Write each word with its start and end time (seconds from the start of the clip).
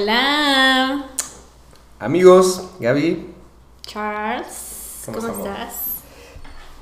Hola, 0.00 1.06
Amigos, 1.98 2.62
Gaby, 2.78 3.34
Charles. 3.82 5.02
¿Cómo 5.06 5.18
estás? 5.18 5.72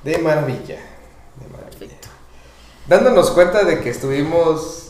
de 0.04 0.18
maravilla. 0.18 0.76
De 1.40 1.48
maravilla. 1.50 1.96
Dándonos 2.86 3.30
cuenta 3.30 3.64
de 3.64 3.80
que 3.80 3.88
estuvimos 3.88 4.88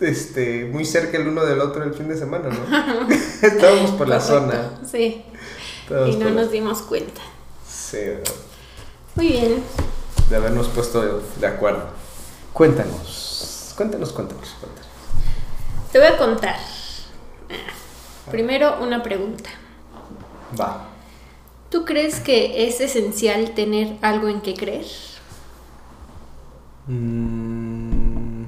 este, 0.00 0.64
muy 0.64 0.84
cerca 0.84 1.16
el 1.18 1.28
uno 1.28 1.44
del 1.46 1.60
otro 1.60 1.84
el 1.84 1.94
fin 1.94 2.08
de 2.08 2.16
semana, 2.18 2.48
¿no? 2.48 3.08
Estábamos 3.40 3.92
por 3.92 4.08
la 4.08 4.20
zona. 4.20 4.72
Sí, 4.84 5.24
Estábamos 5.84 6.16
y 6.16 6.18
no 6.18 6.24
la- 6.24 6.42
nos 6.42 6.50
dimos 6.50 6.82
cuenta. 6.82 7.20
Sí, 7.68 7.98
¿verdad? 7.98 8.32
Muy 9.14 9.28
bien. 9.28 9.62
de 10.28 10.34
habernos 10.36 10.66
puesto 10.66 11.20
de 11.38 11.46
acuerdo. 11.46 11.84
Cuéntanos, 12.52 13.74
cuéntanos, 13.76 14.10
cuéntanos, 14.12 14.48
cuéntanos. 14.58 14.90
Te 15.92 15.98
voy 15.98 16.08
a 16.08 16.18
contar. 16.18 16.56
Primero, 18.30 18.76
una 18.80 19.02
pregunta. 19.02 19.50
Va. 20.58 20.86
¿Tú 21.70 21.84
crees 21.84 22.20
que 22.20 22.66
es 22.66 22.80
esencial 22.80 23.52
tener 23.52 23.96
algo 24.02 24.28
en 24.28 24.40
que 24.40 24.54
creer? 24.54 24.86
Mm, 26.86 28.44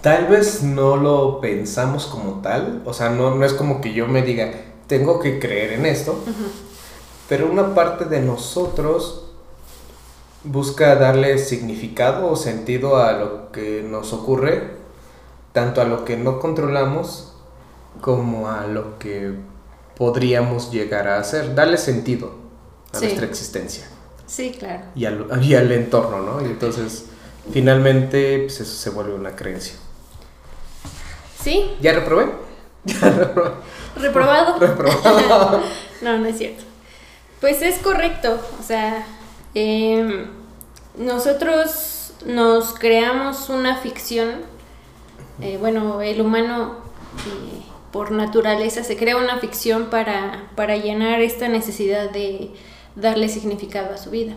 tal 0.00 0.26
vez 0.26 0.62
no 0.62 0.96
lo 0.96 1.40
pensamos 1.40 2.06
como 2.06 2.40
tal, 2.40 2.82
o 2.84 2.92
sea, 2.92 3.10
no, 3.10 3.34
no 3.34 3.44
es 3.44 3.52
como 3.52 3.80
que 3.80 3.92
yo 3.92 4.08
me 4.08 4.22
diga, 4.22 4.50
tengo 4.88 5.20
que 5.20 5.38
creer 5.38 5.74
en 5.74 5.86
esto, 5.86 6.18
pero 7.28 7.50
una 7.50 7.74
parte 7.74 8.06
de 8.06 8.20
nosotros 8.20 9.26
busca 10.42 10.96
darle 10.96 11.38
significado 11.38 12.28
o 12.28 12.34
sentido 12.34 12.96
a 12.96 13.12
lo 13.12 13.52
que 13.52 13.84
nos 13.88 14.12
ocurre, 14.12 14.72
tanto 15.52 15.80
a 15.80 15.84
lo 15.84 16.04
que 16.04 16.16
no 16.16 16.40
controlamos 16.40 17.29
como 18.00 18.48
a 18.48 18.66
lo 18.66 18.98
que 18.98 19.34
podríamos 19.96 20.70
llegar 20.70 21.08
a 21.08 21.18
hacer, 21.18 21.54
darle 21.54 21.76
sentido 21.76 22.34
a 22.92 22.98
Sí. 22.98 23.04
nuestra 23.06 23.26
existencia 23.26 23.84
Sí, 24.26 24.52
claro. 24.58 24.84
y 24.94 25.04
al, 25.04 25.26
y 25.44 25.54
al 25.54 25.70
entorno, 25.72 26.20
¿no? 26.20 26.40
Y 26.42 26.46
entonces, 26.46 27.06
finalmente, 27.52 28.38
pues 28.40 28.60
eso 28.60 28.74
se 28.74 28.90
vuelve 28.90 29.14
una 29.14 29.36
creencia. 29.36 29.74
¿Sí? 31.42 31.70
¿Ya 31.80 31.92
reprobé? 31.92 32.26
Ya 32.84 33.10
reprobé. 33.10 33.50
¿Reprobado? 33.96 34.58
Reprobado. 34.60 35.60
no, 36.00 36.18
no 36.18 36.26
es 36.26 36.38
cierto. 36.38 36.64
Pues 37.40 37.60
es 37.62 37.78
correcto. 37.78 38.38
O 38.58 38.62
sea, 38.62 39.04
em, 39.54 40.26
nosotros 40.96 42.12
nos 42.24 42.72
creamos 42.74 43.48
una 43.50 43.76
ficción. 43.76 44.42
eh, 45.42 45.56
bueno, 45.58 46.00
el 46.02 46.20
humano 46.20 46.76
eh, 47.26 47.62
por 47.92 48.10
naturaleza 48.12 48.84
se 48.84 48.96
crea 48.96 49.16
una 49.16 49.38
ficción 49.38 49.86
para, 49.90 50.50
para 50.56 50.76
llenar 50.76 51.20
esta 51.20 51.48
necesidad 51.48 52.10
de 52.10 52.50
darle 52.96 53.28
significado 53.28 53.94
a 53.94 53.98
su 53.98 54.10
vida. 54.10 54.34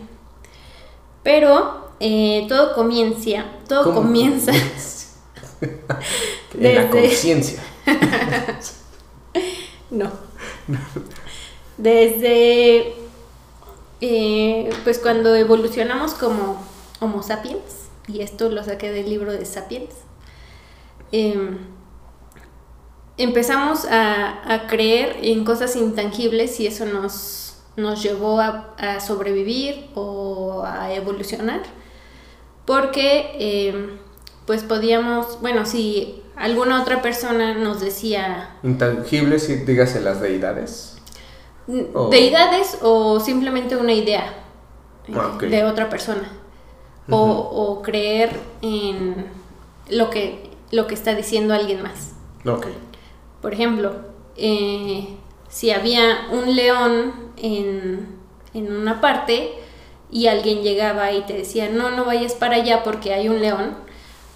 Pero 1.22 1.88
eh, 2.00 2.46
todo 2.48 2.74
comienza, 2.74 3.44
todo 3.68 3.84
¿Cómo? 3.84 3.96
comienza. 4.02 4.52
en 5.60 6.74
la 6.74 6.84
Desde- 6.84 6.90
conciencia. 6.90 7.62
No. 9.90 10.10
Desde, 11.76 12.94
eh, 14.00 14.70
pues 14.84 14.98
cuando 14.98 15.34
evolucionamos 15.36 16.14
como 16.14 16.60
Homo 17.00 17.22
sapiens, 17.22 17.88
y 18.08 18.20
esto 18.22 18.48
lo 18.48 18.64
saqué 18.64 18.90
del 18.90 19.08
libro 19.08 19.32
de 19.32 19.44
Sapiens, 19.44 19.90
em, 21.12 21.58
empezamos 23.16 23.84
a, 23.86 24.52
a 24.54 24.66
creer 24.66 25.16
en 25.22 25.44
cosas 25.44 25.76
intangibles 25.76 26.58
y 26.60 26.66
eso 26.66 26.84
nos, 26.86 27.56
nos 27.76 28.02
llevó 28.02 28.40
a, 28.40 28.74
a 28.78 29.00
sobrevivir 29.00 29.86
o 29.94 30.62
a 30.66 30.92
evolucionar, 30.94 31.62
porque 32.64 33.68
em, 33.68 33.90
pues 34.46 34.62
podíamos, 34.62 35.40
bueno, 35.40 35.66
si 35.66 36.22
alguna 36.36 36.82
otra 36.82 37.02
persona 37.02 37.54
nos 37.54 37.80
decía 37.80 38.56
Intangibles, 38.62 39.48
y 39.50 39.56
dígase 39.56 40.00
las 40.00 40.20
deidades. 40.20 40.96
O- 41.94 42.08
deidades 42.10 42.78
o 42.82 43.20
simplemente 43.20 43.76
una 43.76 43.92
idea 43.94 44.34
eh, 45.08 45.14
Ah, 45.16 45.38
de 45.40 45.64
otra 45.64 45.88
persona 45.88 46.30
o, 47.10 47.16
o 47.20 47.82
creer 47.82 48.38
en 48.62 49.26
lo 49.88 50.10
que 50.10 50.50
lo 50.70 50.86
que 50.86 50.94
está 50.94 51.14
diciendo 51.14 51.52
alguien 51.54 51.82
más 51.82 52.12
Ok. 52.46 52.66
Por 53.44 53.52
ejemplo 53.52 53.94
eh, 54.38 55.06
si 55.50 55.70
había 55.70 56.28
un 56.32 56.56
león 56.56 57.12
en, 57.36 58.08
en 58.54 58.74
una 58.74 59.02
parte 59.02 59.50
y 60.10 60.28
alguien 60.28 60.62
llegaba 60.62 61.12
y 61.12 61.26
te 61.26 61.34
decía 61.34 61.68
no 61.68 61.90
no 61.90 62.06
vayas 62.06 62.32
para 62.32 62.56
allá 62.56 62.82
porque 62.82 63.12
hay 63.12 63.28
un 63.28 63.42
león 63.42 63.74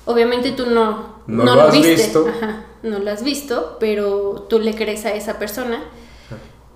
obviamente 0.04 0.52
tú 0.52 0.66
no 0.66 1.22
No 1.26 1.54
lo 1.54 1.62
has 1.62 1.72
viste 1.72 1.94
visto. 1.94 2.28
Ajá, 2.28 2.66
no 2.82 2.98
lo 2.98 3.10
has 3.10 3.24
visto 3.24 3.78
pero 3.80 4.46
tú 4.50 4.58
le 4.58 4.74
crees 4.74 5.06
a 5.06 5.14
esa 5.14 5.38
persona 5.38 5.82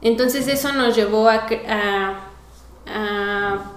entonces 0.00 0.49
eso 0.49 0.72
nos 0.72 0.97
llevó 0.97 1.28
a, 1.28 1.47
a, 1.69 2.20
a, 2.87 3.72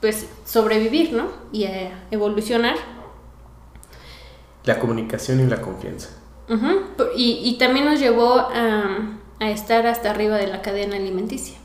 pues 0.00 0.26
sobrevivir, 0.44 1.12
¿no? 1.12 1.28
Y 1.52 1.64
a 1.64 2.04
evolucionar. 2.10 2.76
La 4.64 4.78
comunicación 4.80 5.40
y 5.40 5.46
la 5.46 5.62
confianza. 5.62 6.21
Por- 6.96 7.12
y, 7.16 7.38
y 7.42 7.58
también 7.58 7.86
nos 7.86 7.98
llevó 8.00 8.34
a, 8.34 9.18
a 9.40 9.50
estar 9.50 9.86
hasta 9.86 10.10
arriba 10.10 10.36
de 10.36 10.46
la 10.48 10.60
cadena 10.62 10.96
alimenticia. 10.96 11.56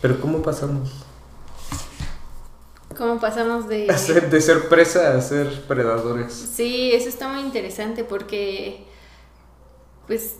Pero 0.00 0.20
¿cómo 0.20 0.40
pasamos? 0.42 0.90
¿Cómo 2.96 3.18
pasamos 3.20 3.68
de... 3.68 3.86
A 3.90 3.96
ser- 3.98 4.30
de 4.30 4.40
ser 4.40 4.68
presa 4.68 5.16
a 5.16 5.20
ser 5.20 5.62
predadores. 5.66 6.32
Sí, 6.32 6.92
eso 6.92 7.08
está 7.08 7.28
muy 7.28 7.40
interesante 7.40 8.04
porque, 8.04 8.84
pues, 10.06 10.36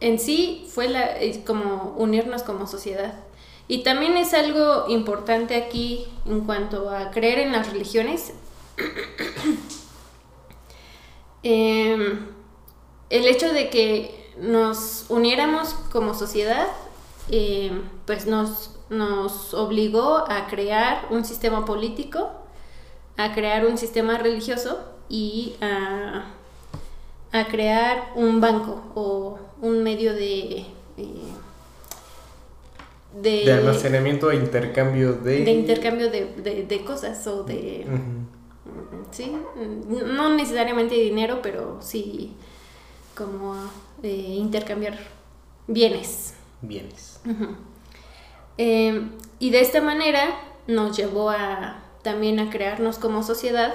en 0.00 0.18
sí 0.18 0.66
fue 0.72 0.88
la, 0.88 1.02
es 1.04 1.38
como 1.38 1.94
unirnos 1.98 2.42
como 2.42 2.66
sociedad. 2.66 3.14
Y 3.68 3.82
también 3.84 4.16
es 4.16 4.34
algo 4.34 4.86
importante 4.88 5.54
aquí 5.56 6.06
en 6.26 6.40
cuanto 6.40 6.90
a 6.90 7.10
creer 7.10 7.38
en 7.38 7.52
las 7.52 7.70
religiones. 7.70 8.32
Em, 11.42 12.26
el 13.10 13.26
hecho 13.26 13.52
de 13.52 13.70
que 13.70 14.32
nos 14.40 15.06
uniéramos 15.08 15.74
como 15.92 16.14
sociedad, 16.14 16.66
em, 17.30 17.82
pues 18.06 18.26
nos, 18.26 18.76
nos 18.88 19.54
obligó 19.54 20.24
a 20.30 20.46
crear 20.48 21.06
un 21.10 21.24
sistema 21.24 21.64
político, 21.64 22.30
a 23.16 23.32
crear 23.34 23.66
un 23.66 23.76
sistema 23.78 24.16
religioso 24.18 24.78
y 25.08 25.54
a, 25.60 26.26
a 27.32 27.44
crear 27.46 28.12
un 28.14 28.40
banco 28.40 28.82
o 28.94 29.38
un 29.60 29.82
medio 29.82 30.14
de... 30.14 30.64
eh, 30.96 31.32
de, 33.20 33.44
De 33.44 33.52
almacenamiento 33.52 34.30
e 34.30 34.36
intercambio 34.36 35.14
de... 35.14 35.44
de 35.44 35.50
intercambio 35.50 36.10
de, 36.10 36.26
de- 36.36 36.64
de 36.64 36.84
cosas 36.84 37.26
o 37.26 37.42
de... 37.42 37.84
Sí, 39.10 39.32
no 40.06 40.34
necesariamente 40.34 40.94
dinero, 40.94 41.40
pero 41.42 41.78
sí 41.80 42.36
como 43.20 43.54
eh, 44.02 44.36
intercambiar 44.38 44.98
bienes. 45.66 46.32
Bienes. 46.62 47.20
Eh, 48.56 49.10
y 49.38 49.50
de 49.50 49.60
esta 49.60 49.82
manera 49.82 50.40
nos 50.66 50.96
llevó 50.96 51.28
a 51.28 51.82
también 52.02 52.40
a 52.40 52.48
crearnos 52.48 52.98
como 52.98 53.22
sociedad 53.22 53.74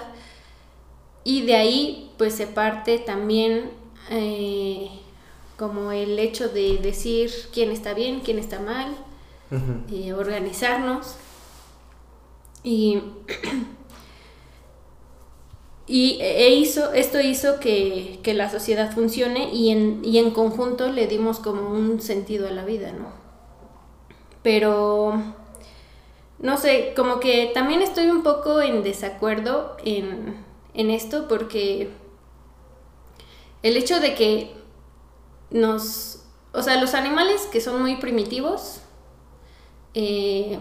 y 1.24 1.44
de 1.44 1.56
ahí 1.56 2.12
pues 2.18 2.34
se 2.34 2.48
parte 2.48 2.98
también 2.98 3.70
eh, 4.10 4.90
como 5.58 5.92
el 5.92 6.18
hecho 6.18 6.50
de 6.50 6.80
decir 6.80 7.32
quién 7.54 7.70
está 7.70 7.94
bien, 7.94 8.22
quién 8.22 8.40
está 8.40 8.60
mal, 8.60 8.96
eh, 9.92 10.14
organizarnos 10.14 11.18
y 12.64 13.04
y 15.88 16.18
e 16.20 16.50
hizo, 16.56 16.94
esto 16.94 17.20
hizo 17.20 17.60
que, 17.60 18.20
que 18.24 18.34
la 18.34 18.50
sociedad 18.50 18.92
funcione 18.92 19.54
y 19.54 19.70
en, 19.70 20.02
y 20.04 20.18
en 20.18 20.32
conjunto 20.32 20.92
le 20.92 21.08
dimos 21.08 21.40
como 21.40 21.70
un 21.70 22.02
sentido 22.02 22.48
a 22.48 22.52
la 22.52 22.66
vida, 22.66 22.92
¿no? 22.92 23.14
Pero, 24.42 25.22
no 26.40 26.58
sé, 26.58 26.94
como 26.96 27.20
que 27.20 27.52
también 27.54 27.82
estoy 27.82 28.08
un 28.08 28.24
poco 28.24 28.62
en 28.62 28.84
desacuerdo 28.84 29.78
en, 29.84 30.44
en 30.74 30.90
esto 30.90 31.28
porque 31.28 31.90
el 33.62 33.78
hecho 33.78 34.00
de 34.00 34.16
que 34.16 34.56
nos, 35.52 36.24
o 36.52 36.64
sea, 36.64 36.82
los 36.82 36.96
animales 36.96 37.48
que 37.52 37.62
son 37.62 37.82
muy 37.82 37.98
primitivos, 37.98 38.82
eh, 39.94 40.58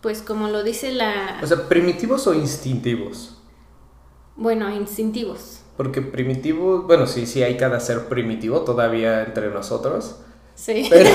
pues 0.00 0.22
como 0.22 0.48
lo 0.48 0.62
dice 0.62 0.92
la... 0.92 1.40
O 1.42 1.46
sea, 1.46 1.68
primitivos 1.68 2.26
o 2.26 2.34
instintivos. 2.34 3.35
Bueno, 4.36 4.68
instintivos. 4.74 5.60
Porque 5.76 6.00
primitivo, 6.02 6.82
bueno, 6.82 7.06
sí, 7.06 7.26
sí 7.26 7.42
hay 7.42 7.56
cada 7.56 7.80
ser 7.80 8.08
primitivo 8.08 8.62
todavía 8.62 9.22
entre 9.24 9.48
nosotros. 9.50 10.16
Sí. 10.54 10.88
Pero, 10.90 11.10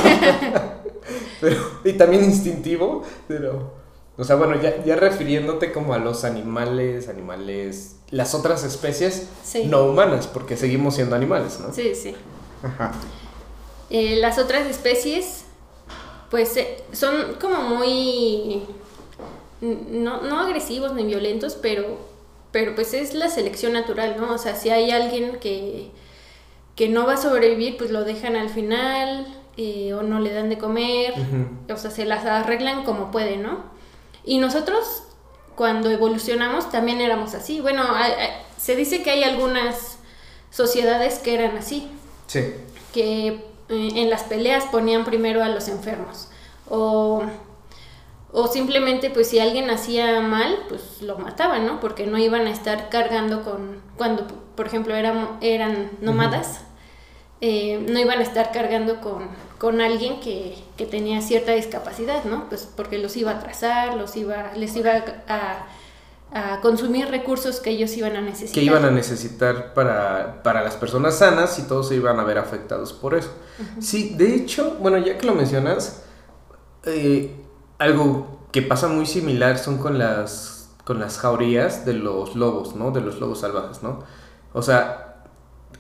pero 1.41 1.56
y 1.83 1.94
también 1.94 2.23
instintivo, 2.23 3.01
pero, 3.27 3.73
o 4.15 4.23
sea, 4.23 4.35
bueno, 4.35 4.62
ya, 4.62 4.83
ya 4.83 4.95
refiriéndote 4.95 5.71
como 5.71 5.95
a 5.95 5.97
los 5.97 6.23
animales, 6.23 7.09
animales, 7.09 7.95
las 8.12 8.35
otras 8.35 8.63
especies 8.63 9.27
Sí. 9.44 9.63
no 9.65 9.85
humanas, 9.85 10.27
porque 10.27 10.56
seguimos 10.56 10.94
siendo 10.94 11.15
animales, 11.15 11.59
¿no? 11.59 11.73
Sí, 11.73 11.95
sí. 11.95 12.13
Ajá. 12.62 12.91
Eh, 13.89 14.18
las 14.18 14.38
otras 14.38 14.68
especies, 14.68 15.45
pues 16.29 16.56
eh, 16.57 16.77
son 16.91 17.15
como 17.41 17.62
muy, 17.63 18.62
no, 19.62 20.21
no 20.21 20.39
agresivos 20.39 20.94
ni 20.94 21.03
violentos, 21.06 21.56
pero, 21.59 21.97
pero 22.51 22.75
pues 22.75 22.94
es 22.94 23.13
la 23.13 23.30
selección 23.30 23.74
natural, 23.74 24.15
¿no? 24.19 24.33
O 24.33 24.38
sea, 24.38 24.56
si 24.56 24.69
hay 24.69 24.92
alguien 24.92 25.38
que, 25.39 25.92
que 26.75 26.89
no 26.89 27.06
va 27.06 27.13
a 27.13 27.18
sobrevivir, 27.18 27.77
pues 27.77 27.92
lo 27.92 28.03
dejan 28.03 28.36
al 28.36 28.50
final 28.50 29.25
eh, 29.57 29.94
o 29.94 30.01
no 30.03 30.19
le 30.19 30.33
dan 30.33 30.50
de 30.50 30.57
comer, 30.57 31.13
o 31.71 31.77
sea, 31.77 31.92
se 31.92 32.06
las 32.06 32.25
arreglan 32.25 32.83
como 32.83 33.12
pueden, 33.12 33.44
¿no? 33.44 33.63
Y 34.24 34.38
nosotros, 34.38 35.03
cuando 35.56 35.89
evolucionamos, 35.92 36.69
también 36.71 37.01
éramos 37.01 37.33
así. 37.33 37.59
Bueno, 37.62 37.83
hay- 37.94 38.12
hay- 38.13 38.30
se 38.57 38.75
dice 38.75 39.01
que 39.04 39.12
hay 39.12 39.24
algunas 39.24 39.97
sociedades 40.51 41.19
que 41.19 41.33
eran 41.33 41.57
así 41.57 41.88
Sí. 42.27 42.54
que 42.94 43.27
eh, 43.27 43.89
en 43.95 44.09
las 44.09 44.24
peleas 44.24 44.65
ponían 44.65 45.06
primero 45.06 45.44
a 45.44 45.47
los 45.50 45.68
enfermos. 45.69 46.27
O, 46.69 47.24
o 48.33 48.48
simplemente, 48.48 49.10
pues 49.10 49.28
si 49.28 49.39
alguien 49.39 49.69
hacía 49.69 50.22
mal, 50.22 50.57
pues 50.69 51.01
lo 51.01 51.18
mataban, 51.18 51.66
¿no? 51.66 51.80
Porque 51.80 52.07
no 52.07 52.18
iban 52.18 52.48
a 52.48 52.51
estar 52.51 52.89
cargando 52.89 53.44
con, 53.44 53.81
cuando, 53.98 54.25
por 54.56 54.68
ejemplo, 54.68 54.95
eran, 54.95 55.38
eran 55.42 55.92
nómadas, 56.01 56.62
eh, 57.42 57.86
no 57.89 58.00
iban 58.00 58.19
a 58.19 58.24
estar 58.24 58.51
cargando 58.51 59.01
con, 59.01 59.28
con 59.57 59.81
alguien 59.81 60.19
que, 60.22 60.56
que 60.78 60.86
tenía 60.86 61.22
cierta 61.22 61.51
discapacidad, 61.51 62.24
¿no? 62.24 62.48
Pues 62.48 62.69
porque 62.75 63.00
los 63.00 63.18
iba 63.18 63.31
a 63.31 63.36
atrasar, 63.36 63.95
los 63.95 64.16
iba, 64.16 64.54
les 64.56 64.75
iba 64.78 64.92
a, 65.28 65.68
a 66.33 66.62
consumir 66.62 67.10
recursos 67.10 67.60
que 67.60 67.72
ellos 67.72 67.95
iban 67.98 68.16
a 68.16 68.22
necesitar. 68.22 68.54
Que 68.54 68.62
iban 68.62 68.86
a 68.86 68.92
necesitar 68.92 69.74
para, 69.74 70.42
para 70.44 70.62
las 70.62 70.78
personas 70.78 71.18
sanas 71.18 71.60
y 71.60 71.63
todos 71.63 71.89
se 71.89 71.95
iban 71.95 72.19
a 72.19 72.24
ver 72.24 72.38
afectados 72.38 72.94
por 72.94 73.13
eso. 73.16 73.31
Sí, 73.80 74.16
de 74.18 74.36
hecho, 74.36 74.78
bueno, 74.80 74.98
ya 75.00 75.18
que 75.18 75.25
lo 75.25 75.36
mencionas, 75.36 76.04
eh, 76.86 77.36
algo 77.81 78.39
que 78.51 78.62
pasa 78.62 78.88
muy 78.88 79.07
similar 79.07 79.57
son 79.57 79.80
con 79.80 79.98
las, 79.98 80.69
con 80.86 81.00
las 81.00 81.18
jaurías 81.18 81.83
de 81.83 81.94
los 81.94 82.36
lobos, 82.36 82.75
¿no? 82.75 82.92
De 82.92 83.01
los 83.01 83.19
lobos 83.19 83.39
salvajes, 83.39 83.81
¿no? 83.81 84.00
O 84.54 84.62
sea, 84.62 85.24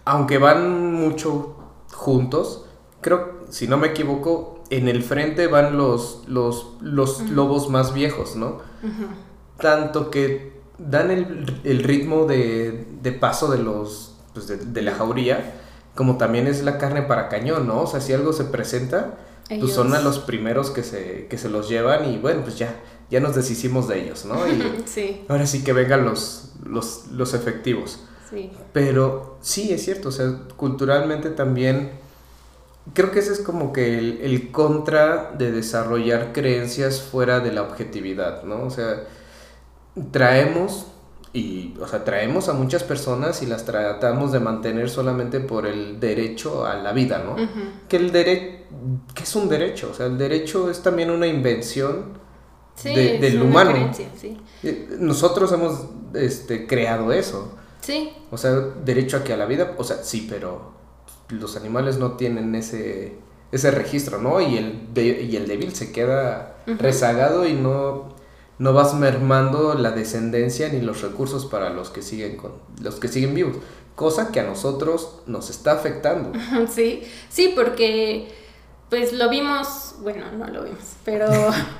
aunque 0.03 0.39
van 0.39 0.93
mucho 0.93 1.55
juntos, 1.93 2.65
creo, 3.01 3.41
si 3.49 3.67
no 3.67 3.77
me 3.77 3.87
equivoco, 3.89 4.63
en 4.71 4.87
el 4.87 5.03
frente 5.03 5.45
van 5.45 5.77
los, 5.77 6.23
los, 6.27 6.73
los 6.81 7.21
lobos 7.29 7.69
más 7.69 7.93
viejos, 7.93 8.35
¿no? 8.35 8.61
Tanto 9.59 10.09
que 10.09 10.59
dan 10.79 11.11
el, 11.11 11.61
el 11.63 11.83
ritmo 11.83 12.25
de, 12.25 12.87
de 13.03 13.11
paso 13.11 13.51
de 13.51 13.59
los 13.59 14.15
pues 14.33 14.47
de, 14.47 14.57
de 14.57 14.81
la 14.81 14.93
jauría 14.95 15.53
como 15.93 16.17
también 16.17 16.47
es 16.47 16.63
la 16.63 16.77
carne 16.77 17.03
para 17.03 17.29
cañón, 17.29 17.67
¿no? 17.67 17.81
O 17.81 17.87
sea, 17.87 18.01
si 18.01 18.13
algo 18.13 18.33
se 18.33 18.45
presenta, 18.45 19.17
pues 19.59 19.63
Ellos- 19.63 19.73
son 19.75 19.93
a 19.95 20.01
los 20.01 20.19
primeros 20.19 20.71
que 20.71 20.83
se, 20.83 21.27
que 21.29 21.37
se 21.37 21.49
los 21.49 21.67
llevan 21.69 22.11
y 22.11 22.17
bueno, 22.17 22.41
pues 22.43 22.57
ya, 22.57 22.79
ya 23.09 23.19
nos 23.19 23.35
deshicimos 23.35 23.87
de 23.87 24.01
ellos, 24.03 24.25
¿no? 24.25 24.47
Y 24.47 24.61
Sí, 24.85 25.23
ahora 25.27 25.45
sí 25.47 25.63
que 25.63 25.73
vengan 25.73 26.05
los, 26.05 26.51
los, 26.65 27.07
los 27.11 27.33
efectivos. 27.33 27.99
sí. 28.29 28.51
Pero 28.73 29.37
sí, 29.41 29.71
es 29.73 29.83
cierto, 29.83 30.09
o 30.09 30.11
sea, 30.11 30.31
culturalmente 30.55 31.29
también 31.29 31.91
creo 32.93 33.11
que 33.11 33.19
ese 33.19 33.33
es 33.33 33.39
como 33.39 33.73
que 33.73 33.97
el, 33.99 34.21
el 34.21 34.51
contra 34.51 35.31
de 35.37 35.51
desarrollar 35.51 36.31
creencias 36.33 37.01
fuera 37.01 37.39
de 37.41 37.51
la 37.51 37.61
objetividad, 37.63 38.43
¿no? 38.43 38.63
O 38.63 38.69
sea, 38.69 39.03
traemos 40.11 40.87
y, 41.33 41.73
o 41.79 41.87
sea, 41.87 42.03
traemos 42.03 42.49
a 42.49 42.53
muchas 42.53 42.83
personas 42.83 43.41
y 43.41 43.45
las 43.45 43.63
tratamos 43.65 44.31
de 44.33 44.39
mantener 44.41 44.89
solamente 44.89 45.39
por 45.39 45.65
el 45.65 45.99
derecho 45.99 46.65
a 46.65 46.75
la 46.75 46.91
vida, 46.91 47.23
¿no? 47.25 47.33
Ujú. 47.33 47.59
Que 47.87 47.97
el 47.97 48.11
derecho, 48.11 48.57
que 49.15 49.23
es 49.23 49.35
un 49.35 49.47
derecho, 49.47 49.89
o 49.91 49.93
sea, 49.93 50.07
el 50.07 50.17
derecho 50.17 50.69
es 50.69 50.81
también 50.83 51.09
una 51.09 51.27
invención 51.27 52.19
Sí, 52.75 52.93
de- 52.95 53.15
es 53.15 53.21
del 53.21 53.41
humano. 53.41 53.91
sí. 53.93 54.37
Nosotros 54.99 55.51
hemos 55.51 55.85
este, 56.13 56.67
creado 56.67 57.11
eso. 57.13 57.55
Sí, 57.81 58.11
O 58.29 58.37
sea, 58.37 58.51
derecho 58.85 59.17
a 59.17 59.23
que 59.23 59.33
a 59.33 59.37
la 59.37 59.45
vida, 59.45 59.73
o 59.77 59.83
sea, 59.83 59.97
sí, 60.03 60.27
pero 60.29 60.71
los 61.29 61.55
animales 61.57 61.97
no 61.97 62.13
tienen 62.13 62.53
ese, 62.55 63.15
ese 63.51 63.71
registro, 63.71 64.19
¿no? 64.19 64.39
Y 64.41 64.57
el, 64.57 64.93
de- 64.93 65.21
y 65.23 65.35
el 65.35 65.47
débil 65.47 65.73
se 65.73 65.91
queda 65.91 66.57
rezagado 66.65 67.47
y 67.47 67.53
no, 67.53 68.09
no 68.61 68.73
vas 68.73 68.93
mermando 68.93 69.73
la 69.73 69.89
descendencia 69.89 70.69
ni 70.69 70.81
los 70.81 71.01
recursos 71.01 71.47
para 71.47 71.71
los 71.71 71.89
que 71.89 72.03
siguen 72.03 72.37
con, 72.37 72.51
los 72.79 72.99
que 72.99 73.07
siguen 73.07 73.33
vivos. 73.33 73.55
Cosa 73.95 74.31
que 74.31 74.39
a 74.39 74.43
nosotros 74.43 75.15
nos 75.25 75.49
está 75.49 75.71
afectando. 75.71 76.31
sí, 76.71 77.01
sí, 77.27 77.53
porque 77.55 78.31
pues 78.87 79.13
lo 79.13 79.29
vimos, 79.29 79.95
bueno, 80.01 80.31
no 80.37 80.45
lo 80.45 80.63
vimos, 80.63 80.93
pero 81.03 81.27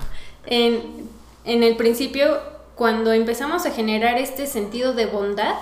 en, 0.48 1.08
en 1.44 1.62
el 1.62 1.78
principio, 1.78 2.40
cuando 2.74 3.14
empezamos 3.14 3.68
a 3.68 3.72
generar 3.72 4.18
este 4.18 4.48
sentido 4.48 4.96
de 4.96 5.06
bondad, 5.06 5.54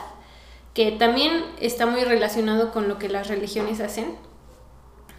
que 0.74 0.94
también 0.94 1.44
está 1.60 1.86
muy 1.86 2.06
relacionado 2.06 2.72
con 2.72 2.88
lo 2.88 2.98
que 2.98 3.10
las 3.10 3.28
religiones 3.28 3.82
hacen, 3.82 4.16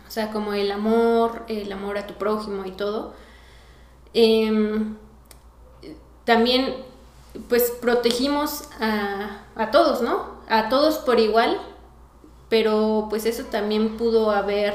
o 0.09 0.11
sea, 0.11 0.31
como 0.31 0.55
el 0.55 0.73
amor, 0.73 1.43
el 1.49 1.71
amor 1.71 1.99
a 1.99 2.07
tu 2.07 2.15
prójimo 2.15 2.65
y 2.65 2.71
todo, 2.71 3.13
em, 4.15 4.97
también 6.25 6.75
pues 7.49 7.71
protegimos 7.81 8.65
a, 8.81 9.45
a 9.55 9.71
todos, 9.71 10.03
¿no? 10.03 10.41
A 10.49 10.69
todos 10.69 10.99
por 10.99 11.21
igual, 11.21 11.61
pero 12.49 13.07
pues 13.09 13.27
eso 13.27 13.45
también 13.45 13.97
pudo 13.97 14.31
haber 14.31 14.75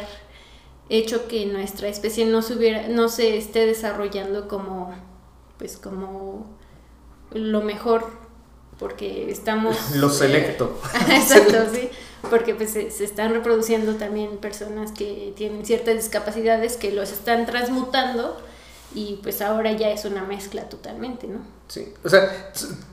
hecho 0.89 1.27
que 1.27 1.45
nuestra 1.45 1.87
especie 1.87 2.25
no 2.25 2.41
se 2.41 2.53
hubiera, 2.53 2.87
no 2.87 3.09
se 3.09 3.37
esté 3.37 3.65
desarrollando 3.65 4.47
como 4.47 4.93
pues 5.57 5.77
como 5.77 6.45
lo 7.31 7.61
mejor 7.61 8.05
porque 8.77 9.31
estamos 9.31 9.75
Lo 9.95 10.07
eh, 10.07 10.11
selecto. 10.11 10.79
Exacto, 11.09 11.57
sí, 11.73 11.89
porque 12.29 12.55
pues 12.55 12.71
se, 12.71 12.91
se 12.91 13.03
están 13.03 13.33
reproduciendo 13.33 13.95
también 13.95 14.37
personas 14.37 14.91
que 14.91 15.33
tienen 15.35 15.65
ciertas 15.65 15.95
discapacidades 15.95 16.77
que 16.77 16.91
los 16.91 17.11
están 17.11 17.45
transmutando 17.45 18.37
y 18.95 19.19
pues 19.21 19.41
ahora 19.41 19.71
ya 19.73 19.89
es 19.91 20.05
una 20.05 20.23
mezcla 20.23 20.67
totalmente, 20.69 21.27
¿no? 21.27 21.39
Sí. 21.67 21.93
O 22.03 22.09
sea, 22.09 22.27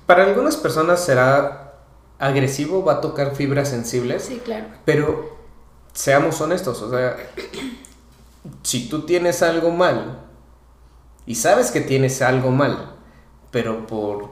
para 0.07 0.25
algunas 0.25 0.57
personas 0.57 1.03
será 1.05 1.75
agresivo, 2.19 2.85
va 2.85 2.95
a 2.95 3.01
tocar 3.01 3.35
fibras 3.35 3.69
sensibles. 3.69 4.25
Sí, 4.25 4.41
claro. 4.45 4.67
Pero 4.85 5.37
seamos 5.95 6.41
honestos, 6.41 6.83
o 6.83 6.91
sea, 6.91 7.17
si 8.63 8.89
tú 8.89 9.03
tienes 9.07 9.43
algo 9.43 9.71
mal 9.71 10.19
y 11.27 11.35
sabes 11.37 11.71
que 11.71 11.81
tienes 11.81 12.21
algo 12.23 12.51
mal, 12.51 12.95
pero 13.51 13.87
por 13.87 14.31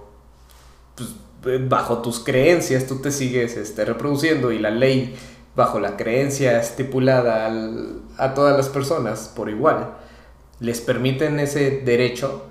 pues, 1.43 1.69
bajo 1.69 1.99
tus 2.03 2.21
creencias 2.21 2.87
tú 2.87 2.97
te 3.01 3.11
sigues 3.13 3.57
este, 3.57 3.85
reproduciendo 3.85 4.53
y 4.53 4.59
la 4.59 4.71
ley 4.71 5.17
bajo 5.57 5.81
la 5.81 5.97
creencia 5.97 6.59
estipulada 6.61 7.47
al- 7.47 8.03
a 8.19 8.35
todas 8.35 8.57
las 8.57 8.69
personas 8.69 9.31
por 9.35 9.49
igual 9.51 9.95
les 10.61 10.81
permiten 10.81 11.41
ese 11.41 11.81
derecho, 11.81 12.45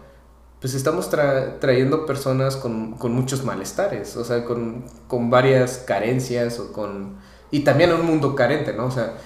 pues 0.59 0.73
estamos 0.73 1.09
tra- 1.11 1.59
trayendo 1.59 2.05
personas 2.05 2.57
con, 2.57 2.93
con 2.93 3.13
muchos 3.13 3.43
malestares, 3.45 4.17
o 4.17 4.25
sea, 4.25 4.43
con, 4.45 4.83
con 5.07 5.29
varias 5.29 5.77
carencias 5.77 6.59
o 6.59 6.73
con... 6.73 7.17
Y 7.51 7.61
también 7.61 7.93
un 7.93 8.05
mundo 8.05 8.35
carente, 8.35 8.73
¿no? 8.73 8.87
O 8.87 8.91
sea, 8.91 9.17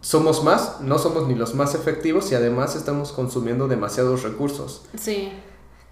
somos 0.00 0.44
más, 0.44 0.80
no 0.80 0.98
somos 0.98 1.26
ni 1.26 1.34
los 1.34 1.54
más 1.54 1.74
efectivos 1.74 2.30
y 2.30 2.36
además 2.36 2.76
estamos 2.76 3.12
consumiendo 3.12 3.66
demasiados 3.66 4.22
recursos. 4.22 4.82
Sí, 4.96 5.32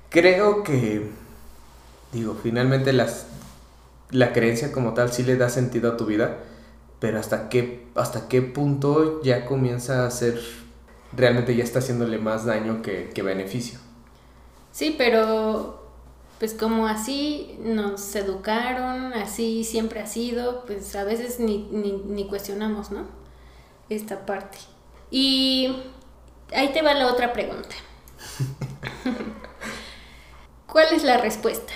Creo 0.09 0.63
que, 0.63 1.11
digo, 2.13 2.37
finalmente 2.41 2.93
las... 2.93 3.27
la 4.11 4.33
creencia 4.33 4.71
como 4.73 4.95
tal 4.95 5.13
sí 5.13 5.25
le 5.25 5.37
da 5.37 5.49
sentido 5.49 5.91
a 5.93 5.97
tu 5.97 6.07
vida, 6.07 6.39
pero 7.01 7.19
hasta 7.19 7.49
qué, 7.49 7.89
hasta 7.97 8.29
qué 8.29 8.41
punto 8.41 9.21
ya 9.23 9.45
comienza 9.47 10.07
a 10.07 10.11
ser, 10.13 10.41
realmente 11.17 11.57
ya 11.57 11.65
está 11.65 11.79
haciéndole 11.79 12.19
más 12.19 12.45
daño 12.45 12.83
que, 12.83 13.11
que 13.15 13.23
beneficio. 13.23 13.79
Sí, 14.73 14.95
pero 14.97 15.87
pues 16.39 16.53
como 16.53 16.87
así 16.87 17.59
nos 17.63 18.15
educaron, 18.15 19.15
así 19.15 19.65
siempre 19.65 20.01
ha 20.01 20.07
sido, 20.07 20.65
pues 20.67 20.95
a 20.95 21.05
veces 21.05 21.41
ni, 21.41 21.67
ni, 21.71 21.93
ni 21.93 22.29
cuestionamos, 22.29 22.91
¿no? 22.91 23.07
Esta 23.89 24.27
parte. 24.27 24.59
Y 25.11 25.83
ahí 26.55 26.73
te 26.73 26.83
va 26.83 26.93
la 26.95 27.07
otra 27.07 27.33
pregunta. 27.33 27.75
¿Cuál 30.67 30.89
es 30.93 31.05
la 31.05 31.17
respuesta? 31.17 31.73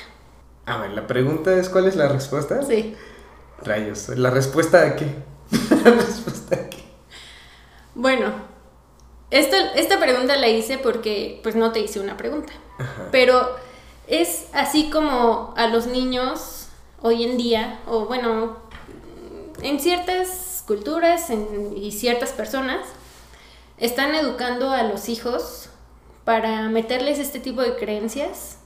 A 0.66 0.78
ver, 0.78 0.90
la 0.90 1.06
pregunta 1.06 1.54
es 1.54 1.70
¿cuál 1.70 1.86
es 1.86 1.96
la 1.96 2.08
respuesta? 2.08 2.62
Sí. 2.62 2.94
Rayos, 3.62 4.08
¿la 4.10 4.30
respuesta 4.30 4.82
a 4.82 4.96
qué? 4.96 5.06
¿La 5.84 5.90
respuesta 5.90 6.56
a 6.56 6.68
qué? 6.68 6.84
Bueno, 7.94 8.49
esta, 9.30 9.72
esta 9.74 9.98
pregunta 9.98 10.36
la 10.36 10.48
hice 10.48 10.78
porque 10.78 11.40
pues 11.42 11.54
no 11.54 11.72
te 11.72 11.80
hice 11.80 12.00
una 12.00 12.16
pregunta. 12.16 12.52
Pero 13.10 13.56
es 14.06 14.48
así 14.52 14.90
como 14.90 15.54
a 15.56 15.68
los 15.68 15.86
niños 15.86 16.68
hoy 17.02 17.24
en 17.24 17.36
día, 17.36 17.80
o 17.86 18.06
bueno, 18.06 18.56
en 19.62 19.80
ciertas 19.80 20.64
culturas 20.66 21.28
y 21.76 21.92
ciertas 21.92 22.30
personas, 22.30 22.86
están 23.78 24.14
educando 24.14 24.70
a 24.70 24.82
los 24.82 25.08
hijos 25.08 25.68
para 26.24 26.68
meterles 26.68 27.18
este 27.18 27.40
tipo 27.40 27.62
de 27.62 27.76
creencias 27.76 28.58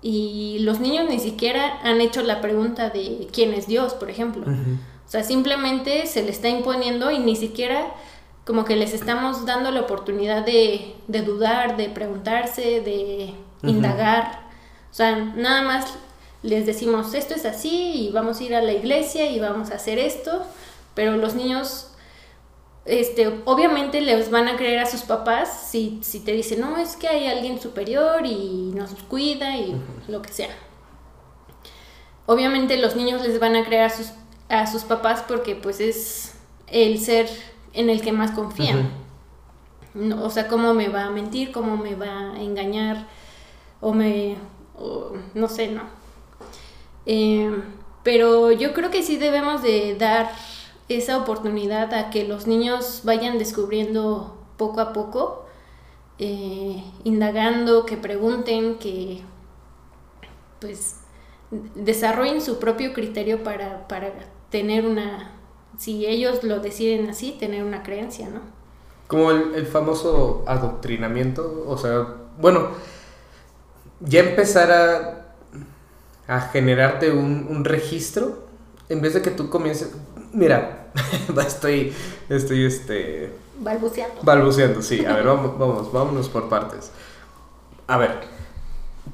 y 0.00 0.58
los 0.60 0.80
niños 0.80 1.08
ni 1.08 1.20
siquiera 1.20 1.78
han 1.82 2.00
hecho 2.00 2.22
la 2.22 2.40
pregunta 2.40 2.90
de 2.90 3.28
quién 3.32 3.54
es 3.54 3.66
Dios, 3.66 3.94
por 3.94 4.10
ejemplo. 4.10 4.44
O 4.44 5.10
sea, 5.12 5.22
simplemente 5.22 6.06
se 6.06 6.22
le 6.22 6.30
está 6.30 6.48
imponiendo 6.48 7.10
y 7.10 7.18
ni 7.18 7.36
siquiera 7.36 7.92
como 8.44 8.64
que 8.64 8.76
les 8.76 8.92
estamos 8.92 9.46
dando 9.46 9.70
la 9.70 9.82
oportunidad 9.82 10.44
de, 10.44 10.94
de 11.06 11.22
dudar, 11.22 11.76
de 11.76 11.88
preguntarse, 11.88 12.80
de 12.80 13.34
indagar. 13.62 14.40
O 14.90 14.94
sea, 14.94 15.16
nada 15.16 15.62
más 15.62 15.94
les 16.42 16.66
decimos 16.66 17.14
esto 17.14 17.34
es 17.34 17.44
así 17.44 18.08
y 18.08 18.10
vamos 18.10 18.40
a 18.40 18.44
ir 18.44 18.54
a 18.54 18.62
la 18.62 18.72
iglesia 18.72 19.30
y 19.30 19.38
vamos 19.38 19.70
a 19.70 19.76
hacer 19.76 19.98
esto, 19.98 20.42
pero 20.94 21.16
los 21.16 21.34
niños 21.34 21.92
este, 22.84 23.42
obviamente 23.44 24.00
les 24.00 24.30
van 24.30 24.48
a 24.48 24.56
creer 24.56 24.80
a 24.80 24.86
sus 24.86 25.02
papás 25.02 25.68
si, 25.70 26.00
si 26.02 26.20
te 26.20 26.32
dicen, 26.32 26.60
no, 26.60 26.76
es 26.78 26.96
que 26.96 27.06
hay 27.06 27.28
alguien 27.28 27.60
superior 27.60 28.26
y 28.26 28.72
nos 28.74 28.90
cuida 29.04 29.56
y 29.56 29.80
lo 30.08 30.20
que 30.20 30.32
sea. 30.32 30.50
Obviamente 32.26 32.76
los 32.76 32.96
niños 32.96 33.22
les 33.22 33.38
van 33.38 33.54
a 33.54 33.64
creer 33.64 33.84
a 33.84 33.90
sus, 33.90 34.12
a 34.48 34.66
sus 34.66 34.82
papás 34.82 35.24
porque 35.26 35.54
pues 35.54 35.80
es 35.80 36.34
el 36.66 36.98
ser 36.98 37.28
en 37.72 37.90
el 37.90 38.02
que 38.02 38.12
más 38.12 38.32
confían. 38.32 38.90
o 40.22 40.30
sea, 40.30 40.48
cómo 40.48 40.74
me 40.74 40.88
va 40.88 41.04
a 41.04 41.10
mentir, 41.10 41.52
cómo 41.52 41.76
me 41.76 41.94
va 41.94 42.32
a 42.32 42.40
engañar, 42.40 43.06
o 43.80 43.92
me, 43.92 44.36
no 45.34 45.48
sé, 45.48 45.68
no. 45.68 45.82
Eh, 47.06 47.50
pero 48.02 48.52
yo 48.52 48.72
creo 48.72 48.90
que 48.90 49.02
sí 49.02 49.16
debemos 49.16 49.62
de 49.62 49.96
dar 49.96 50.30
esa 50.88 51.18
oportunidad 51.18 51.92
a 51.94 52.10
que 52.10 52.26
los 52.26 52.46
niños 52.46 53.02
vayan 53.04 53.38
descubriendo 53.38 54.36
poco 54.56 54.80
a 54.80 54.92
poco, 54.92 55.46
eh, 56.18 56.84
indagando, 57.04 57.86
que 57.86 57.96
pregunten, 57.96 58.78
que 58.78 59.22
pues 60.60 61.00
desarrollen 61.74 62.40
su 62.40 62.58
propio 62.58 62.92
criterio 62.92 63.42
para, 63.42 63.86
para 63.88 64.12
tener 64.50 64.86
una, 64.86 65.32
si 65.78 66.06
ellos 66.06 66.42
lo 66.44 66.60
deciden 66.60 67.08
así, 67.08 67.36
tener 67.38 67.64
una 67.64 67.82
creencia, 67.82 68.28
¿no? 68.28 68.40
Como 69.06 69.30
el, 69.30 69.66
famoso 69.66 70.44
adoctrinamiento, 70.46 71.64
o 71.66 71.76
sea, 71.76 72.06
bueno, 72.38 72.68
ya 74.00 74.20
empezar 74.20 74.70
a, 74.72 75.34
a 76.26 76.40
generarte 76.40 77.10
un, 77.10 77.46
un 77.50 77.64
registro, 77.64 78.46
en 78.88 79.00
vez 79.00 79.14
de 79.14 79.22
que 79.22 79.30
tú 79.30 79.50
comiences, 79.50 79.90
Mira, 80.32 80.86
estoy, 81.46 81.92
estoy, 82.28 82.64
este... 82.64 83.32
Balbuceando. 83.58 84.22
Balbuceando, 84.22 84.82
sí. 84.82 85.04
A 85.04 85.14
ver, 85.14 85.24
vamos, 85.26 85.58
vamos, 85.58 85.92
vámonos 85.92 86.28
por 86.28 86.48
partes. 86.48 86.90
A 87.86 87.98
ver, 87.98 88.20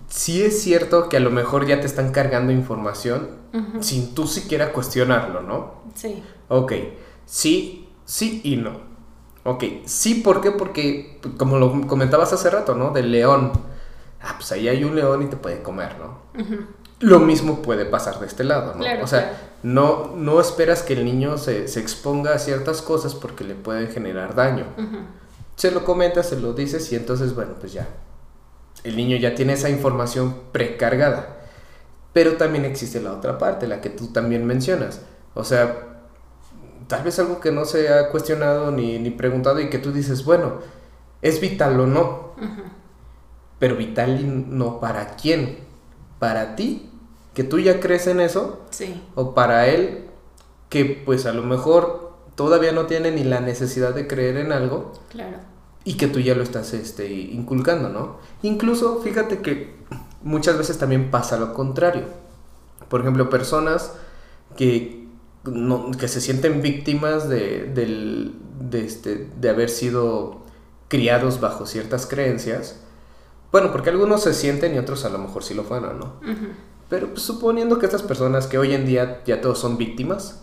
sí 0.09 0.43
es 0.43 0.63
cierto 0.63 1.09
que 1.09 1.17
a 1.17 1.21
lo 1.21 1.31
mejor 1.31 1.67
ya 1.67 1.81
te 1.81 1.87
están 1.87 2.13
cargando 2.13 2.53
información 2.53 3.37
sin 3.81 4.15
tú 4.15 4.27
siquiera 4.27 4.73
cuestionarlo, 4.73 5.43
¿no? 5.43 5.83
Sí. 5.95 6.23
Ok, 6.49 6.73
sí, 7.27 7.89
sí 8.05 8.41
y 8.45 8.57
no. 8.57 8.89
Ok, 9.45 9.65
sí, 9.87 10.17
¿por 10.17 10.41
qué? 10.41 10.51
Porque, 10.51 11.21
como 11.37 11.59
lo 11.59 11.87
comentabas 11.87 12.33
hace 12.33 12.51
rato, 12.51 12.75
¿no? 12.75 12.91
Del 12.91 13.11
león. 13.11 13.53
Ah, 14.21 14.35
pues 14.37 14.53
ahí 14.53 14.69
hay 14.69 14.85
un 14.85 14.95
león 14.95 15.23
y 15.23 15.27
te 15.27 15.37
puede 15.37 15.63
comer, 15.63 15.97
¿no? 15.99 16.19
Lo 17.01 17.21
mismo 17.21 17.63
puede 17.63 17.85
pasar 17.85 18.19
de 18.19 18.27
este 18.27 18.43
lado, 18.43 18.75
¿no? 18.75 18.85
o 19.03 19.07
sea, 19.07 19.53
no, 19.63 20.15
no 20.17 20.41
esperas 20.41 20.83
que 20.83 20.95
el 20.95 21.05
niño 21.05 21.39
se, 21.39 21.65
exponga 21.65 22.35
a 22.35 22.39
ciertas 22.39 22.83
cosas 22.83 23.15
porque 23.15 23.45
le 23.45 23.55
pueden 23.55 23.89
generar 23.89 24.35
daño. 24.35 24.67
Se 25.57 25.71
lo 25.71 25.85
comentas, 25.85 26.29
se 26.29 26.41
lo 26.41 26.53
dices 26.53 26.91
y 26.93 26.97
entonces, 26.97 27.35
bueno, 27.35 27.55
pues 27.59 27.73
ya. 27.73 27.89
El 28.85 28.97
niño 28.97 29.17
ya 29.17 29.35
tiene 29.35 29.55
esa 29.55 29.71
información 29.71 30.37
precargada. 30.53 31.37
Pero 32.13 32.37
también 32.37 32.65
existe 32.65 33.01
la 33.01 33.13
otra 33.13 33.39
parte, 33.39 33.67
la 33.67 33.81
que 33.81 33.91
tú 33.91 34.09
también 34.09 34.47
mencionas. 34.47 35.03
O 35.35 35.45
sea, 35.45 35.88
tal 36.89 37.05
vez 37.05 37.19
algo 37.19 37.41
que 37.41 37.53
no 37.53 37.65
se 37.65 37.89
ha 37.91 38.11
cuestionado 38.11 38.73
ni, 38.73 38.99
ni 38.99 39.11
preguntado 39.11 39.61
y 39.61 39.71
que 39.71 39.79
tú 39.79 39.93
dices, 39.93 40.25
bueno, 40.25 40.55
¿es 41.23 41.41
vital 41.41 41.79
o 41.79 41.87
no? 41.87 42.33
Pero 43.59 43.77
vital 43.77 44.21
y 44.21 44.25
no 44.25 44.81
para 44.81 45.15
quién. 45.17 45.59
Para 46.19 46.57
ti 46.57 46.91
que 47.35 47.45
tú 47.45 47.61
ya 47.61 47.79
crees 47.79 48.09
en 48.09 48.19
eso, 48.19 48.67
sí. 48.71 49.01
o 49.15 49.33
para 49.33 49.69
él 49.69 50.07
que 50.69 50.85
pues 51.07 51.25
a 51.25 51.33
lo 51.33 51.45
mejor 51.45 52.15
todavía 52.35 52.73
no 52.73 52.87
tiene 52.87 53.13
ni 53.13 53.23
la 53.23 53.41
necesidad 53.41 53.95
de 53.95 54.09
creer 54.09 54.37
en 54.39 54.51
algo, 54.51 54.93
claro. 55.09 55.39
y 55.85 55.97
que 55.97 56.09
tú 56.09 56.19
ya 56.19 56.35
lo 56.35 56.43
estás 56.43 56.75
este, 56.75 57.13
inculcando, 57.13 57.91
¿no? 57.91 58.17
Incluso 58.43 59.01
fíjate 59.03 59.39
que 59.39 59.77
muchas 60.23 60.59
veces 60.59 60.79
también 60.79 61.11
pasa 61.11 61.39
lo 61.39 61.55
contrario. 61.55 62.07
Por 62.89 63.03
ejemplo, 63.03 63.31
personas 63.31 63.93
que, 64.57 65.08
que 65.99 66.09
se 66.09 66.21
sienten 66.21 66.63
víctimas 66.63 67.29
de, 67.29 67.65
de, 67.65 68.85
este, 68.85 69.29
de 69.39 69.49
haber 69.51 69.71
sido 69.71 70.43
criados 70.89 71.41
bajo 71.41 71.67
ciertas 71.67 72.07
creencias. 72.07 72.81
Bueno, 73.53 73.73
porque 73.73 73.91
algunos 73.91 74.23
se 74.23 74.35
sienten 74.35 74.75
y 74.75 74.79
otros 74.79 75.05
a 75.05 75.09
lo 75.09 75.19
mejor 75.19 75.43
sí 75.43 75.55
lo 75.55 75.65
fueron, 75.65 75.99
¿no? 75.99 76.21
Pero 76.89 77.09
pues, 77.09 77.23
suponiendo 77.23 77.79
que 77.79 77.87
estas 77.87 78.03
personas 78.03 78.47
que 78.47 78.59
hoy 78.59 78.75
en 78.75 78.87
día 78.87 79.23
ya 79.25 79.41
todos 79.41 79.59
son 79.59 79.77
víctimas, 79.79 80.43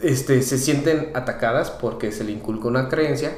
este, 0.00 0.42
se 0.42 0.58
sienten 0.58 1.10
atacadas 1.14 1.70
porque 1.70 2.12
se 2.12 2.24
le 2.24 2.32
inculca 2.32 2.68
una 2.68 2.88
creencia, 2.88 3.36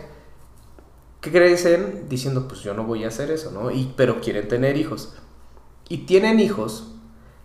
que 1.20 1.32
crecen 1.32 2.06
diciendo, 2.08 2.46
pues 2.48 2.60
yo 2.60 2.74
no 2.74 2.84
voy 2.84 3.04
a 3.04 3.08
hacer 3.08 3.30
eso, 3.30 3.50
¿no? 3.50 3.70
Y, 3.70 3.92
pero 3.96 4.20
quieren 4.20 4.46
tener 4.46 4.76
hijos. 4.76 5.14
Y 5.88 5.98
tienen 5.98 6.38
hijos 6.38 6.94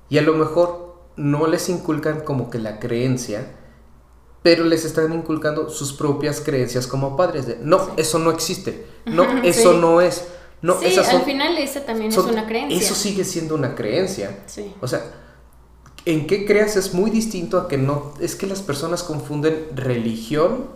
y 0.10 0.18
a 0.18 0.22
lo 0.22 0.34
mejor 0.34 0.89
no 1.20 1.48
les 1.48 1.68
inculcan 1.68 2.22
como 2.22 2.50
que 2.50 2.60
la 2.60 2.80
creencia, 2.80 3.52
pero 4.42 4.64
les 4.64 4.86
están 4.86 5.12
inculcando 5.12 5.70
sus 5.70 5.92
propias 5.92 6.40
creencias 6.40 6.88
como 6.88 7.18
padres. 7.18 7.46
De, 7.46 7.58
no, 7.62 7.90
eso 7.98 8.20
no 8.20 8.32
existe. 8.32 8.86
No, 9.06 9.44
eso 9.44 9.74
no 9.74 10.00
es. 10.00 10.28
No, 10.62 10.80
sí, 10.80 10.98
al 10.98 11.22
final 11.24 11.58
esa 11.58 11.86
también 11.86 12.12
es 12.12 12.18
una 12.18 12.48
creencia. 12.48 12.78
Eso 12.78 12.96
sigue 12.96 13.26
siendo 13.26 13.56
una 13.56 13.76
creencia. 13.76 14.40
Sí. 14.46 14.74
O 14.80 14.88
sea, 14.88 15.04
en 16.06 16.26
qué 16.26 16.46
creas 16.46 16.78
es 16.78 16.94
muy 16.94 17.12
distinto 17.12 17.58
a 17.58 17.68
que 17.68 17.78
no. 17.78 18.14
Es 18.22 18.38
que 18.38 18.48
las 18.48 18.62
personas 18.62 19.04
confunden 19.04 19.68
religión 19.76 20.68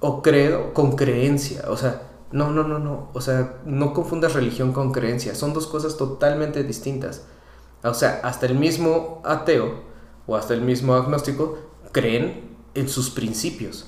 o 0.00 0.22
credo 0.22 0.74
con 0.74 0.96
creencia. 0.96 1.66
O 1.68 1.76
sea, 1.76 2.02
no, 2.32 2.50
no, 2.50 2.64
no, 2.64 2.80
no. 2.80 3.10
O 3.12 3.20
sea, 3.20 3.58
no 3.64 3.94
confundas 3.94 4.34
religión 4.34 4.72
con 4.72 4.90
creencia. 4.90 5.36
Son 5.36 5.52
dos 5.52 5.68
cosas 5.68 5.96
totalmente 5.96 6.64
distintas. 6.64 7.22
O 7.84 7.94
sea, 7.94 8.20
hasta 8.22 8.46
el 8.46 8.54
mismo 8.54 9.22
ateo 9.24 9.82
o 10.26 10.36
hasta 10.36 10.54
el 10.54 10.62
mismo 10.62 10.94
agnóstico 10.94 11.58
creen 11.92 12.56
en 12.74 12.88
sus 12.88 13.10
principios 13.10 13.86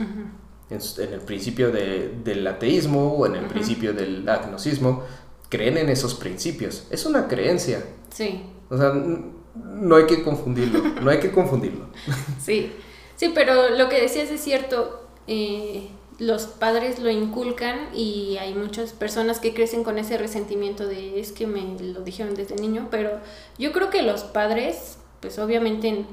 en, 0.70 1.12
el 1.12 1.20
principio 1.20 1.70
del 1.70 2.46
ateísmo 2.46 3.12
o 3.12 3.26
en 3.26 3.36
el 3.36 3.46
principio 3.46 3.92
del 3.92 4.28
agnosticismo, 4.28 5.02
creen 5.48 5.78
en 5.78 5.88
esos 5.88 6.14
principios. 6.14 6.86
Es 6.90 7.06
una 7.06 7.28
creencia. 7.28 7.84
Sí. 8.10 8.42
O 8.68 8.76
sea, 8.76 8.92
no 8.92 9.96
hay 9.96 10.06
que 10.06 10.22
confundirlo, 10.22 10.82
no 11.00 11.10
hay 11.10 11.20
que 11.20 11.30
confundirlo. 11.30 11.86
Sí, 12.40 12.72
sí, 13.16 13.32
pero 13.34 13.70
lo 13.70 13.88
que 13.88 14.00
decías 14.00 14.30
es 14.30 14.40
cierto. 14.40 15.08
Eh, 15.26 15.88
los 16.18 16.46
padres 16.46 16.98
lo 16.98 17.10
inculcan 17.10 17.94
y 17.94 18.38
hay 18.38 18.54
muchas 18.54 18.92
personas 18.92 19.38
que 19.38 19.52
crecen 19.52 19.84
con 19.84 19.98
ese 19.98 20.16
resentimiento 20.16 20.86
de 20.86 21.20
es 21.20 21.32
que 21.32 21.46
me 21.46 21.76
lo 21.80 22.00
dijeron 22.00 22.34
desde 22.34 22.56
niño, 22.56 22.88
pero 22.90 23.20
yo 23.58 23.72
creo 23.72 23.90
que 23.90 24.02
los 24.02 24.22
padres 24.22 24.98
pues 25.20 25.38
obviamente 25.38 26.06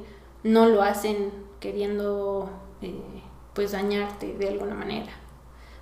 no 0.43 0.67
lo 0.67 0.81
hacen 0.81 1.31
queriendo 1.59 2.49
eh, 2.81 2.93
pues 3.53 3.71
dañarte 3.71 4.33
de 4.33 4.49
alguna 4.49 4.75
manera. 4.75 5.11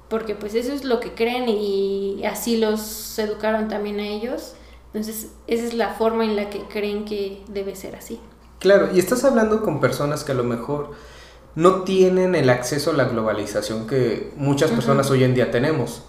Porque 0.07 0.35
pues 0.35 0.55
eso 0.55 0.73
es 0.73 0.83
lo 0.83 0.99
que 0.99 1.13
creen 1.13 1.47
y 1.47 2.23
así 2.25 2.57
los 2.57 3.17
educaron 3.17 3.69
también 3.69 3.99
a 3.99 4.07
ellos. 4.07 4.53
Entonces 4.87 5.31
esa 5.47 5.65
es 5.65 5.73
la 5.73 5.93
forma 5.93 6.25
en 6.25 6.35
la 6.35 6.49
que 6.49 6.63
creen 6.65 7.05
que 7.05 7.41
debe 7.47 7.75
ser 7.75 7.95
así. 7.95 8.19
Claro, 8.59 8.89
y 8.93 8.99
estás 8.99 9.23
hablando 9.23 9.63
con 9.63 9.79
personas 9.79 10.23
que 10.23 10.33
a 10.33 10.35
lo 10.35 10.43
mejor 10.43 10.91
no 11.55 11.83
tienen 11.83 12.35
el 12.35 12.49
acceso 12.49 12.91
a 12.91 12.93
la 12.93 13.05
globalización 13.05 13.87
que 13.87 14.31
muchas 14.37 14.71
personas 14.71 15.09
hoy 15.09 15.23
en 15.23 15.33
día 15.33 15.51
tenemos. 15.51 16.03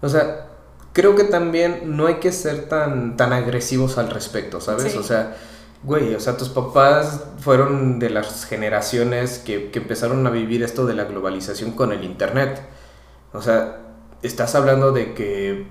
O 0.00 0.08
sea, 0.08 0.48
creo 0.92 1.14
que 1.14 1.24
también 1.24 1.96
no 1.96 2.06
hay 2.06 2.14
que 2.14 2.32
ser 2.32 2.68
tan, 2.68 3.16
tan 3.16 3.32
agresivos 3.32 3.98
al 3.98 4.10
respecto, 4.10 4.60
¿sabes? 4.60 4.96
O 4.96 5.02
sea, 5.02 5.36
güey, 5.82 6.14
o 6.14 6.20
sea, 6.20 6.36
tus 6.36 6.48
papás 6.48 7.24
fueron 7.40 7.98
de 7.98 8.10
las 8.10 8.46
generaciones 8.46 9.38
que, 9.38 9.70
que 9.70 9.78
empezaron 9.78 10.26
a 10.26 10.30
vivir 10.30 10.62
esto 10.62 10.86
de 10.86 10.94
la 10.94 11.04
globalización 11.04 11.72
con 11.72 11.92
el 11.92 12.02
Internet. 12.02 12.62
O 13.32 13.42
sea, 13.42 13.78
estás 14.22 14.54
hablando 14.54 14.92
de 14.92 15.12
que 15.12 15.66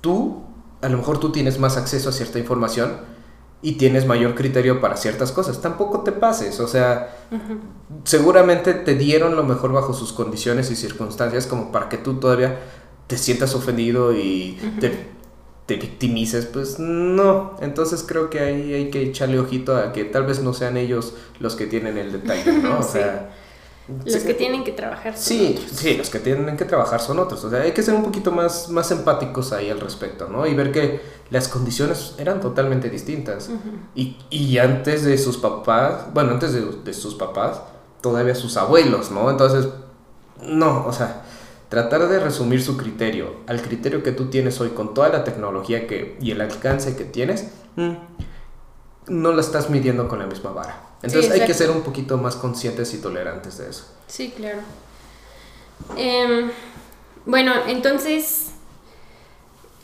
tú, 0.00 0.44
a 0.82 0.88
lo 0.88 0.98
mejor 0.98 1.20
tú 1.20 1.30
tienes 1.30 1.58
más 1.60 1.76
acceso 1.76 2.08
a 2.08 2.12
cierta 2.12 2.38
información 2.38 3.17
y 3.60 3.72
tienes 3.72 4.06
mayor 4.06 4.34
criterio 4.34 4.80
para 4.80 4.96
ciertas 4.96 5.32
cosas. 5.32 5.60
Tampoco 5.60 6.02
te 6.02 6.12
pases, 6.12 6.60
o 6.60 6.68
sea, 6.68 7.16
seguramente 8.04 8.74
te 8.74 8.94
dieron 8.94 9.36
lo 9.36 9.44
mejor 9.44 9.72
bajo 9.72 9.92
sus 9.92 10.12
condiciones 10.12 10.70
y 10.70 10.76
circunstancias 10.76 11.46
como 11.46 11.72
para 11.72 11.88
que 11.88 11.98
tú 11.98 12.14
todavía 12.14 12.58
te 13.06 13.18
sientas 13.18 13.54
ofendido 13.54 14.12
y 14.12 14.58
te, 14.80 15.08
te, 15.66 15.76
victimices, 15.76 16.46
pues 16.46 16.78
no. 16.78 17.56
Entonces 17.60 18.04
creo 18.06 18.30
que 18.30 18.40
ahí 18.40 18.74
hay 18.74 18.90
que 18.90 19.02
echarle 19.02 19.38
ojito 19.38 19.76
a 19.76 19.92
que 19.92 20.04
tal 20.04 20.26
vez 20.26 20.40
no 20.40 20.52
sean 20.52 20.76
ellos 20.76 21.14
los 21.40 21.56
que 21.56 21.66
tienen 21.66 21.98
el 21.98 22.12
detalle, 22.12 22.52
¿no? 22.52 22.78
O 22.78 22.82
sea 22.82 23.30
los 23.88 24.22
que 24.22 24.34
tienen 24.34 24.64
que 24.64 24.72
trabajar 24.72 25.14
son 25.16 25.22
sí, 25.22 25.54
otros. 25.56 25.70
Sí, 25.72 25.96
los 25.96 26.10
que 26.10 26.18
tienen 26.18 26.56
que 26.56 26.64
trabajar 26.64 27.00
son 27.00 27.18
otros. 27.18 27.42
O 27.44 27.50
sea, 27.50 27.62
hay 27.62 27.72
que 27.72 27.82
ser 27.82 27.94
un 27.94 28.02
poquito 28.02 28.30
más, 28.30 28.68
más 28.68 28.90
empáticos 28.90 29.52
ahí 29.52 29.70
al 29.70 29.80
respecto, 29.80 30.28
¿no? 30.28 30.46
Y 30.46 30.54
ver 30.54 30.72
que 30.72 31.00
las 31.30 31.48
condiciones 31.48 32.14
eran 32.18 32.40
totalmente 32.40 32.90
distintas. 32.90 33.50
y, 33.94 34.18
y, 34.28 34.58
antes 34.58 35.04
de 35.04 35.16
sus 35.16 35.38
papás, 35.38 36.06
bueno, 36.12 36.32
antes 36.32 36.52
de, 36.52 36.60
de, 36.84 36.92
sus 36.92 37.14
papás, 37.14 37.62
todavía 38.02 38.34
sus 38.34 38.56
abuelos, 38.58 39.10
¿no? 39.10 39.30
Entonces, 39.30 39.68
no, 40.42 40.84
o 40.86 40.92
sea, 40.92 41.22
tratar 41.70 42.08
de 42.08 42.20
resumir 42.20 42.62
su 42.62 42.76
criterio 42.76 43.36
al 43.46 43.62
criterio 43.62 44.02
que 44.02 44.12
tú 44.12 44.26
tienes 44.26 44.60
hoy 44.60 44.70
con 44.70 44.92
toda 44.92 45.08
la 45.08 45.24
tecnología 45.24 45.86
que, 45.86 46.18
y 46.20 46.30
el 46.30 46.42
alcance 46.42 46.94
que 46.94 47.04
tienes, 47.04 47.48
mm, 47.76 47.92
no 49.08 49.32
la 49.32 49.40
estás 49.40 49.70
midiendo 49.70 50.08
con 50.08 50.18
la 50.18 50.26
misma 50.26 50.50
vara. 50.50 50.87
Entonces 51.02 51.30
hay 51.30 51.46
que 51.46 51.54
ser 51.54 51.70
un 51.70 51.82
poquito 51.82 52.16
más 52.18 52.36
conscientes 52.36 52.92
y 52.94 52.98
tolerantes 52.98 53.58
de 53.58 53.70
eso. 53.70 53.86
Sí, 54.08 54.32
claro. 54.36 54.60
Em, 55.96 56.50
bueno, 57.24 57.52
entonces, 57.68 58.50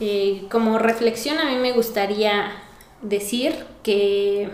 eh, 0.00 0.46
como 0.50 0.78
reflexión 0.78 1.38
a 1.38 1.44
mí 1.44 1.56
me 1.56 1.72
gustaría 1.72 2.52
decir 3.02 3.66
que 3.82 4.50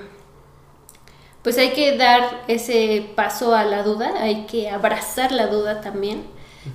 pues 1.42 1.56
hay 1.56 1.70
que 1.70 1.96
dar 1.96 2.44
ese 2.48 3.10
paso 3.14 3.54
a 3.54 3.64
la 3.64 3.82
duda, 3.82 4.12
hay 4.18 4.44
que 4.44 4.68
abrazar 4.68 5.32
la 5.32 5.46
duda 5.46 5.80
también, 5.80 6.26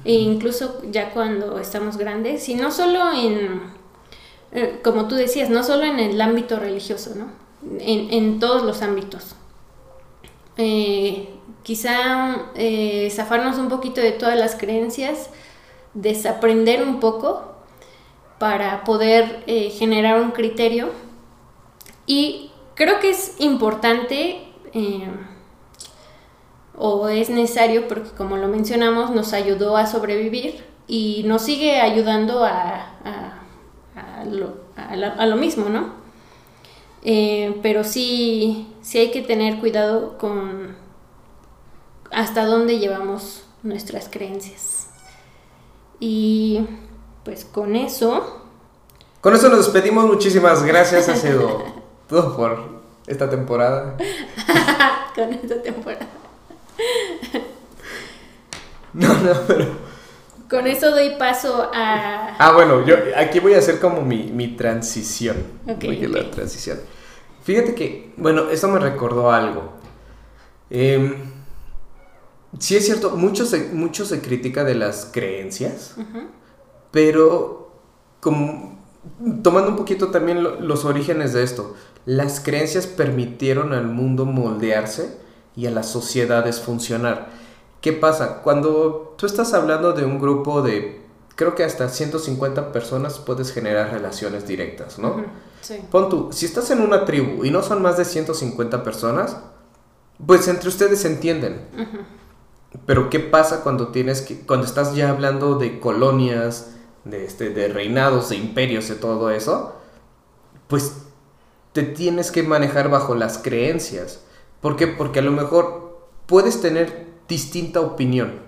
e 0.04 0.14
incluso 0.14 0.82
ya 0.90 1.12
cuando 1.12 1.60
estamos 1.60 1.98
grandes, 1.98 2.50
y 2.50 2.56
no 2.56 2.72
solo 2.72 3.14
en, 3.14 3.62
eh, 4.52 4.80
como 4.84 5.08
tú 5.08 5.14
decías, 5.14 5.52
no 5.52 5.64
solo 5.64 5.84
en 5.84 6.00
el 6.00 6.20
ámbito 6.20 6.58
religioso, 6.58 7.14
¿no? 7.14 7.28
En, 7.80 8.12
en 8.12 8.40
todos 8.40 8.64
los 8.64 8.82
ámbitos 8.82 9.36
eh, 10.58 11.30
quizá 11.64 12.52
eh, 12.56 13.10
zafarnos 13.12 13.58
un 13.58 13.70
poquito 13.70 14.02
de 14.02 14.12
todas 14.12 14.38
las 14.38 14.56
creencias, 14.56 15.30
desaprender 15.94 16.84
un 16.84 17.00
poco 17.00 17.56
para 18.40 18.84
poder 18.84 19.44
eh, 19.48 19.70
generar 19.70 20.22
un 20.22 20.32
criterio. 20.32 20.90
Y 22.06 22.52
creo 22.76 23.00
que 23.00 23.10
es 23.10 23.36
importante 23.40 24.42
o 26.78 27.08
es 27.08 27.30
necesario 27.30 27.88
porque 27.88 28.10
como 28.10 28.36
lo 28.36 28.50
mencionamos 28.50 29.12
nos 29.12 29.32
ayudó 29.32 29.78
a 29.78 29.88
sobrevivir 29.88 30.66
y 30.86 31.24
nos 31.26 31.44
sigue 31.44 31.80
ayudando 31.80 32.44
a, 32.44 32.92
a, 33.96 34.26
lo, 34.26 34.58
a 34.76 35.26
lo 35.26 35.36
mismo, 35.38 35.70
¿no? 35.70 36.06
Eh, 37.08 37.60
pero 37.62 37.84
sí, 37.84 38.68
sí 38.86 39.00
hay 39.00 39.10
que 39.10 39.24
tener 39.24 39.60
cuidado 39.60 40.18
con 40.20 40.76
hasta 42.12 42.46
dónde 42.46 42.78
llevamos 42.78 43.44
nuestras 43.64 44.08
creencias. 44.10 44.88
Y 46.00 46.68
pues 47.24 47.46
con 47.46 47.76
eso... 47.76 48.44
Con 49.22 49.34
eso 49.34 49.50
nos 49.50 49.66
despedimos. 49.66 50.06
Muchísimas 50.06 50.64
gracias. 50.64 51.10
Ha 51.10 51.16
sido 51.16 51.66
todo 52.08 52.38
por 52.38 52.84
esta 53.08 53.28
temporada. 53.28 53.98
con 55.16 55.34
esta 55.34 55.62
temporada. 55.64 56.08
no, 58.94 59.14
no, 59.16 59.34
pero... 59.48 59.86
Con 60.48 60.68
eso 60.68 60.92
doy 60.92 61.16
paso 61.18 61.72
a... 61.74 62.36
Ah, 62.38 62.52
bueno, 62.54 62.86
yo 62.86 62.96
aquí 63.18 63.40
voy 63.40 63.56
a 63.56 63.58
hacer 63.58 63.80
como 63.80 64.04
mi, 64.04 64.26
mi 64.26 64.50
transición. 64.56 65.38
Okay, 65.68 66.06
la 66.06 66.30
transición. 66.30 66.78
Fíjate 67.46 67.76
que, 67.76 68.12
bueno, 68.18 68.50
esto 68.50 68.68
me 68.70 68.80
recordó 68.80 69.32
algo. 69.32 69.74
Eh, 70.72 71.16
sí 72.58 72.76
es 72.76 72.88
cierto, 72.88 73.12
mucho 73.12 73.46
se, 73.46 73.70
mucho 73.72 74.04
se 74.04 74.20
critica 74.20 74.64
de 74.64 74.74
las 74.74 75.10
creencias, 75.14 75.94
pero 76.90 77.70
como, 78.20 78.84
tomando 79.44 79.70
un 79.70 79.78
poquito 79.78 80.08
también 80.08 80.42
los 80.42 80.86
orígenes 80.86 81.34
de 81.34 81.44
esto, 81.44 81.76
las 82.08 82.40
creencias 82.40 82.88
permitieron 82.88 83.74
al 83.74 83.86
mundo 83.86 84.26
moldearse 84.26 85.16
y 85.56 85.68
a 85.68 85.72
las 85.72 85.88
sociedades 85.88 86.60
funcionar. 86.60 87.30
¿Qué 87.80 87.94
pasa? 87.94 88.42
Cuando 88.42 89.14
tú 89.20 89.28
estás 89.28 89.54
hablando 89.54 89.94
de 89.94 90.04
un 90.04 90.20
grupo 90.20 90.64
de, 90.64 91.00
creo 91.36 91.54
que 91.54 91.64
hasta 91.64 91.90
150 91.90 92.72
personas 92.72 93.20
puedes 93.20 93.54
generar 93.54 93.92
relaciones 93.92 94.48
directas, 94.48 94.98
¿no? 94.98 95.24
Pon 95.92 96.10
tú, 96.10 96.30
si 96.32 96.46
estás 96.46 96.70
en 96.72 96.82
una 96.82 97.06
tribu 97.06 97.44
y 97.46 97.52
no 97.52 97.64
son 97.64 97.82
más 97.82 97.98
de 97.98 98.06
150 98.06 98.84
personas, 98.84 99.38
pues 100.26 100.48
entre 100.48 100.70
ustedes 100.70 101.02
se 101.02 101.08
entienden. 101.08 101.68
Pero 102.86 103.10
¿qué 103.10 103.20
pasa 103.20 103.64
cuando 103.64 103.88
tienes 103.88 104.22
que, 104.22 104.40
cuando 104.40 104.66
estás 104.66 104.96
ya 104.96 105.10
hablando 105.10 105.58
de 105.58 105.80
colonias, 105.80 106.76
de, 107.04 107.26
este, 107.26 107.50
de 107.50 107.68
reinados, 107.68 108.30
de 108.30 108.36
imperios, 108.36 108.88
de 108.90 108.96
todo 108.96 109.32
eso? 109.32 109.76
Pues 110.68 110.94
te 111.74 111.84
tienes 111.84 112.32
que 112.32 112.44
manejar 112.44 112.90
bajo 112.90 113.16
las 113.16 113.38
creencias. 113.38 114.22
¿Por 114.62 114.76
qué? 114.76 114.88
Porque 114.88 115.20
a 115.20 115.24
lo 115.24 115.32
mejor 115.32 116.08
puedes 116.26 116.62
tener 116.62 117.08
distinta 117.28 117.82
opinión, 117.82 118.40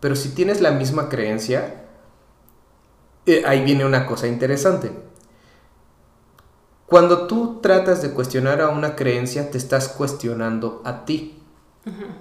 pero 0.00 0.16
si 0.16 0.28
tienes 0.30 0.60
la 0.60 0.70
misma 0.70 1.08
creencia, 1.08 1.86
eh, 3.26 3.42
ahí 3.46 3.64
viene 3.64 3.84
una 3.84 4.06
cosa 4.06 4.26
interesante 4.26 4.92
cuando 6.92 7.26
tú 7.26 7.60
tratas 7.62 8.02
de 8.02 8.10
cuestionar 8.10 8.60
a 8.60 8.68
una 8.68 8.96
creencia, 8.96 9.50
te 9.50 9.56
estás 9.56 9.88
cuestionando 9.88 10.82
a 10.84 11.06
ti. 11.06 11.38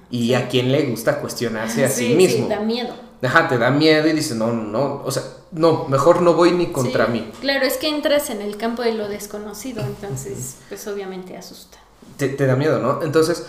Y 0.10 0.34
a 0.34 0.48
quien 0.48 0.72
le 0.72 0.84
gusta 0.84 1.20
cuestionarse 1.20 1.84
a 1.84 1.90
sí, 1.90 2.16
mismo. 2.16 2.46
Sí, 2.46 2.50
da 2.50 2.62
miedo. 2.62 2.94
Ajá, 3.22 3.50
te 3.50 3.58
da 3.58 3.70
miedo 3.70 4.08
y 4.08 4.14
dices, 4.14 4.38
no, 4.38 4.54
no, 4.54 5.02
o 5.04 5.12
sea, 5.12 5.24
no, 5.52 5.90
mejor 5.90 6.22
no 6.22 6.36
voy 6.36 6.54
ni 6.54 6.68
contra 6.68 7.08
mí. 7.08 7.30
Claro, 7.42 7.66
es 7.66 7.76
que 7.76 7.90
entras 7.90 8.30
en 8.30 8.42
el 8.42 8.56
campo 8.56 8.82
de 8.82 8.94
lo 8.94 9.10
desconocido, 9.10 9.84
entonces, 9.84 10.60
pues 10.70 10.88
obviamente 10.88 11.36
asusta. 11.36 11.78
Te, 12.16 12.30
da 12.30 12.56
miedo, 12.56 12.80
¿no? 12.80 13.04
Entonces, 13.04 13.48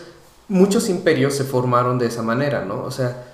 muchos 0.49 0.89
imperios 0.89 1.37
se 1.37 1.45
formaron 1.45 2.01
de 2.01 2.07
esa 2.07 2.23
manera, 2.23 2.65
¿no? 2.65 2.83
O 2.83 2.91
sea, 2.91 3.29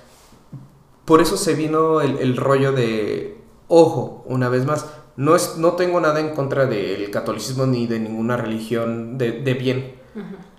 por 1.05 1.23
eso 1.23 1.37
se 1.37 1.55
vino 1.55 2.01
el, 2.01 2.19
el 2.19 2.37
rollo 2.37 2.71
de, 2.71 3.41
ojo, 3.67 4.23
una 4.27 4.47
vez 4.47 4.67
más, 4.67 4.85
no, 5.19 5.35
es, 5.35 5.57
no 5.57 5.73
tengo 5.73 5.99
nada 5.99 6.21
en 6.21 6.29
contra 6.29 6.65
del 6.65 7.11
catolicismo 7.11 7.65
ni 7.65 7.87
de 7.87 7.99
ninguna 7.99 8.37
religión 8.37 9.17
de, 9.17 9.53
bien. 9.53 9.99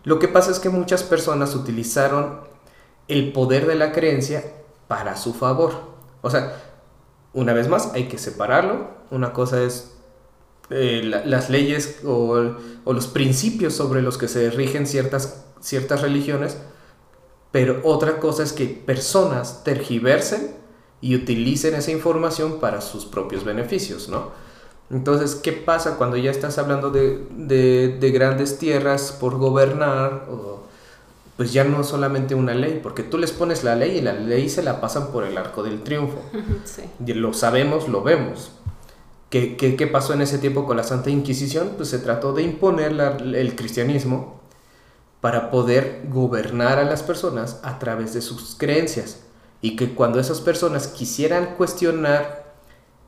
Lo 0.04 0.18
que 0.18 0.28
pasa 0.28 0.50
es 0.50 0.58
que 0.58 0.68
muchas 0.68 1.02
personas 1.02 1.54
utilizaron 1.54 2.40
el 3.08 3.32
poder 3.32 3.66
de 3.66 3.74
la 3.74 3.90
creencia 3.92 4.44
para 4.86 5.16
su 5.16 5.32
favor. 5.32 5.72
O 6.20 6.28
sea, 6.28 6.60
una 7.32 7.54
vez 7.54 7.68
más, 7.68 7.92
hay 7.94 8.08
que 8.08 8.18
separarlo. 8.18 8.88
Una 9.10 9.32
cosa 9.32 9.62
es 9.62 9.96
eh, 10.68 11.00
las 11.24 11.48
leyes 11.48 12.00
o, 12.04 12.54
o, 12.84 12.92
los 12.92 13.06
principios 13.06 13.72
sobre 13.72 14.02
los 14.02 14.18
que 14.18 14.28
se 14.28 14.50
rigen 14.50 14.86
ciertas, 14.86 15.42
ciertas 15.60 16.02
religiones, 16.02 16.58
pero 17.50 17.80
otra 17.82 18.18
cosa 18.20 18.42
es 18.42 18.52
que 18.52 18.66
personas 18.66 19.64
tergiversen 19.64 20.54
y 21.00 21.14
utilicen 21.16 21.76
esa 21.76 21.92
información 21.92 22.60
para 22.60 22.82
sus 22.82 23.06
propios 23.06 23.42
beneficios, 23.42 24.10
¿no? 24.10 24.49
Entonces, 24.90 25.36
¿qué 25.36 25.52
pasa 25.52 25.96
cuando 25.96 26.16
ya 26.16 26.30
estás 26.30 26.58
hablando 26.58 26.90
de, 26.90 27.24
de, 27.30 27.96
de 28.00 28.10
grandes 28.10 28.58
tierras 28.58 29.12
por 29.12 29.36
gobernar? 29.38 30.26
O, 30.30 30.60
pues 31.36 31.52
ya 31.52 31.64
no 31.64 31.84
solamente 31.84 32.34
una 32.34 32.54
ley, 32.54 32.80
porque 32.82 33.02
tú 33.02 33.16
les 33.16 33.32
pones 33.32 33.64
la 33.64 33.74
ley 33.76 33.98
y 33.98 34.00
la 34.02 34.12
ley 34.12 34.50
se 34.50 34.62
la 34.62 34.80
pasan 34.80 35.08
por 35.12 35.24
el 35.24 35.38
arco 35.38 35.62
del 35.62 35.82
triunfo. 35.82 36.18
Sí. 36.64 36.82
Y 37.06 37.14
lo 37.14 37.32
sabemos, 37.32 37.88
lo 37.88 38.02
vemos. 38.02 38.50
¿Qué, 39.30 39.56
qué, 39.56 39.76
qué 39.76 39.86
pasó 39.86 40.12
en 40.12 40.22
ese 40.22 40.38
tiempo 40.38 40.66
con 40.66 40.76
la 40.76 40.82
Santa 40.82 41.08
Inquisición? 41.10 41.70
Pues 41.76 41.88
se 41.88 41.98
trató 42.00 42.32
de 42.32 42.42
imponer 42.42 42.92
la- 42.92 43.16
el 43.16 43.54
cristianismo 43.56 44.40
para 45.20 45.50
poder 45.50 46.02
gobernar 46.10 46.78
a 46.78 46.84
las 46.84 47.02
personas 47.02 47.60
a 47.62 47.78
través 47.78 48.12
de 48.12 48.22
sus 48.22 48.56
creencias. 48.56 49.20
Y 49.62 49.76
que 49.76 49.94
cuando 49.94 50.18
esas 50.18 50.40
personas 50.40 50.88
quisieran 50.88 51.54
cuestionar 51.56 52.49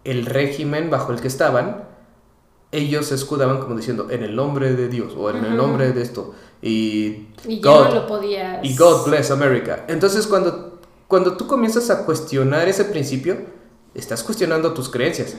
el 0.04 0.26
régimen 0.26 0.90
bajo 0.90 1.12
el 1.12 1.20
que 1.20 1.28
estaban, 1.28 1.84
ellos 2.72 3.06
se 3.06 3.14
escudaban 3.14 3.60
como 3.60 3.76
diciendo 3.76 4.08
en 4.10 4.22
el 4.22 4.34
nombre 4.34 4.72
de 4.74 4.88
Dios 4.88 5.12
o 5.16 5.28
en 5.30 5.36
el 5.36 5.48
Ujú. 5.48 5.56
nombre 5.56 5.92
de 5.92 6.02
esto. 6.02 6.34
Y, 6.62 7.28
Y 7.46 7.60
God, 7.60 7.88
no 7.88 7.94
lo 7.94 8.06
podías. 8.06 8.64
y 8.64 8.76
God 8.76 9.06
bless 9.08 9.30
America. 9.30 9.84
Entonces, 9.88 10.26
cuando, 10.26 10.80
cuando 11.08 11.36
tú 11.36 11.46
comienzas 11.46 11.90
a 11.90 12.04
cuestionar 12.06 12.68
ese 12.68 12.84
principio, 12.86 13.36
estás 13.94 14.22
cuestionando 14.22 14.72
tus 14.72 14.88
creencias. 14.88 15.36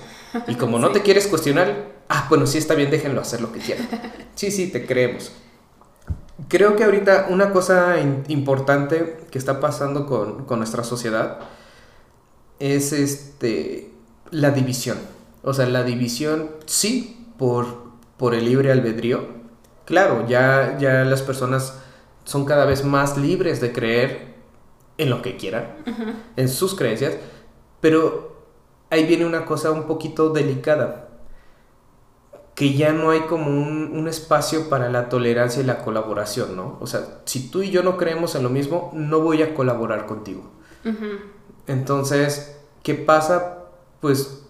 Y 0.47 0.55
como 0.55 0.77
no 0.79 0.87
Sí. 0.89 0.93
te 0.93 1.01
quieres 1.01 1.27
cuestionar, 1.27 1.93
ah, 2.09 2.27
bueno, 2.29 2.45
sí 2.45 2.57
está 2.59 2.75
bien, 2.75 2.91
déjenlo 2.91 3.19
hacer 3.21 3.41
lo 3.41 3.51
que 3.51 3.59
quieran. 3.59 3.87
Sí, 4.35 4.49
sí, 4.51 4.71
te 4.71 4.85
creemos. 4.85 5.31
Creo 6.49 6.75
que 6.75 6.83
ahorita 6.83 7.27
una 7.29 7.51
cosa 7.51 7.97
importante 8.27 9.25
que 9.31 9.37
está 9.37 9.59
pasando 9.59 10.05
con, 10.07 10.45
con 10.45 10.57
nuestra 10.59 10.83
sociedad 10.83 11.39
es 12.59 12.91
este 12.93 13.92
la 14.33 14.51
división. 14.51 14.97
O 15.43 15.53
sea, 15.53 15.67
la 15.67 15.83
división, 15.83 16.49
sí, 16.65 17.27
por, 17.37 17.65
por 18.17 18.33
el 18.33 18.45
libre 18.45 18.71
albedrío. 18.71 19.27
Claro, 19.85 20.27
ya, 20.27 20.77
ya 20.79 21.03
las 21.05 21.21
personas 21.21 21.79
son 22.23 22.45
cada 22.45 22.65
vez 22.65 22.83
más 22.83 23.17
libres 23.17 23.61
de 23.61 23.71
creer 23.71 24.33
en 24.97 25.09
lo 25.09 25.21
que 25.21 25.37
quieran, 25.37 25.75
en 26.35 26.49
sus 26.49 26.75
creencias, 26.75 27.15
pero 27.81 28.45
ahí 28.89 29.05
viene 29.05 29.25
una 29.25 29.45
cosa 29.45 29.71
un 29.71 29.83
poquito 29.83 30.29
delicada, 30.29 31.09
que 32.55 32.73
ya 32.75 32.93
no 32.93 33.09
hay 33.09 33.21
como 33.21 33.47
un, 33.47 33.91
un 33.93 34.07
espacio 34.07 34.69
para 34.69 34.89
la 34.89 35.09
tolerancia 35.09 35.61
y 35.61 35.65
la 35.65 35.79
colaboración, 35.79 36.55
¿no? 36.55 36.77
O 36.79 36.87
sea, 36.87 37.21
si 37.25 37.49
tú 37.49 37.63
y 37.63 37.71
yo 37.71 37.83
no 37.83 37.97
creemos 37.97 38.35
en 38.35 38.43
lo 38.43 38.49
mismo, 38.49 38.91
no 38.93 39.19
voy 39.19 39.41
a 39.41 39.53
colaborar 39.55 40.05
contigo. 40.05 40.51
Entonces, 41.65 42.57
¿qué 42.83 42.93
pasa? 42.93 43.62
Pues 44.03 44.43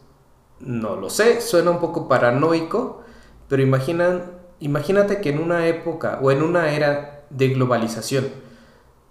no 0.61 0.95
lo 0.95 1.11
sé, 1.11 1.39
suena 1.41 1.69
un 1.69 1.79
poco 1.79 2.07
paranoico, 2.07 3.03
pero 3.47 3.61
imaginan, 3.61 4.31
imagínate 4.59 5.21
que 5.21 5.29
en 5.29 5.37
una 5.37 5.67
época 5.67 6.17
o 6.23 6.31
en 6.31 6.41
una 6.41 6.71
era 6.71 7.23
de 7.29 7.49
globalización, 7.49 8.29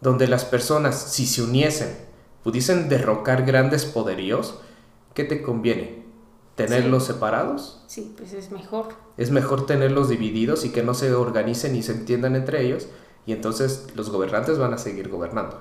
donde 0.00 0.26
las 0.26 0.44
personas, 0.44 0.96
si 1.00 1.26
se 1.26 1.42
uniesen, 1.42 1.96
pudiesen 2.42 2.88
derrocar 2.88 3.44
grandes 3.46 3.84
poderíos, 3.84 4.58
¿qué 5.14 5.22
te 5.22 5.42
conviene? 5.42 6.02
¿Tenerlos 6.56 7.04
separados? 7.04 7.84
Sí, 7.86 8.12
pues 8.16 8.32
es 8.32 8.50
mejor. 8.50 8.88
Es 9.16 9.30
mejor 9.30 9.64
tenerlos 9.64 10.08
divididos 10.08 10.64
y 10.64 10.70
que 10.70 10.82
no 10.82 10.92
se 10.92 11.14
organicen 11.14 11.76
y 11.76 11.84
se 11.84 11.92
entiendan 11.92 12.34
entre 12.34 12.62
ellos, 12.66 12.88
y 13.26 13.32
entonces 13.32 13.86
los 13.94 14.10
gobernantes 14.10 14.58
van 14.58 14.74
a 14.74 14.78
seguir 14.78 15.08
gobernando. 15.08 15.56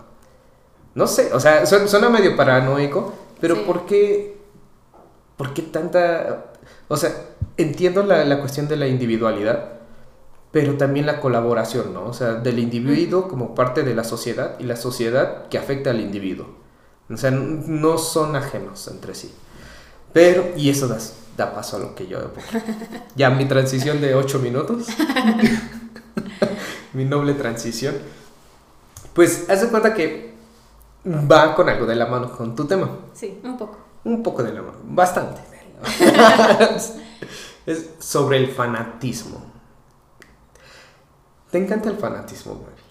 No 0.96 1.06
sé, 1.06 1.32
o 1.36 1.40
sea, 1.40 1.68
su- 1.68 1.88
suena 1.88 2.10
medio 2.10 2.36
paranoico, 2.36 3.14
pero 3.40 3.54
Sí. 3.58 3.62
¿por 3.68 3.86
qué? 3.86 4.41
¿Por 5.42 5.56
qué 5.56 5.64
tanta.? 5.64 6.52
O 6.88 6.96
sea, 6.96 7.10
entiendo 7.58 8.04
la, 8.04 8.24
la 8.26 8.40
cuestión 8.40 8.68
de 8.68 8.76
la 8.76 8.86
individualidad, 8.86 9.70
pero 10.52 10.78
también 10.78 11.08
la 11.08 11.20
colaboración, 11.20 11.96
¿no? 11.96 12.06
O 12.06 12.14
sea, 12.14 12.36
del 12.36 12.60
individuo 12.60 13.28
como 13.28 13.56
parte 13.56 13.82
de 13.82 13.96
la 13.96 14.04
sociedad 14.04 14.54
y 14.60 14.66
la 14.66 14.76
sociedad 14.76 15.48
que 15.48 15.58
afecta 15.58 15.90
al 15.90 16.00
individuo. 16.00 16.46
O 17.12 17.18
sea, 17.18 17.32
no 17.32 17.98
son 17.98 18.36
ajenos 18.36 18.88
entre 18.90 19.16
sí. 19.16 19.34
Pero, 20.14 20.46
y 20.56 20.70
eso 20.70 20.88
da, 20.88 21.00
da 21.36 21.56
paso 21.56 21.78
a 21.78 21.80
lo 21.80 21.96
que 21.96 22.06
yo 22.06 22.20
ya 23.16 23.32
mi 23.32 23.46
transición 23.46 24.00
de 24.00 24.14
8 24.14 24.38
minutos. 24.38 24.90
mi 26.94 27.04
noble 27.04 27.34
transición. 27.34 27.96
Pues 29.16 29.50
haz 29.50 29.62
de 29.62 29.70
cuenta 29.70 29.96
que 29.96 30.36
va 31.04 31.56
con 31.56 31.68
algo 31.68 31.88
de 31.88 31.96
la 31.96 32.06
mano 32.06 32.32
con 32.32 32.56
tu 32.56 32.66
tema. 32.66 32.92
Sí, 33.16 33.40
un 33.44 33.58
poco. 33.58 33.90
Un 34.04 34.24
poco 34.24 34.44
de 34.44 34.52
la 34.54 34.62
mano. 34.62 34.78
Bastante. 34.84 35.42
es 37.66 37.90
sobre 38.00 38.38
el 38.38 38.52
fanatismo. 38.52 39.44
¿Te 41.52 41.58
encanta 41.58 41.90
el 41.90 41.98
fanatismo, 41.98 42.54
Gaby? 42.56 42.82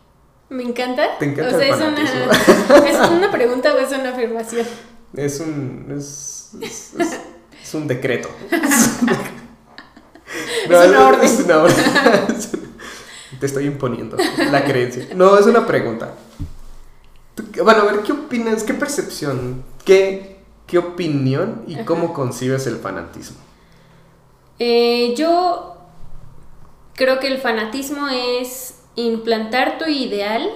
¿Me 0.50 0.62
encanta? 0.68 1.18
¿Te 1.18 1.24
encanta 1.26 1.56
o 1.56 1.58
sea, 1.58 1.68
el 1.68 1.72
es 1.74 1.78
fanatismo? 1.78 2.24
una, 2.24 2.88
¿es 2.90 3.10
una 3.10 3.30
pregunta 3.30 3.72
o 3.74 3.78
es 3.78 3.90
una 3.92 4.10
afirmación? 4.10 4.66
Es 5.14 5.40
un. 5.40 5.86
Es, 5.96 6.50
es- 6.60 6.94
es- 6.98 7.20
es 7.62 7.74
un 7.74 7.86
decreto. 7.86 8.28
Es 10.64 10.68
una 10.88 11.08
orden. 11.08 11.24
Es 11.24 11.40
una 11.40 11.58
orden. 11.64 11.84
Te 13.40 13.46
estoy 13.46 13.66
imponiendo 13.66 14.16
la 14.50 14.64
creencia. 14.64 15.08
No, 15.16 15.36
es 15.36 15.46
una 15.46 15.66
pregunta. 15.66 16.14
Bueno, 17.64 17.80
a 17.82 17.84
ver, 17.86 18.00
¿qué 18.02 18.12
opinas? 18.12 18.62
¿Qué 18.62 18.74
percepción? 18.74 19.64
¿Qué, 19.84 20.29
qué 20.70 20.78
opinión 20.78 21.64
y 21.66 21.76
cómo 21.84 22.12
concibes 22.12 22.66
el 22.68 22.76
fanatismo? 22.76 23.38
Eh, 24.60 25.14
yo 25.16 25.76
creo 26.94 27.18
que 27.18 27.26
el 27.26 27.38
fanatismo 27.38 28.08
es 28.08 28.82
implantar 28.94 29.78
tu 29.78 29.86
ideal 29.86 30.48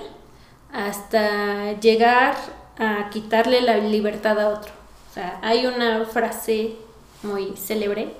hasta 0.72 1.72
llegar 1.80 2.36
a 2.78 3.10
quitarle 3.10 3.60
la 3.60 3.78
libertad 3.78 4.38
a 4.38 4.50
otro. 4.50 4.72
O 5.10 5.14
sea, 5.14 5.40
hay 5.42 5.66
una 5.66 6.04
frase 6.04 6.76
muy 7.22 7.56
célebre 7.56 8.14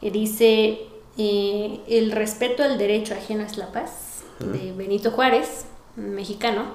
que 0.00 0.10
dice, 0.10 0.86
eh, 1.18 1.80
el 1.88 2.10
respeto 2.10 2.64
al 2.64 2.78
derecho 2.78 3.14
ajeno 3.14 3.44
es 3.44 3.58
la 3.58 3.70
paz, 3.70 4.24
de 4.40 4.72
Benito 4.72 5.10
Juárez, 5.12 5.66
mexicano. 5.96 6.74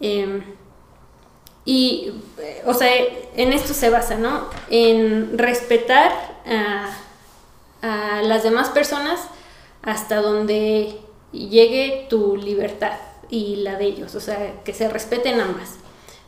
Em, 0.00 0.42
y, 1.64 2.12
o 2.64 2.74
sea, 2.74 2.90
en 3.36 3.52
esto 3.52 3.74
se 3.74 3.90
basa, 3.90 4.16
¿no? 4.16 4.48
En 4.70 5.36
respetar 5.36 6.12
a, 6.46 6.90
a 7.82 8.22
las 8.22 8.42
demás 8.42 8.70
personas 8.70 9.20
hasta 9.82 10.20
donde 10.20 10.98
llegue 11.32 12.06
tu 12.08 12.36
libertad 12.36 12.98
y 13.30 13.56
la 13.56 13.76
de 13.76 13.84
ellos, 13.84 14.14
o 14.14 14.20
sea, 14.20 14.62
que 14.64 14.72
se 14.72 14.88
respeten 14.88 15.40
ambas. 15.40 15.76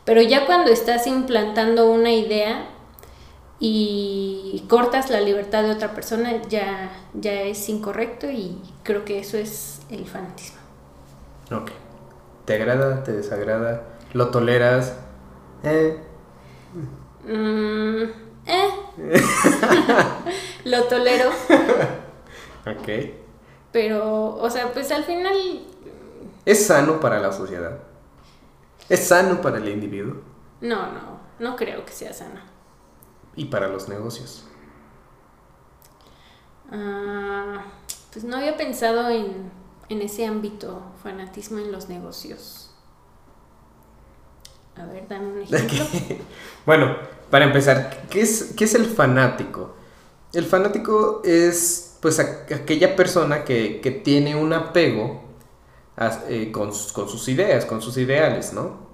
Pero 0.05 0.23
ya 0.23 0.47
cuando 0.47 0.71
estás 0.71 1.07
implantando 1.07 1.91
una 1.91 2.13
idea 2.13 2.67
y 3.59 4.65
cortas 4.69 5.11
la 5.11 5.21
libertad 5.21 5.63
de 5.63 5.71
otra 5.71 5.95
persona, 5.95 6.43
ya, 6.49 6.91
ya 7.15 7.43
es 7.43 7.69
incorrecto 7.69 8.31
y 8.31 8.59
creo 8.83 9.05
que 9.05 9.19
eso 9.19 9.37
es 9.37 9.81
el 9.91 10.07
fanatismo. 10.07 10.59
Ok. 11.53 11.71
¿Te 12.45 12.55
agrada? 12.55 13.05
¿Te 13.05 13.13
desagrada? 13.13 13.83
¿Lo 14.13 14.31
toleras? 14.31 14.95
Eh, 15.63 16.01
Mm, 17.27 18.05
eh. 18.47 18.71
Lo 20.65 20.85
tolero, 20.85 21.31
ok. 22.67 22.89
pero, 23.73 24.37
o 24.37 24.51
sea, 24.51 24.73
pues 24.73 24.91
al 24.91 25.05
final, 25.05 25.35
¿Es 26.45 26.67
sano 26.67 27.01
para 27.01 27.19
la 27.21 27.33
sociedad? 27.33 27.79
¿Es 28.89 29.09
sano 29.09 29.41
para 29.41 29.59
el 29.59 29.69
individuo? 29.69 30.17
no, 30.61 30.93
no, 30.93 31.21
no 31.39 31.57
creo 31.57 31.85
que 31.85 31.93
sea 31.93 32.13
sano. 32.13 32.41
Y 33.37 33.47
para 33.47 33.69
los 33.69 33.89
negocios. 33.89 34.45
Ah, 36.71 37.65
pues 38.13 38.25
no 38.25 38.37
había 38.37 38.57
pensado 38.57 39.09
en, 39.09 39.51
en 39.89 40.03
ese 40.03 40.27
ámbito, 40.27 40.83
fanatismo 41.03 41.59
en 41.59 41.73
los 41.73 41.89
negocios. 41.89 42.70
A 44.77 44.85
ver, 44.87 45.07
dame 45.09 45.29
un 45.33 45.39
ejemplo. 45.43 45.85
Bueno, 46.67 46.97
para 47.31 47.47
empezar, 47.47 48.07
¿qué 48.11 48.21
es, 48.23 48.55
qué 48.57 48.65
es 48.65 48.75
el 48.75 48.87
fanático? 48.87 49.75
El 50.33 50.45
fanático 50.45 51.23
es 51.25 51.97
pues 52.01 52.19
aquella 52.21 52.97
persona 52.97 53.45
que, 53.45 53.81
que 53.81 53.91
tiene 53.91 54.37
un 54.37 54.53
apego 54.53 55.23
a- 55.97 56.21
eh, 56.29 56.53
con, 56.53 56.73
sus- 56.75 56.93
con 56.93 57.09
sus 57.09 57.29
ideas, 57.29 57.67
con 57.67 57.83
sus 57.83 57.97
ideales, 57.99 58.53
¿no? 58.53 58.89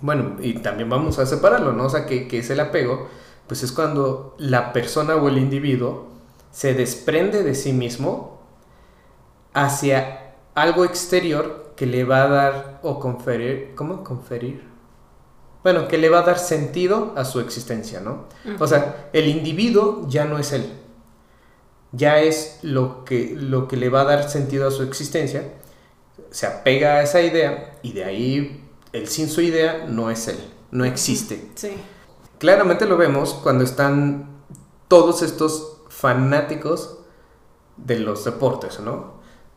Bueno, 0.00 0.36
y 0.40 0.54
también 0.60 0.90
vamos 0.90 1.18
a 1.18 1.26
separarlo, 1.26 1.72
¿no? 1.72 1.86
O 1.86 1.90
sea, 1.90 2.06
que, 2.06 2.28
que 2.28 2.38
es 2.38 2.50
el 2.50 2.60
apego, 2.60 3.08
pues 3.48 3.62
es 3.62 3.72
cuando 3.72 4.34
la 4.38 4.72
persona 4.72 5.16
o 5.16 5.28
el 5.28 5.38
individuo 5.38 6.08
se 6.52 6.74
desprende 6.74 7.42
de 7.44 7.54
sí 7.54 7.72
mismo 7.72 8.40
hacia 9.54 10.34
algo 10.54 10.84
exterior 10.84 11.72
que 11.76 11.86
le 11.86 12.04
va 12.04 12.24
a 12.24 12.28
dar 12.28 12.80
o 12.82 12.98
conferir, 13.00 13.72
¿cómo 13.74 14.02
conferir? 14.04 14.64
Bueno, 15.66 15.88
que 15.88 15.98
le 15.98 16.08
va 16.08 16.20
a 16.20 16.22
dar 16.22 16.38
sentido 16.38 17.12
a 17.16 17.24
su 17.24 17.40
existencia, 17.40 17.98
¿no? 17.98 18.26
O 18.60 18.68
sea, 18.68 19.08
el 19.12 19.26
individuo 19.26 20.06
ya 20.08 20.24
no 20.24 20.38
es 20.38 20.52
él. 20.52 20.72
ya 21.90 22.20
es 22.20 22.60
lo 22.62 23.04
que, 23.04 23.34
lo 23.36 23.66
que 23.66 23.76
le 23.76 23.88
va 23.88 24.02
a 24.02 24.04
dar 24.04 24.30
sentido 24.30 24.68
a 24.68 24.70
su 24.70 24.84
existencia, 24.84 25.54
se 26.30 26.46
apega 26.46 26.94
a 26.94 27.02
esa 27.02 27.20
idea 27.20 27.78
y 27.82 27.94
de 27.94 28.04
ahí 28.04 28.64
el 28.92 29.08
sin 29.08 29.28
su 29.28 29.40
idea 29.40 29.86
no 29.88 30.08
es 30.08 30.28
él, 30.28 30.38
no 30.70 30.84
existe. 30.84 31.48
Sí. 31.56 31.72
Claramente 32.38 32.86
lo 32.86 32.96
vemos 32.96 33.34
cuando 33.34 33.64
están 33.64 34.28
todos 34.86 35.22
estos 35.22 35.78
fanáticos 35.88 36.98
de 37.76 37.98
los 37.98 38.24
deportes, 38.24 38.78
¿no? 38.78 39.14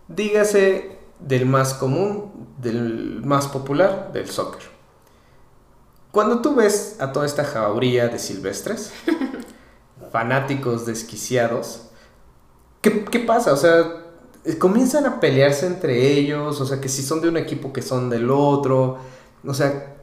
Dígase 0.08 0.98
del 1.20 1.46
más 1.46 1.76
común, 1.76 2.48
del 2.58 3.22
más 3.24 3.48
popular, 3.48 4.12
del 4.12 4.28
soccer. 4.28 4.79
Cuando 6.12 6.42
tú 6.42 6.56
ves 6.56 6.96
a 7.00 7.12
toda 7.12 7.26
esta 7.26 7.44
jauría 7.44 8.08
de 8.08 8.18
silvestres, 8.20 8.92
fanáticos 10.12 10.86
desquiciados, 10.86 11.84
¿qué, 12.82 13.06
¿qué, 13.06 13.20
pasa? 13.20 13.54
O 13.54 13.58
sea, 13.58 14.06
comienzan 14.58 15.06
a 15.06 15.20
pelearse 15.20 15.68
entre 15.68 16.14
ellos, 16.14 16.60
o 16.62 16.66
sea, 16.66 16.82
que 16.82 16.90
si 16.90 17.04
son 17.04 17.22
de 17.22 17.30
un 17.30 17.38
equipo, 17.38 17.72
que 17.72 17.82
son 17.82 18.10
del 18.10 18.32
otro, 18.32 18.98
o 19.46 19.54
sea, 19.54 19.96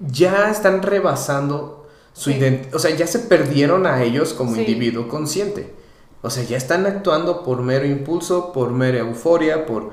ya 0.00 0.50
están 0.50 0.82
rebasando 0.82 1.86
su 2.12 2.30
Sí. 2.30 2.36
identidad, 2.36 2.74
o 2.74 2.78
sea, 2.78 2.94
ya 2.96 3.06
se 3.06 3.20
perdieron 3.20 3.86
a 3.86 4.02
ellos 4.02 4.32
como 4.34 4.54
Sí. 4.54 4.60
individuo 4.60 5.08
consciente. 5.08 5.74
O 6.22 6.30
sea, 6.30 6.44
ya 6.44 6.56
están 6.56 6.86
actuando 6.86 7.42
por 7.42 7.62
mero 7.62 7.84
impulso, 7.84 8.52
por 8.52 8.70
mera 8.70 8.98
euforia, 8.98 9.66
por... 9.66 9.90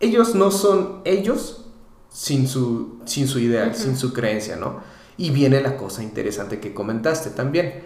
Ellos 0.00 0.34
no 0.34 0.50
son 0.50 1.00
ellos 1.04 1.63
sin 2.14 2.46
su, 2.46 3.00
sin 3.06 3.26
su 3.26 3.40
ideal, 3.40 3.74
sin 3.74 3.96
su 3.96 4.12
creencia, 4.12 4.54
¿no? 4.54 4.80
Y 5.16 5.30
viene 5.30 5.60
la 5.60 5.76
cosa 5.76 6.00
interesante 6.00 6.60
que 6.60 6.72
comentaste 6.72 7.30
también. 7.30 7.82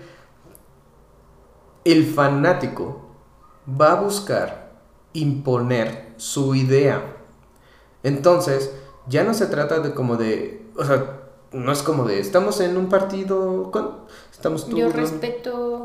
El 1.83 2.05
fanático 2.05 3.09
va 3.69 3.93
a 3.93 4.01
buscar 4.03 4.75
imponer 5.15 6.13
su 6.19 6.55
idea. 6.55 7.17
Entonces, 8.03 8.75
ya 9.09 9.25
no 9.25 9.33
se 9.33 9.47
trata 9.47 9.81
de 9.81 9.95
como 9.95 10.17
de, 10.17 10.67
o 10.77 10.85
sea, 10.85 11.23
no 11.53 11.73
es 11.73 11.83
como 11.83 12.05
de, 12.05 12.21
estamos 12.21 12.61
en 12.61 12.77
un 12.77 12.91
partido, 12.91 13.71
con, 13.71 14.01
estamos 14.31 14.69
tú, 14.69 14.77
Yo 14.77 14.93
respeto. 14.93 15.78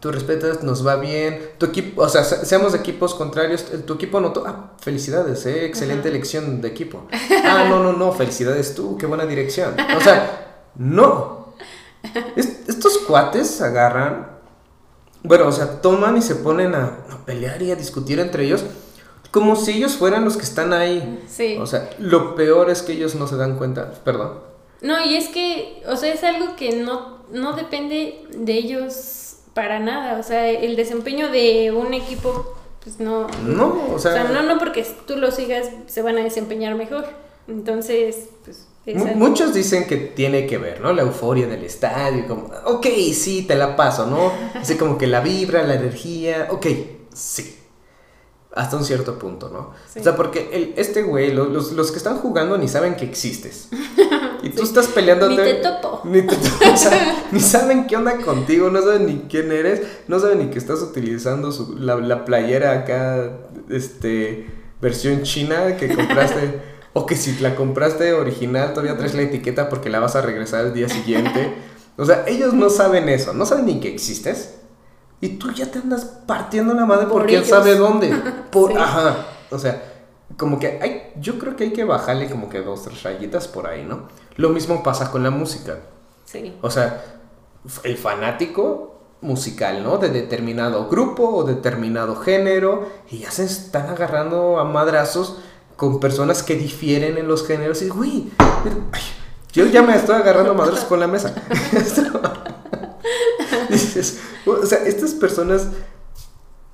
Tú 0.00 0.12
respetas, 0.12 0.62
nos 0.62 0.86
va 0.86 0.96
bien, 0.96 1.50
tu 1.58 1.66
equipo, 1.66 2.02
o 2.02 2.08
sea, 2.08 2.22
se- 2.24 2.44
seamos 2.46 2.72
de 2.72 2.78
equipos 2.78 3.14
contrarios, 3.14 3.66
el- 3.72 3.82
tu 3.84 3.94
equipo 3.94 4.18
anotó, 4.18 4.44
ah, 4.46 4.72
felicidades, 4.80 5.44
eh, 5.46 5.64
excelente 5.66 6.08
Ajá. 6.08 6.16
elección 6.16 6.60
de 6.60 6.68
equipo. 6.68 7.06
Ah, 7.44 7.66
no, 7.68 7.82
no, 7.82 7.92
no, 7.94 8.12
felicidades 8.12 8.74
tú, 8.74 8.96
qué 8.98 9.06
buena 9.06 9.24
dirección. 9.26 9.74
O 9.96 10.00
sea, 10.00 10.60
no. 10.76 11.54
Es- 12.36 12.68
estos 12.68 12.98
cuates 12.98 13.60
agarran, 13.60 14.28
bueno, 15.24 15.48
o 15.48 15.52
sea, 15.52 15.80
toman 15.80 16.16
y 16.16 16.22
se 16.22 16.36
ponen 16.36 16.74
a, 16.74 16.98
a 17.10 17.24
pelear 17.26 17.60
y 17.62 17.70
a 17.72 17.76
discutir 17.76 18.20
entre 18.20 18.44
ellos 18.44 18.64
como 19.30 19.56
si 19.56 19.72
ellos 19.72 19.96
fueran 19.96 20.24
los 20.24 20.36
que 20.36 20.44
están 20.44 20.72
ahí. 20.72 21.22
Sí. 21.28 21.58
O 21.60 21.66
sea, 21.66 21.90
lo 21.98 22.34
peor 22.34 22.70
es 22.70 22.80
que 22.82 22.92
ellos 22.92 23.14
no 23.14 23.26
se 23.26 23.36
dan 23.36 23.56
cuenta, 23.58 23.92
perdón. 24.04 24.38
No, 24.80 25.04
y 25.04 25.16
es 25.16 25.28
que, 25.28 25.82
o 25.86 25.96
sea, 25.96 26.12
es 26.14 26.22
algo 26.24 26.54
que 26.56 26.80
no, 26.82 27.18
no 27.32 27.52
depende 27.54 28.26
de 28.30 28.52
ellos 28.54 29.27
para 29.54 29.78
nada. 29.78 30.18
O 30.18 30.22
sea, 30.22 30.48
el 30.48 30.76
desempeño 30.76 31.30
de 31.30 31.72
un 31.72 31.94
equipo, 31.94 32.56
pues 32.82 33.00
no. 33.00 33.26
No, 33.44 33.66
o 33.90 33.94
O 33.94 33.98
sea, 33.98 34.12
sea, 34.12 34.24
no, 34.24 34.42
no 34.42 34.58
porque 34.58 34.86
tú 35.06 35.16
lo 35.16 35.30
sigas 35.30 35.70
se 35.86 36.02
van 36.02 36.18
a 36.18 36.22
desempeñar 36.22 36.74
mejor. 36.74 37.06
Entonces, 37.48 38.28
pues. 38.44 38.66
Muchos 39.16 39.52
dicen 39.52 39.86
que 39.86 39.96
tiene 39.98 40.46
que 40.46 40.56
ver, 40.56 40.80
¿no? 40.80 40.94
La 40.94 41.02
euforia 41.02 41.46
del 41.46 41.62
estadio, 41.62 42.26
como, 42.26 42.50
ok, 42.64 42.86
sí, 43.12 43.42
te 43.46 43.54
la 43.54 43.76
paso, 43.76 44.06
¿no? 44.06 44.32
Así 44.54 44.76
como 44.76 44.96
que 44.96 45.06
la 45.06 45.20
vibra, 45.20 45.62
la 45.62 45.74
energía, 45.74 46.48
ok, 46.50 46.66
sí. 47.12 47.57
Hasta 48.58 48.76
un 48.76 48.84
cierto 48.84 49.18
punto, 49.18 49.48
¿no? 49.52 49.70
Sí. 49.92 50.00
O 50.00 50.02
sea, 50.02 50.16
porque 50.16 50.50
el, 50.52 50.74
este 50.76 51.02
güey, 51.02 51.32
lo- 51.32 51.44
los, 51.48 51.72
los 51.72 51.90
que 51.92 51.98
están 51.98 52.16
jugando 52.18 52.58
ni 52.58 52.66
saben 52.68 52.96
que 52.96 53.04
existes. 53.04 53.68
Y 54.40 54.50
tú 54.50 54.62
estás 54.62 54.86
peleando. 54.86 55.28
Ni 55.28 55.36
te 55.36 55.54
topo. 55.54 56.00
Ni, 56.04 56.22
te 56.22 56.36
to- 56.36 56.72
o 56.72 56.76
sea, 56.76 57.24
ni 57.32 57.40
saben 57.40 57.88
qué 57.88 57.96
onda 57.96 58.16
contigo, 58.18 58.70
no 58.70 58.80
saben 58.80 59.06
ni 59.06 59.18
quién 59.28 59.50
eres, 59.50 59.82
no 60.06 60.20
saben 60.20 60.38
ni 60.38 60.46
que 60.50 60.58
estás 60.58 60.80
utilizando 60.80 61.50
su- 61.50 61.76
la, 61.76 61.96
la 61.96 62.24
playera 62.24 62.70
acá, 62.72 63.32
este, 63.68 64.46
versión 64.80 65.22
china 65.24 65.76
que 65.76 65.92
compraste, 65.92 66.60
o 66.92 67.04
que 67.04 67.16
si 67.16 67.36
la 67.40 67.56
compraste 67.56 68.12
original 68.12 68.70
todavía 68.74 68.96
traes 68.96 69.14
la 69.14 69.22
etiqueta 69.22 69.68
porque 69.68 69.90
la 69.90 69.98
vas 69.98 70.14
a 70.14 70.22
regresar 70.22 70.66
el 70.66 70.72
día 70.72 70.88
siguiente. 70.88 71.54
O 71.96 72.04
sea, 72.04 72.24
ellos 72.28 72.54
no 72.54 72.70
saben 72.70 73.08
eso, 73.08 73.32
no 73.34 73.44
saben 73.44 73.66
ni 73.66 73.80
que 73.80 73.88
existes. 73.92 74.54
Y 75.20 75.30
tú 75.30 75.52
ya 75.52 75.70
te 75.70 75.80
andas 75.80 76.04
partiendo 76.26 76.74
la 76.74 76.86
madre 76.86 77.06
por, 77.06 77.22
Por 77.22 77.26
quién 77.26 77.44
sabe 77.44 77.74
dónde. 77.74 78.14
Por, 78.50 78.72
Sí. 78.72 78.78
Ajá. 78.78 79.26
O 79.50 79.58
sea, 79.58 79.82
como 80.36 80.58
que 80.58 80.78
hay, 80.80 81.12
yo 81.20 81.38
creo 81.38 81.56
que 81.56 81.64
hay 81.64 81.72
que 81.72 81.84
bajarle 81.84 82.30
como 82.30 82.48
que 82.48 82.60
dos, 82.60 82.84
tres 82.84 83.02
rayitas 83.02 83.48
por 83.48 83.66
ahí, 83.66 83.84
¿no? 83.84 84.08
Lo 84.36 84.50
mismo 84.50 84.82
pasa 84.82 85.10
con 85.10 85.22
la 85.22 85.30
música. 85.30 85.78
Sí. 86.24 86.54
O 86.60 86.70
sea, 86.70 87.02
el 87.82 87.96
fanático 87.96 89.00
musical, 89.20 89.82
¿no? 89.82 89.98
De 89.98 90.10
determinado 90.10 90.88
grupo 90.88 91.28
o 91.28 91.44
determinado 91.44 92.16
género 92.16 92.88
y 93.10 93.18
ya 93.18 93.30
se 93.30 93.44
están 93.44 93.88
agarrando 93.88 94.60
a 94.60 94.64
madrazos 94.64 95.38
con 95.76 96.00
personas 96.00 96.42
que 96.42 96.54
difieren 96.56 97.18
en 97.18 97.26
los 97.26 97.46
géneros 97.46 97.82
y, 97.82 97.88
güey, 97.88 98.30
yo 99.52 99.66
ya 99.66 99.82
me 99.82 99.96
estoy 99.96 100.16
agarrando 100.16 100.52
a 100.52 100.54
madrazos 100.54 100.84
con 100.84 101.00
la 101.00 101.06
mesa. 101.06 101.34
Dices, 103.70 104.18
o 104.46 104.64
sea, 104.66 104.78
estas 104.86 105.12
personas 105.12 105.68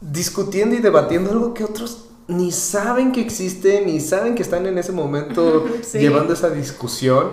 discutiendo 0.01 0.75
y 0.77 0.81
debatiendo 0.81 1.31
algo 1.31 1.55
que 1.55 1.65
otros 1.65 2.07
ni 2.27 2.53
saben 2.53 3.13
que 3.13 3.21
existe, 3.21 3.83
ni 3.85 4.01
saben 4.01 4.35
que 4.35 4.43
están 4.43 4.67
en 4.67 4.79
ese 4.79 4.93
momento 4.93 5.67
Sí. 5.83 5.99
llevando 5.99 6.33
esa 6.33 6.51
discusión. 6.51 7.33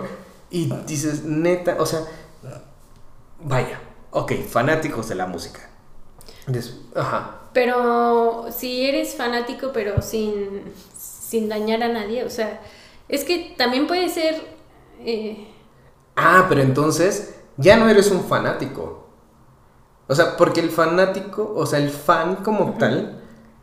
Y 0.50 0.70
dices, 0.86 1.24
neta, 1.24 1.76
o 1.80 1.86
sea, 1.86 2.00
vaya, 3.42 3.80
ok, 4.10 4.32
fanáticos 4.48 5.08
de 5.08 5.14
la 5.14 5.26
música. 5.26 5.60
Dices, 6.46 6.76
ajá. 6.94 7.38
Pero 7.52 8.46
si 8.56 8.86
eres 8.86 9.14
fanático, 9.14 9.70
pero 9.72 10.00
sin, 10.02 10.62
sin 10.98 11.48
dañar 11.48 11.82
a 11.82 11.88
nadie, 11.88 12.24
o 12.24 12.30
sea, 12.30 12.60
es 13.08 13.24
que 13.24 13.54
también 13.56 13.86
puede 13.86 14.08
ser. 14.08 14.42
eh, 15.00 15.48
Ah, 16.16 16.46
pero 16.48 16.60
entonces 16.62 17.34
ya 17.56 17.76
no 17.76 17.88
eres 17.88 18.10
un 18.10 18.24
fanático. 18.24 19.01
O 20.12 20.14
sea, 20.14 20.36
porque 20.36 20.60
el 20.60 20.70
fanático, 20.70 21.52
o 21.56 21.66
sea, 21.66 21.78
el 21.78 21.90
fan 21.90 22.36
como 22.36 22.76
tal, 22.78 23.20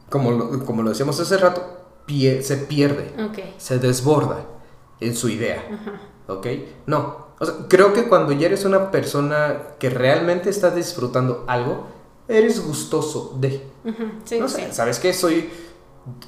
como 0.10 0.32
lo, 0.32 0.66
como 0.66 0.82
lo 0.84 0.90
decíamos 0.90 1.20
hace 1.20 1.38
rato, 1.38 1.62
pie- 2.08 2.42
se 2.42 2.58
pierde. 2.58 3.14
ok. 3.24 3.40
se 3.58 3.80
desborda 3.80 4.38
en 5.00 5.16
su 5.16 5.30
idea. 5.30 5.64
¿Ok? 6.28 6.48
No. 6.88 7.30
O 7.40 7.46
sea, 7.46 7.56
creo 7.70 7.94
que 7.94 8.08
cuando 8.10 8.32
ya 8.34 8.48
eres 8.48 8.66
una 8.66 8.92
persona 8.92 9.58
que 9.80 9.90
realmente 9.90 10.50
está 10.50 10.72
disfrutando 10.72 11.46
algo, 11.48 11.86
eres 12.28 12.66
gustoso 12.66 13.36
de. 13.40 13.64
Sí, 14.26 14.40
no 14.40 14.48
sí. 14.50 14.56
sé, 14.62 14.74
¿sabes 14.74 15.00
qué? 15.00 15.14
Soy 15.14 15.50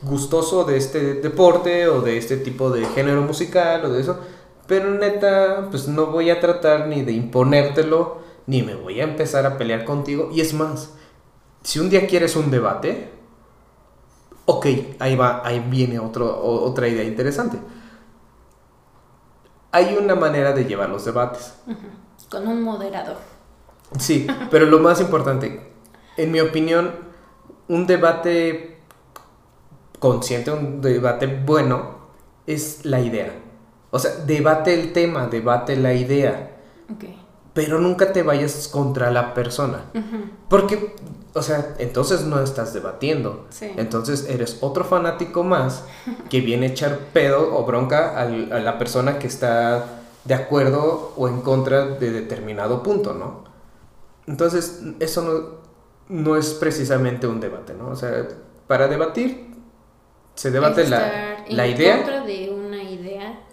gustoso 0.03 0.63
de 0.63 0.77
este 0.77 1.15
deporte 1.15 1.87
o 1.87 2.01
de 2.01 2.17
este 2.17 2.37
tipo 2.37 2.69
de 2.69 2.85
género 2.85 3.21
musical 3.23 3.83
o 3.85 3.89
de 3.89 4.01
eso. 4.01 4.17
Pero 4.67 4.89
neta, 4.91 5.67
pues 5.69 5.87
no 5.87 6.07
voy 6.07 6.29
a 6.29 6.39
tratar 6.39 6.87
ni 6.87 7.01
de 7.01 7.11
imponértelo, 7.11 8.20
ni 8.47 8.63
me 8.63 8.75
voy 8.75 8.99
a 8.99 9.03
empezar 9.03 9.45
a 9.45 9.57
pelear 9.57 9.85
contigo. 9.85 10.29
Y 10.33 10.41
es 10.41 10.53
más, 10.53 10.93
si 11.63 11.79
un 11.79 11.89
día 11.89 12.07
quieres 12.07 12.35
un 12.35 12.51
debate, 12.51 13.11
ok, 14.45 14.65
ahí 14.99 15.15
va, 15.15 15.41
ahí 15.45 15.59
viene 15.59 15.99
otro, 15.99 16.37
otra 16.43 16.87
idea 16.87 17.03
interesante. 17.03 17.57
Hay 19.71 19.95
una 19.95 20.15
manera 20.15 20.51
de 20.51 20.65
llevar 20.65 20.89
los 20.89 21.05
debates. 21.05 21.53
Con 22.29 22.47
un 22.47 22.61
moderador. 22.61 23.17
Sí, 23.99 24.27
pero 24.49 24.65
lo 24.65 24.79
más 24.79 25.01
importante, 25.01 25.71
en 26.17 26.31
mi 26.31 26.39
opinión, 26.39 26.91
un 27.67 27.87
debate 27.87 28.81
consciente, 29.99 30.51
un 30.51 30.81
debate 30.81 31.27
bueno, 31.27 31.99
es 32.47 32.85
la 32.85 32.99
idea. 32.99 33.33
O 33.91 33.99
sea, 33.99 34.11
debate 34.25 34.73
el 34.73 34.93
tema, 34.93 35.27
debate 35.27 35.75
la 35.75 35.93
idea, 35.93 36.51
Ok. 36.91 37.05
Pero 37.53 37.79
nunca 37.79 38.13
te 38.13 38.23
vayas 38.23 38.67
contra 38.67 39.11
la 39.11 39.33
persona. 39.33 39.81
Porque, 40.49 40.95
o 41.33 41.41
sea, 41.41 41.75
entonces 41.79 42.21
no 42.25 42.41
estás 42.41 42.73
debatiendo. 42.73 43.45
Sí. 43.49 43.71
Entonces 43.77 44.25
eres 44.29 44.57
otro 44.61 44.83
fanático 44.83 45.43
más 45.43 45.83
que 46.29 46.41
viene 46.41 46.67
a 46.67 46.69
echar 46.69 46.97
pedo 47.13 47.55
o 47.57 47.65
bronca 47.65 48.17
al- 48.19 48.51
a 48.53 48.59
la 48.59 48.77
persona 48.77 49.19
que 49.19 49.27
está 49.27 49.85
de 50.23 50.33
acuerdo 50.33 51.13
o 51.17 51.27
en 51.27 51.41
contra 51.41 51.85
de 51.87 52.11
determinado 52.11 52.83
punto, 52.83 53.13
¿no? 53.13 53.43
Entonces, 54.27 54.81
eso 54.99 55.23
no, 55.23 56.15
no 56.15 56.35
es 56.37 56.53
precisamente 56.53 57.25
un 57.27 57.39
debate, 57.39 57.73
¿no? 57.73 57.87
O 57.89 57.95
sea, 57.95 58.27
para 58.67 58.87
debatir, 58.87 59.49
se 60.35 60.51
debate 60.51 60.87
la, 60.87 61.43
la 61.49 61.65
en 61.65 61.75
idea. 61.75 61.97
contra 61.97 62.21
de 62.23 62.23
una 62.23 62.29
idea. 62.29 62.50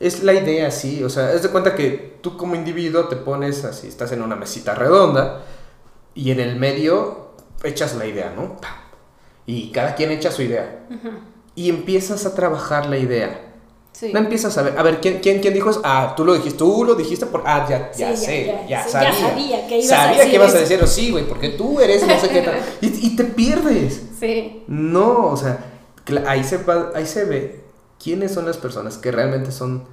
Es 0.00 0.22
la 0.22 0.32
idea, 0.34 0.70
sí. 0.70 1.02
O 1.02 1.10
sea, 1.10 1.32
es 1.32 1.42
de 1.42 1.48
cuenta 1.50 1.74
que 1.74 2.18
tú 2.20 2.36
como 2.36 2.54
individuo 2.54 3.04
te 3.08 3.16
pones 3.16 3.64
así, 3.64 3.88
estás 3.88 4.12
en 4.12 4.22
una 4.22 4.36
mesita 4.36 4.74
redonda 4.74 5.42
y 6.14 6.30
en 6.30 6.40
el 6.40 6.56
medio 6.56 7.28
echas 7.64 7.94
la 7.96 8.06
idea, 8.06 8.32
¿no? 8.36 8.56
Pa. 8.60 8.84
y 9.46 9.70
cada 9.72 9.94
quien 9.94 10.10
echa 10.10 10.30
su 10.30 10.42
idea. 10.42 10.86
Y 11.54 11.70
empiezas 11.70 12.26
a 12.26 12.34
trabajar 12.34 12.86
la 12.86 12.98
idea. 12.98 13.44
Sí. 13.92 14.12
No 14.12 14.20
empiezas 14.20 14.56
a 14.58 14.62
ver, 14.62 14.78
a 14.78 14.82
ver, 14.84 15.00
¿quién, 15.00 15.18
quién, 15.18 15.40
quién 15.40 15.54
dijo 15.54 15.70
eso? 15.70 15.80
Ah, 15.82 16.14
tú 16.16 16.24
lo 16.24 16.34
dijiste, 16.34 16.58
tú 16.58 16.84
lo 16.84 16.94
dijiste 16.94 17.26
por, 17.26 17.42
ah, 17.46 17.66
ya, 17.68 17.90
Sí, 17.92 18.00
ya 18.00 18.10
ya, 18.10 18.16
sé, 18.16 18.46
ya, 18.46 18.66
ya, 18.68 18.84
sí, 18.84 18.90
sabía. 18.92 19.10
ya 19.10 19.18
sabía 19.18 19.66
que 19.66 19.78
ibas 19.78 19.90
a 19.92 19.96
Sabía 19.96 20.16
decir 20.18 20.30
que 20.30 20.36
ibas 20.36 20.54
a 20.54 20.58
decir, 20.58 20.86
sí, 20.86 21.10
güey, 21.10 21.24
porque 21.26 21.48
tú 21.48 21.80
eres 21.80 22.06
no 22.06 22.20
sé 22.20 22.28
qué 22.28 22.42
tal. 22.42 22.60
Y, 22.80 23.06
y 23.08 23.16
te 23.16 23.24
pierdes. 23.24 24.02
Sí. 24.20 24.62
No, 24.68 25.26
o 25.32 25.36
sea, 25.36 25.58
ahí 26.26 26.44
se, 26.44 26.60
ahí 26.94 27.06
se 27.06 27.24
ve 27.24 27.64
quiénes 28.02 28.32
son 28.32 28.46
las 28.46 28.56
personas 28.56 28.98
que 28.98 29.10
realmente 29.10 29.52
son 29.52 29.84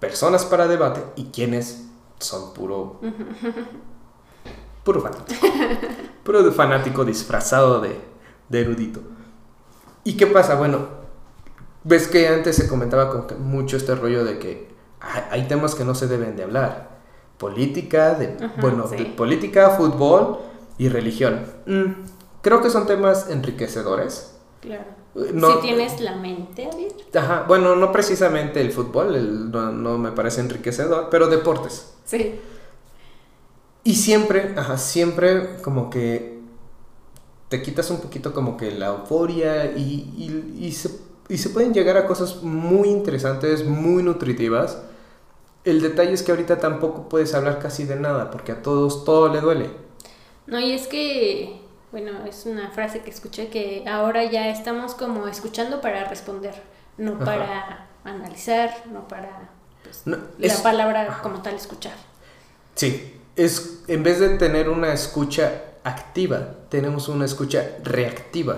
personas 0.00 0.44
para 0.44 0.68
debate 0.68 1.02
y 1.16 1.26
quiénes 1.26 1.86
son 2.18 2.52
puro. 2.54 3.00
puro 4.84 5.00
fanático. 5.00 5.46
puro 6.24 6.52
fanático 6.52 7.04
disfrazado 7.04 7.80
de, 7.80 8.00
de 8.48 8.60
erudito. 8.60 9.00
¿Y 10.04 10.16
qué 10.16 10.26
pasa? 10.26 10.54
Bueno, 10.54 10.86
ves 11.84 12.08
que 12.08 12.28
antes 12.28 12.56
se 12.56 12.68
comentaba 12.68 13.10
con 13.10 13.42
mucho 13.42 13.76
este 13.76 13.94
rollo 13.94 14.24
de 14.24 14.38
que 14.38 14.68
hay 15.00 15.22
hay 15.30 15.48
temas 15.48 15.74
que 15.74 15.84
no 15.84 15.94
se 15.94 16.06
deben 16.06 16.36
de 16.36 16.44
hablar. 16.44 16.98
Política, 17.38 18.14
de, 18.14 18.36
Ajá, 18.44 18.60
bueno, 18.60 18.88
sí. 18.88 18.96
de 18.96 19.04
política, 19.06 19.70
fútbol 19.70 20.38
y 20.76 20.88
religión. 20.88 21.46
Mm, 21.66 21.92
creo 22.42 22.60
que 22.62 22.70
son 22.70 22.86
temas 22.86 23.28
enriquecedores. 23.30 24.34
Claro. 24.60 24.97
No- 25.32 25.54
si 25.54 25.60
tienes 25.66 26.00
la 26.00 26.16
mente 26.16 26.68
abierta. 26.70 27.20
Ajá, 27.20 27.44
bueno, 27.48 27.74
no 27.76 27.90
precisamente 27.92 28.60
el 28.60 28.72
fútbol, 28.72 29.14
el- 29.14 29.50
no, 29.50 29.72
no 29.72 29.98
me 29.98 30.12
parece 30.12 30.40
enriquecedor, 30.40 31.08
pero 31.10 31.26
deportes. 31.28 31.94
Sí. 32.04 32.38
Y 33.84 33.94
siempre, 33.94 34.54
ajá, 34.56 34.76
siempre 34.78 35.60
como 35.62 35.88
que 35.90 36.38
te 37.48 37.62
quitas 37.62 37.90
un 37.90 38.00
poquito 38.00 38.34
como 38.34 38.56
que 38.56 38.70
la 38.72 38.88
euforia 38.88 39.72
y, 39.76 39.80
y- 40.58 40.66
y 40.66 40.72
se, 40.72 40.90
y 41.28 41.38
se 41.38 41.50
pueden 41.50 41.72
llegar 41.72 41.96
a 41.96 42.06
cosas 42.06 42.42
muy 42.42 42.88
interesantes, 42.88 43.64
muy 43.64 44.02
nutritivas. 44.02 44.82
El 45.64 45.80
detalle 45.80 46.12
es 46.12 46.22
que 46.22 46.30
ahorita 46.32 46.58
tampoco 46.60 47.08
puedes 47.08 47.34
hablar 47.34 47.58
casi 47.58 47.84
de 47.84 47.96
nada, 47.96 48.30
porque 48.30 48.52
a 48.52 48.62
todos 48.62 49.04
todo 49.04 49.28
le 49.28 49.40
duele. 49.40 49.70
No, 50.46 50.58
y 50.60 50.72
es 50.72 50.86
que, 50.86 51.57
bueno, 51.92 52.10
es 52.26 52.46
una 52.46 52.70
frase 52.70 53.00
que 53.00 53.10
escuché 53.10 53.48
que 53.48 53.84
ahora 53.88 54.24
ya 54.24 54.48
estamos 54.48 54.94
como 54.94 55.26
escuchando 55.28 55.80
para 55.80 56.04
responder, 56.04 56.54
no 56.96 57.14
Ajá. 57.16 57.24
para 57.24 57.86
analizar, 58.04 58.70
no 58.92 59.06
para 59.08 59.50
pues, 59.82 60.02
No, 60.06 60.18
la 60.38 60.54
palabra 60.62 61.20
como 61.22 61.40
tal 61.42 61.54
escuchar. 61.54 61.94
Sí, 62.74 63.14
es 63.36 63.82
en 63.88 64.02
vez 64.02 64.20
de 64.20 64.30
tener 64.38 64.68
una 64.68 64.92
escucha 64.92 65.62
activa, 65.84 66.54
tenemos 66.68 67.08
una 67.08 67.24
escucha 67.24 67.64
reactiva. 67.82 68.56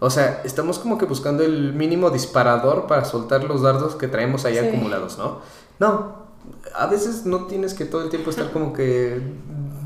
O 0.00 0.10
sea, 0.10 0.40
estamos 0.44 0.78
como 0.78 0.98
que 0.98 1.06
buscando 1.06 1.44
el 1.44 1.72
mínimo 1.72 2.10
disparador 2.10 2.86
para 2.86 3.04
soltar 3.04 3.44
los 3.44 3.62
dardos 3.62 3.94
que 3.94 4.08
traemos 4.08 4.44
ahí 4.44 4.54
Sí. 4.58 4.66
acumulados, 4.66 5.16
¿no? 5.18 5.40
No, 5.78 6.24
a 6.74 6.86
veces 6.86 7.24
no 7.26 7.46
tienes 7.46 7.74
que 7.74 7.84
todo 7.84 8.02
el 8.02 8.10
tiempo 8.10 8.30
estar 8.30 8.50
como 8.50 8.72
que 8.72 9.20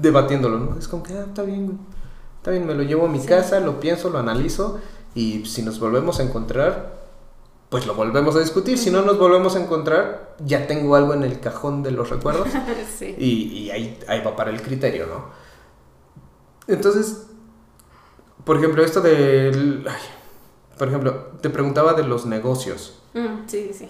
debatiéndolo, 0.00 0.58
¿no? 0.58 0.78
Es 0.78 0.88
como 0.88 1.02
que, 1.02 1.12
ah, 1.14 1.24
está 1.28 1.42
bien, 1.42 1.66
güey. 1.66 1.78
Está 2.38 2.50
bien, 2.52 2.66
me 2.66 2.74
lo 2.74 2.82
llevo 2.82 3.06
a 3.06 3.08
mi 3.08 3.20
Sí. 3.20 3.26
casa, 3.26 3.60
lo 3.60 3.78
pienso, 3.80 4.10
lo 4.10 4.18
analizo 4.18 4.80
y 5.14 5.44
si 5.46 5.62
nos 5.62 5.78
volvemos 5.80 6.20
a 6.20 6.22
encontrar, 6.22 6.96
pues 7.68 7.86
lo 7.86 7.94
volvemos 7.94 8.34
a 8.36 8.40
discutir. 8.40 8.78
Si 8.78 8.90
no 8.90 9.02
nos 9.02 9.18
volvemos 9.18 9.54
a 9.56 9.60
encontrar, 9.60 10.34
ya 10.44 10.66
tengo 10.66 10.94
algo 10.96 11.14
en 11.14 11.22
el 11.22 11.40
cajón 11.40 11.82
de 11.82 11.90
los 11.90 12.08
recuerdos 12.10 12.48
sí. 12.98 13.14
y, 13.18 13.30
y 13.58 13.70
ahí, 13.70 13.98
ahí 14.08 14.22
va 14.24 14.34
para 14.36 14.50
el 14.50 14.62
criterio, 14.62 15.06
¿no? 15.06 15.26
Entonces, 16.66 17.26
por 18.44 18.56
ejemplo, 18.56 18.84
esto 18.84 19.00
del... 19.00 19.84
ay, 19.88 20.00
por 20.78 20.88
ejemplo, 20.88 21.12
te 21.40 21.50
preguntaba 21.50 21.94
de 21.94 22.04
los 22.04 22.24
negocios. 22.26 23.00
Mm, 23.14 23.46
sí, 23.48 23.70
sí. 23.74 23.88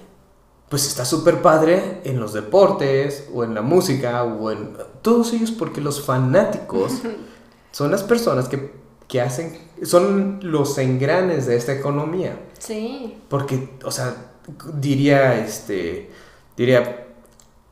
Pues 0.69 0.87
está 0.87 1.05
súper 1.05 1.41
padre 1.43 2.01
en 2.05 2.21
los 2.21 2.33
deportes 2.33 3.29
o 3.35 3.43
en 3.45 3.55
la 3.55 3.63
música 3.63 4.23
o 4.25 4.51
en 4.51 4.77
todos 5.03 5.33
ellos 5.33 5.51
porque 5.51 5.81
los 5.81 6.03
fanáticos 6.05 6.93
son 7.73 7.91
las 7.91 8.03
personas 8.03 8.49
que, 8.49 8.73
que 9.07 9.21
hacen, 9.21 9.59
son 9.83 10.41
los 10.43 10.77
engranes 10.79 11.47
de 11.47 11.57
esta 11.57 11.73
economía. 11.73 12.39
Sí. 12.59 13.19
Porque, 13.29 13.77
o 13.85 13.91
sea, 13.91 14.33
diría, 14.75 15.39
este, 15.39 16.11
diría, 16.57 17.07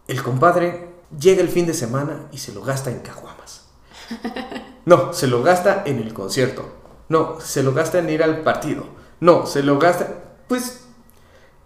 el 0.09 0.23
compadre 0.23 0.89
llega 1.19 1.43
el 1.43 1.49
fin 1.49 1.67
de 1.67 1.75
semana 1.75 2.29
y 2.33 2.39
se 2.39 2.53
lo 2.53 2.63
gasta 2.63 2.91
en 2.91 3.01
caguamas. 3.01 3.67
No, 4.87 5.13
se 5.13 5.27
lo 5.27 5.43
gasta 5.43 5.83
en 5.85 5.99
el 5.99 6.15
concierto. 6.15 6.65
No, 7.09 7.41
se 7.41 7.65
lo 7.65 7.75
gasta 7.75 7.99
en 7.99 8.09
ir 8.09 8.23
al 8.23 8.43
partido. 8.43 8.85
No, 9.19 9.45
se 9.45 9.65
lo 9.65 9.81
gasta... 9.81 10.37
Pues 10.47 10.87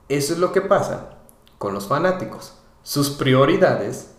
eso 0.08 0.32
es 0.32 0.38
lo 0.38 0.52
que 0.52 0.62
pasa 0.62 1.18
con 1.58 1.74
los 1.74 1.86
fanáticos. 1.86 2.54
Sus 2.82 3.10
prioridades 3.10 4.12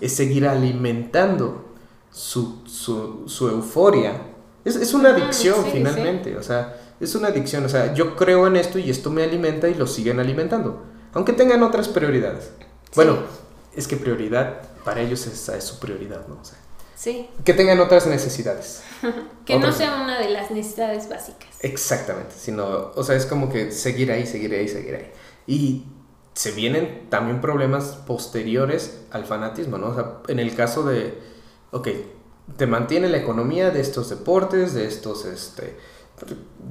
es 0.00 0.16
seguir 0.16 0.48
alimentando 0.48 1.71
su, 2.12 2.62
su, 2.66 3.24
su 3.28 3.48
euforia. 3.48 4.20
Es, 4.64 4.76
es 4.76 4.94
una 4.94 5.10
Ujú, 5.10 5.22
adicción 5.22 5.64
sí, 5.64 5.70
finalmente, 5.72 6.36
o 6.36 6.42
sea, 6.42 6.76
es 7.00 7.14
una 7.14 7.28
adicción. 7.28 7.64
O 7.64 7.68
sea, 7.68 7.94
yo 7.94 8.14
creo 8.16 8.46
en 8.46 8.56
esto 8.56 8.78
y 8.78 8.90
esto 8.90 9.10
me 9.10 9.22
alimenta 9.24 9.68
y 9.68 9.74
lo 9.74 9.86
siguen 9.86 10.20
alimentando. 10.20 10.84
Aunque 11.14 11.32
tengan 11.32 11.62
otras 11.62 11.88
prioridades. 11.88 12.52
Bueno, 12.94 13.18
es 13.74 13.88
que 13.88 13.96
prioridad, 13.96 14.62
para 14.84 15.00
ellos 15.00 15.26
esa 15.26 15.56
es 15.56 15.64
su 15.64 15.78
prioridad, 15.78 16.26
¿no? 16.28 16.38
O 16.40 16.44
sea, 16.44 16.58
Sí. 16.94 17.28
que 17.44 17.52
tengan 17.52 17.80
otras 17.80 18.06
necesidades. 18.06 18.82
Que 19.44 19.58
no 19.58 19.72
sea 19.72 20.00
una 20.02 20.20
de 20.20 20.30
las 20.30 20.52
necesidades 20.52 21.08
básicas. 21.08 21.48
Exactamente, 21.60 22.34
sino, 22.38 22.92
o 22.94 23.02
sea, 23.02 23.16
es 23.16 23.26
como 23.26 23.48
que 23.48 23.72
seguir 23.72 24.12
ahí, 24.12 24.24
seguir 24.24 24.54
ahí, 24.54 24.68
seguir 24.68 24.94
ahí. 24.94 25.10
Y 25.48 25.86
se 26.34 26.52
vienen 26.52 27.08
también 27.10 27.40
problemas 27.40 27.98
posteriores 28.06 29.00
al 29.10 29.24
fanatismo, 29.24 29.78
¿no? 29.78 29.88
O 29.88 29.94
sea, 29.96 30.18
en 30.28 30.38
el 30.38 30.54
caso 30.54 30.84
de, 30.84 31.18
ok, 31.72 31.88
te 32.56 32.66
mantiene 32.66 33.08
la 33.08 33.18
economía 33.18 33.70
de 33.70 33.80
estos 33.80 34.08
deportes, 34.10 34.74
de 34.74 34.86
estos, 34.86 35.24
este, 35.24 35.76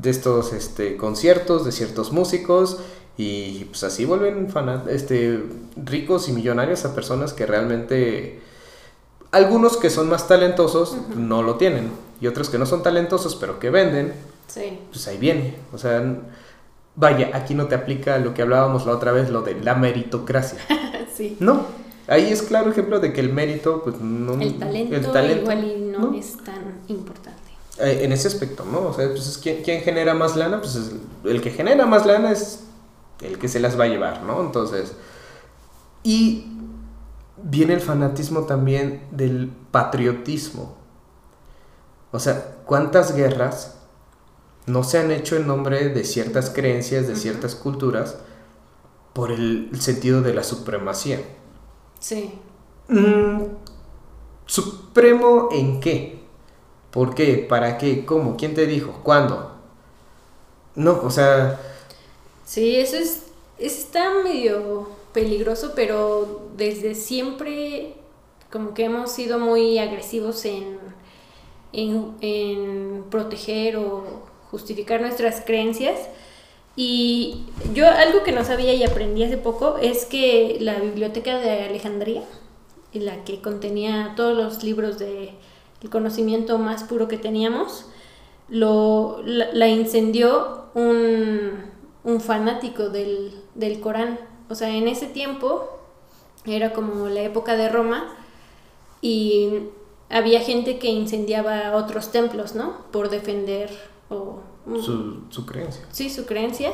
de 0.02 0.10
estos, 0.10 0.54
este, 0.54 0.96
conciertos, 0.98 1.66
de 1.66 1.72
ciertos 1.74 2.12
músicos, 2.14 2.80
y 3.18 3.66
pues 3.66 3.84
así 3.84 4.06
vuelven 4.06 4.48
este, 4.90 5.44
ricos 5.76 6.30
y 6.30 6.32
millonarios 6.32 6.86
a 6.86 6.96
personas 6.96 7.34
que 7.34 7.46
realmente, 7.46 8.40
algunos 9.32 9.78
que 9.78 9.90
son 9.90 10.08
más 10.10 10.28
talentosos 10.28 10.96
no 11.16 11.44
lo 11.44 11.56
tienen, 11.56 11.92
y 12.22 12.28
otros 12.28 12.50
que 12.50 12.58
no 12.58 12.66
son 12.66 12.84
talentosos 12.84 13.36
pero 13.36 13.60
que 13.60 13.70
venden, 13.70 14.14
Sí. 14.48 14.80
pues 14.92 15.08
ahí 15.08 15.18
viene. 15.18 15.56
O 15.72 15.78
sea, 15.78 16.04
vaya, 16.96 17.30
aquí 17.34 17.56
no 17.56 17.68
te 17.68 17.76
aplica 17.76 18.18
lo 18.20 18.34
que 18.34 18.42
hablábamos 18.42 18.86
la 18.86 18.92
otra 18.92 19.14
vez, 19.14 19.30
lo 19.30 19.42
de 19.44 19.56
la 19.62 19.76
meritocracia. 19.76 20.60
sí. 21.16 21.38
No, 21.40 21.66
ahí 22.08 22.32
es 22.32 22.42
claro 22.42 22.72
ejemplo 22.72 23.00
de 23.00 23.14
que 23.14 23.22
el 23.22 23.32
mérito, 23.34 23.84
pues 23.84 24.00
no. 24.00 24.34
El 24.42 24.58
talento, 24.58 24.96
el 24.96 25.12
talento, 25.12 25.42
igual 25.44 25.64
y 25.64 25.82
no, 25.82 26.00
¿no? 26.00 26.14
es 26.18 26.38
tan 26.38 26.82
importante. 26.88 27.40
Eh, 27.80 28.02
en 28.04 28.12
ese 28.12 28.28
aspecto, 28.28 28.66
¿no? 28.66 28.88
O 28.88 28.94
sea, 28.94 29.08
pues 29.10 29.28
es 29.28 29.38
quien, 29.38 29.64
quien 29.64 29.82
genera 29.82 30.14
más 30.14 30.36
lana, 30.36 30.60
pues 30.60 30.76
es 30.76 30.92
el, 31.24 31.42
que 31.42 31.52
genera 31.52 31.86
más 31.86 32.06
lana 32.06 32.32
es 32.32 32.64
el 33.22 33.40
que 33.40 33.48
se 33.48 33.60
las 33.60 33.80
va 33.80 33.86
a 33.86 33.88
llevar, 33.88 34.24
¿no? 34.24 34.42
Entonces, 34.42 34.94
y 36.04 36.46
viene 37.42 37.74
el 37.74 37.82
fanatismo 37.82 38.42
también 38.42 39.04
del 39.12 39.52
patriotismo. 39.72 40.76
O 42.12 42.20
sea, 42.20 42.56
¿cuántas 42.66 43.16
guerras 43.16 43.78
no 44.66 44.84
se 44.84 45.00
han 45.00 45.12
hecho 45.12 45.36
en 45.36 45.48
nombre 45.48 45.90
de 45.90 46.04
ciertas 46.04 46.50
creencias, 46.50 47.08
de 47.08 47.16
ciertas 47.16 47.56
culturas, 47.56 48.18
por 49.14 49.32
el 49.32 49.70
sentido 49.80 50.22
de 50.22 50.34
la 50.34 50.44
supremacía? 50.44 51.20
Sí. 52.02 52.32
Mm, 52.90 53.56
¿Supremo 54.46 55.50
en 55.52 55.80
qué? 55.80 56.20
¿Por 56.92 57.16
qué? 57.16 57.46
¿Para 57.50 57.78
qué? 57.78 58.06
¿Cómo? 58.06 58.38
¿Quién 58.38 58.54
te 58.56 58.68
dijo? 58.68 59.02
¿Cuándo? 59.04 59.52
No, 60.76 61.02
o 61.04 61.10
sea, 61.12 61.60
Sí, 62.46 62.76
eso 62.78 62.98
es, 62.98 63.24
está 63.58 64.24
medio 64.24 64.90
peligroso, 65.14 65.74
pero 65.76 66.50
desde 66.58 66.96
siempre 66.96 67.96
como 68.52 68.74
que 68.74 68.86
hemos 68.86 69.12
sido 69.12 69.40
muy 69.40 69.78
agresivos 69.80 70.44
en, 70.46 70.78
en, 71.74 72.16
en 72.22 73.06
proteger 73.10 73.78
o 73.78 74.24
justificar 74.52 75.02
nuestras 75.02 75.42
creencias. 75.42 76.00
Y 76.76 77.44
yo 77.74 77.88
algo 77.88 78.24
que 78.24 78.32
no 78.32 78.46
sabía 78.46 78.74
y 78.74 78.84
aprendí 78.84 79.24
hace 79.24 79.38
poco 79.38 79.78
es 79.78 80.06
que 80.06 80.58
la 80.62 80.80
biblioteca 80.80 81.38
de 81.38 81.64
Alejandría, 81.66 82.24
la 82.94 83.24
que 83.24 83.42
contenía 83.42 84.14
todos 84.16 84.36
los 84.38 84.64
libros 84.64 84.98
de 84.98 85.34
conocimiento 85.90 86.58
más 86.58 86.84
puro 86.84 87.08
que 87.08 87.18
teníamos, 87.18 87.86
lo, 88.48 89.22
la, 89.26 89.52
la 89.54 89.68
incendió 89.68 90.66
un, 90.74 91.72
un 92.04 92.22
fanático 92.22 92.90
del, 92.90 93.34
del 93.56 93.80
Corán. 93.80 94.20
O 94.50 94.56
sea, 94.56 94.70
en 94.70 94.88
ese 94.88 95.08
tiempo 95.08 95.70
era 96.46 96.74
como 96.74 97.08
la 97.08 97.22
época 97.22 97.56
de 97.56 97.70
Roma 97.70 98.14
y 99.02 99.50
había 100.10 100.42
gente 100.42 100.80
que 100.80 100.88
incendiaba 100.88 101.76
otros 101.76 102.12
templos, 102.12 102.56
¿no? 102.56 102.78
Por 102.92 103.10
defender 103.10 103.70
o 104.10 104.40
su, 104.66 105.24
su 105.30 105.46
creencia. 105.46 105.86
Sí, 105.92 106.10
su 106.10 106.26
creencia. 106.26 106.74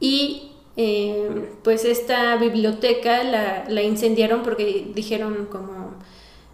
Y 0.00 0.52
eh, 0.76 1.50
pues 1.62 1.84
esta 1.84 2.36
biblioteca 2.36 3.22
la, 3.24 3.64
la, 3.68 3.82
incendiaron 3.82 4.42
porque 4.42 4.90
dijeron 4.94 5.46
como, 5.50 5.92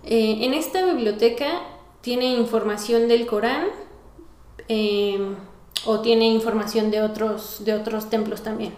eh, 0.04 0.38
en 0.40 0.54
esta 0.54 0.84
biblioteca 0.84 1.62
tiene 2.00 2.34
información 2.34 3.06
del 3.06 3.26
Corán 3.26 3.68
eh, 4.68 5.18
o 5.86 6.00
tiene 6.00 6.26
información 6.26 6.90
de 6.90 7.02
otros, 7.02 7.64
de 7.64 7.74
otros 7.74 8.10
templos 8.10 8.42
también. 8.42 8.74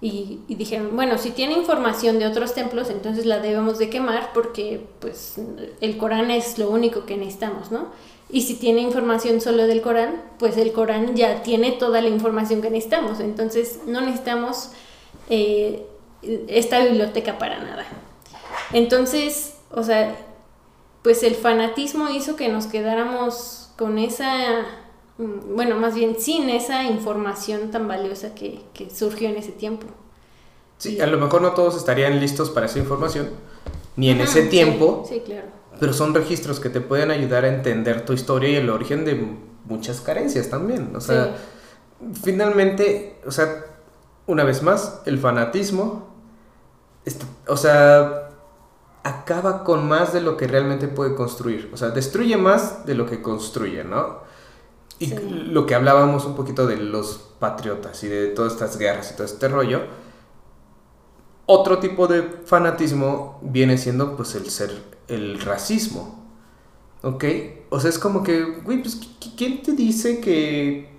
Y, 0.00 0.40
y, 0.46 0.54
dijeron, 0.54 0.94
bueno, 0.94 1.18
si 1.18 1.30
tiene 1.30 1.54
información 1.54 2.20
de 2.20 2.28
otros 2.28 2.54
templos, 2.54 2.88
entonces 2.88 3.26
la 3.26 3.40
debemos 3.40 3.78
de 3.78 3.90
quemar 3.90 4.32
porque 4.32 4.86
pues 5.00 5.40
el 5.80 5.98
Corán 5.98 6.30
es 6.30 6.56
lo 6.56 6.70
único 6.70 7.04
que 7.04 7.16
necesitamos, 7.16 7.72
¿no? 7.72 7.88
Y 8.30 8.42
si 8.42 8.54
tiene 8.54 8.82
información 8.82 9.40
solo 9.40 9.66
del 9.66 9.80
Corán, 9.80 10.22
pues 10.38 10.56
el 10.58 10.72
Corán 10.72 11.16
ya 11.16 11.42
tiene 11.42 11.72
toda 11.72 12.02
la 12.02 12.08
información 12.08 12.60
que 12.60 12.70
necesitamos. 12.70 13.20
Entonces 13.20 13.80
no 13.86 14.02
necesitamos 14.02 14.70
eh, 15.30 15.86
esta 16.48 16.84
biblioteca 16.84 17.38
para 17.38 17.58
nada. 17.58 17.86
Entonces, 18.72 19.54
o 19.70 19.82
sea, 19.82 20.14
pues 21.02 21.22
el 21.22 21.36
fanatismo 21.36 22.10
hizo 22.10 22.36
que 22.36 22.48
nos 22.48 22.66
quedáramos 22.66 23.70
con 23.78 23.98
esa, 23.98 24.60
mm, 25.16 25.54
bueno, 25.54 25.76
más 25.76 25.94
bien 25.94 26.20
sin 26.20 26.50
esa 26.50 26.84
información 26.84 27.70
tan 27.70 27.88
valiosa 27.88 28.34
que, 28.34 28.60
que 28.74 28.90
surgió 28.90 29.30
en 29.30 29.36
ese 29.36 29.52
tiempo. 29.52 29.86
Sí, 30.76 31.00
a 31.00 31.06
lo 31.06 31.18
mejor 31.18 31.40
no 31.40 31.52
todos 31.52 31.76
estarían 31.76 32.20
listos 32.20 32.50
para 32.50 32.66
esa 32.66 32.78
información, 32.78 33.30
ni 33.96 34.10
en 34.10 34.20
ese 34.20 34.42
tiempo. 34.42 35.04
Sí, 35.08 35.14
sí, 35.14 35.20
claro 35.24 35.57
pero 35.78 35.92
son 35.92 36.14
registros 36.14 36.60
que 36.60 36.70
te 36.70 36.80
pueden 36.80 37.10
ayudar 37.10 37.44
a 37.44 37.48
entender 37.48 38.04
tu 38.04 38.12
historia 38.12 38.50
y 38.50 38.56
el 38.56 38.70
origen 38.70 39.04
de 39.04 39.38
muchas 39.64 40.00
carencias 40.00 40.48
también. 40.48 40.94
O 40.96 41.00
sea, 41.00 41.36
finalmente, 42.22 43.20
o 43.26 43.30
sea, 43.30 43.64
una 44.26 44.44
vez 44.44 44.62
más, 44.62 45.00
el 45.06 45.18
fanatismo, 45.18 46.08
o 47.46 47.56
sea, 47.56 48.30
acaba 49.04 49.64
con 49.64 49.88
más 49.88 50.12
de 50.12 50.20
lo 50.20 50.36
que 50.36 50.46
realmente 50.46 50.88
puede 50.88 51.14
construir. 51.14 51.70
O 51.72 51.76
sea, 51.76 51.90
destruye 51.90 52.36
más 52.36 52.84
de 52.84 52.94
lo 52.94 53.06
que 53.06 53.22
construye, 53.22 53.84
¿no? 53.84 54.26
Y 54.98 55.14
lo 55.14 55.64
que 55.64 55.74
hablábamos 55.74 56.24
un 56.24 56.34
poquito 56.34 56.66
de 56.66 56.76
los 56.76 57.18
patriotas 57.38 58.02
y 58.02 58.08
de 58.08 58.26
todas 58.28 58.54
estas 58.54 58.78
guerras 58.78 59.12
y 59.12 59.14
todo 59.14 59.24
este 59.24 59.46
rollo 59.46 59.82
otro 61.50 61.78
tipo 61.78 62.06
de 62.06 62.22
fanatismo 62.44 63.38
viene 63.40 63.78
siendo 63.78 64.16
pues 64.16 64.34
el 64.34 64.50
ser, 64.50 64.82
el 65.08 65.40
racismo. 65.40 66.22
¿Ok? 67.02 67.24
O 67.70 67.80
sea, 67.80 67.88
es 67.88 67.98
como 67.98 68.22
que, 68.22 68.42
güey, 68.62 68.82
pues 68.82 69.00
¿quién 69.34 69.62
te 69.62 69.72
dice 69.72 70.20
que, 70.20 70.94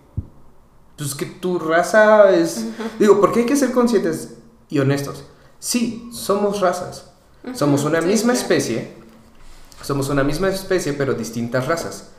pues 0.97 1.13
que 1.13 1.27
tu 1.27 1.59
raza 1.59 2.31
es... 2.31 2.65
Digo, 2.97 3.19
porque 3.21 3.41
hay 3.41 3.45
que 3.45 3.55
ser 3.55 3.71
conscientes 3.73 4.37
y 4.69 4.79
honestos. 4.79 5.23
Sí, 5.59 6.09
somos 6.11 6.61
razas. 6.61 7.11
Somos 7.53 7.83
una 7.83 8.01
misma 8.01 8.33
especie. 8.33 8.91
Somos 9.83 10.09
una 10.09 10.23
misma 10.23 10.49
especie, 10.49 10.93
pero 10.93 11.13
distintas 11.13 11.67
razas. 11.67 12.09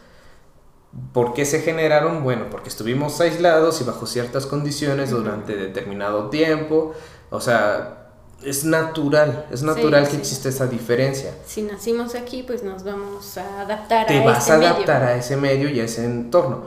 ¿Por 1.12 1.35
qué 1.35 1.45
se 1.45 1.62
generaron? 1.62 2.22
Bueno, 2.22 2.47
porque 2.49 2.68
estuvimos 2.68 3.20
aislados 3.20 3.81
y 3.81 3.85
bajo 3.85 4.07
ciertas 4.07 4.47
condiciones 4.47 5.11
durante 5.11 5.57
determinado 5.57 6.31
tiempo. 6.31 6.95
O 7.31 7.41
sea, 7.41 7.99
es 8.43 8.64
natural, 8.64 9.47
es 9.51 9.62
natural 9.62 10.09
que 10.09 10.16
exista 10.16 10.49
esa 10.49 10.66
diferencia. 10.66 11.34
Si 11.45 11.62
nacimos 11.62 12.14
aquí, 12.14 12.43
pues 12.43 12.62
nos 12.62 12.84
vamos 12.84 13.36
a 13.36 13.62
adaptar 13.62 14.07
te 14.07 14.20
a 14.20 14.24
vas 14.24 14.49
a 14.51 14.55
adaptar 14.55 15.03
a 15.03 15.16
ese 15.16 15.36
medio 15.36 15.68
y 15.68 15.80
a 15.80 15.84
ese 15.84 16.05
entorno. 16.05 16.64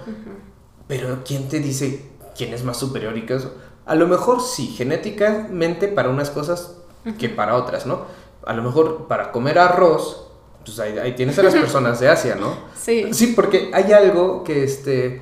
Pero 0.87 1.23
¿quién 1.25 1.49
te 1.49 1.59
dice 1.59 2.05
quién 2.37 2.53
es 2.53 2.63
más 2.63 2.77
superior 2.77 3.17
y 3.17 3.25
qué 3.25 3.35
eso? 3.35 3.53
A 3.85 3.95
lo 3.95 4.07
mejor 4.07 4.41
sí, 4.41 4.67
genéticamente 4.67 5.87
para 5.87 6.09
unas 6.09 6.29
cosas 6.29 6.75
que 7.17 7.29
para 7.29 7.55
otras, 7.55 7.85
¿no? 7.85 8.01
A 8.45 8.53
lo 8.53 8.61
mejor 8.61 9.07
para 9.07 9.31
comer 9.31 9.57
arroz, 9.57 10.27
pues 10.63 10.79
ahí, 10.79 11.13
tienes 11.15 11.37
a 11.39 11.43
las 11.43 11.53
personas 11.53 11.99
de 11.99 12.09
Asia, 12.09 12.35
¿no? 12.35 12.55
Sí. 12.83 13.13
Sí, 13.13 13.27
porque 13.27 13.71
hay 13.73 13.93
algo 13.93 14.43
que, 14.43 14.63
este, 14.63 15.21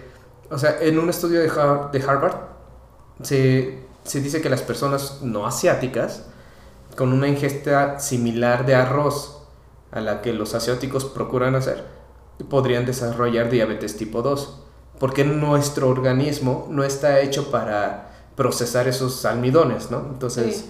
o 0.50 0.58
sea, 0.58 0.78
en 0.82 0.98
un 0.98 1.10
estudio 1.10 1.40
de, 1.40 1.48
de 1.48 2.06
Harvard 2.06 2.36
se, 3.22 3.80
se 4.04 4.20
dice 4.20 4.42
que 4.42 4.50
las 4.50 4.64
personas 4.64 5.20
no 5.22 5.46
asiáticas, 5.46 6.26
con 6.96 7.14
una 7.14 7.28
ingesta 7.28 8.00
similar 8.00 8.66
de 8.66 8.76
arroz 8.76 9.44
a 9.92 10.02
la 10.02 10.22
que 10.22 10.34
los 10.34 10.54
asiáticos 10.54 11.06
procuran 11.06 11.56
hacer, 11.56 11.86
podrían 12.50 12.86
desarrollar 12.86 13.50
diabetes 13.50 13.98
tipo 13.98 14.22
2, 14.22 14.62
porque 15.00 15.24
nuestro 15.24 15.90
organismo 15.90 16.68
no 16.70 16.84
está 16.84 17.20
hecho 17.22 17.52
para 17.52 18.12
procesar 18.36 18.88
esos 18.88 19.26
almidones, 19.26 19.92
¿no? 19.92 20.00
Entonces, 20.12 20.66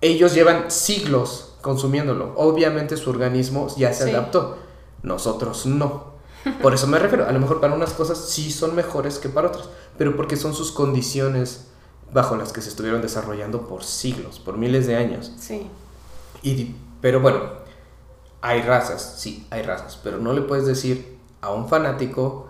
ellos 0.00 0.34
llevan 0.34 0.70
siglos 0.70 1.56
consumiéndolo. 1.60 2.34
Obviamente 2.36 2.96
su 2.96 3.10
organismo 3.10 3.68
ya 3.76 3.92
se 3.92 4.10
adaptó, 4.10 4.58
nosotros 5.02 5.66
no. 5.66 6.12
Por 6.60 6.74
eso 6.74 6.86
me 6.86 6.98
refiero, 6.98 7.26
a 7.26 7.32
lo 7.32 7.38
mejor 7.38 7.60
para 7.60 7.74
unas 7.74 7.92
cosas 7.92 8.18
sí 8.18 8.50
son 8.50 8.74
mejores 8.74 9.18
que 9.18 9.28
para 9.28 9.48
otras, 9.48 9.68
pero 9.96 10.16
porque 10.16 10.36
son 10.36 10.54
sus 10.54 10.72
condiciones 10.72 11.71
bajo 12.12 12.36
las 12.36 12.52
que 12.52 12.60
se 12.60 12.68
estuvieron 12.68 13.02
desarrollando 13.02 13.66
por 13.66 13.84
siglos, 13.84 14.38
por 14.38 14.56
miles 14.56 14.86
de 14.86 14.96
años. 14.96 15.32
Sí. 15.38 15.68
Y, 16.42 16.74
pero 17.00 17.20
bueno, 17.20 17.40
hay 18.40 18.62
razas, 18.62 19.14
sí, 19.18 19.46
hay 19.50 19.62
razas, 19.62 19.98
pero 20.02 20.18
no 20.18 20.32
le 20.32 20.42
puedes 20.42 20.66
decir 20.66 21.18
a 21.40 21.52
un 21.52 21.68
fanático 21.68 22.48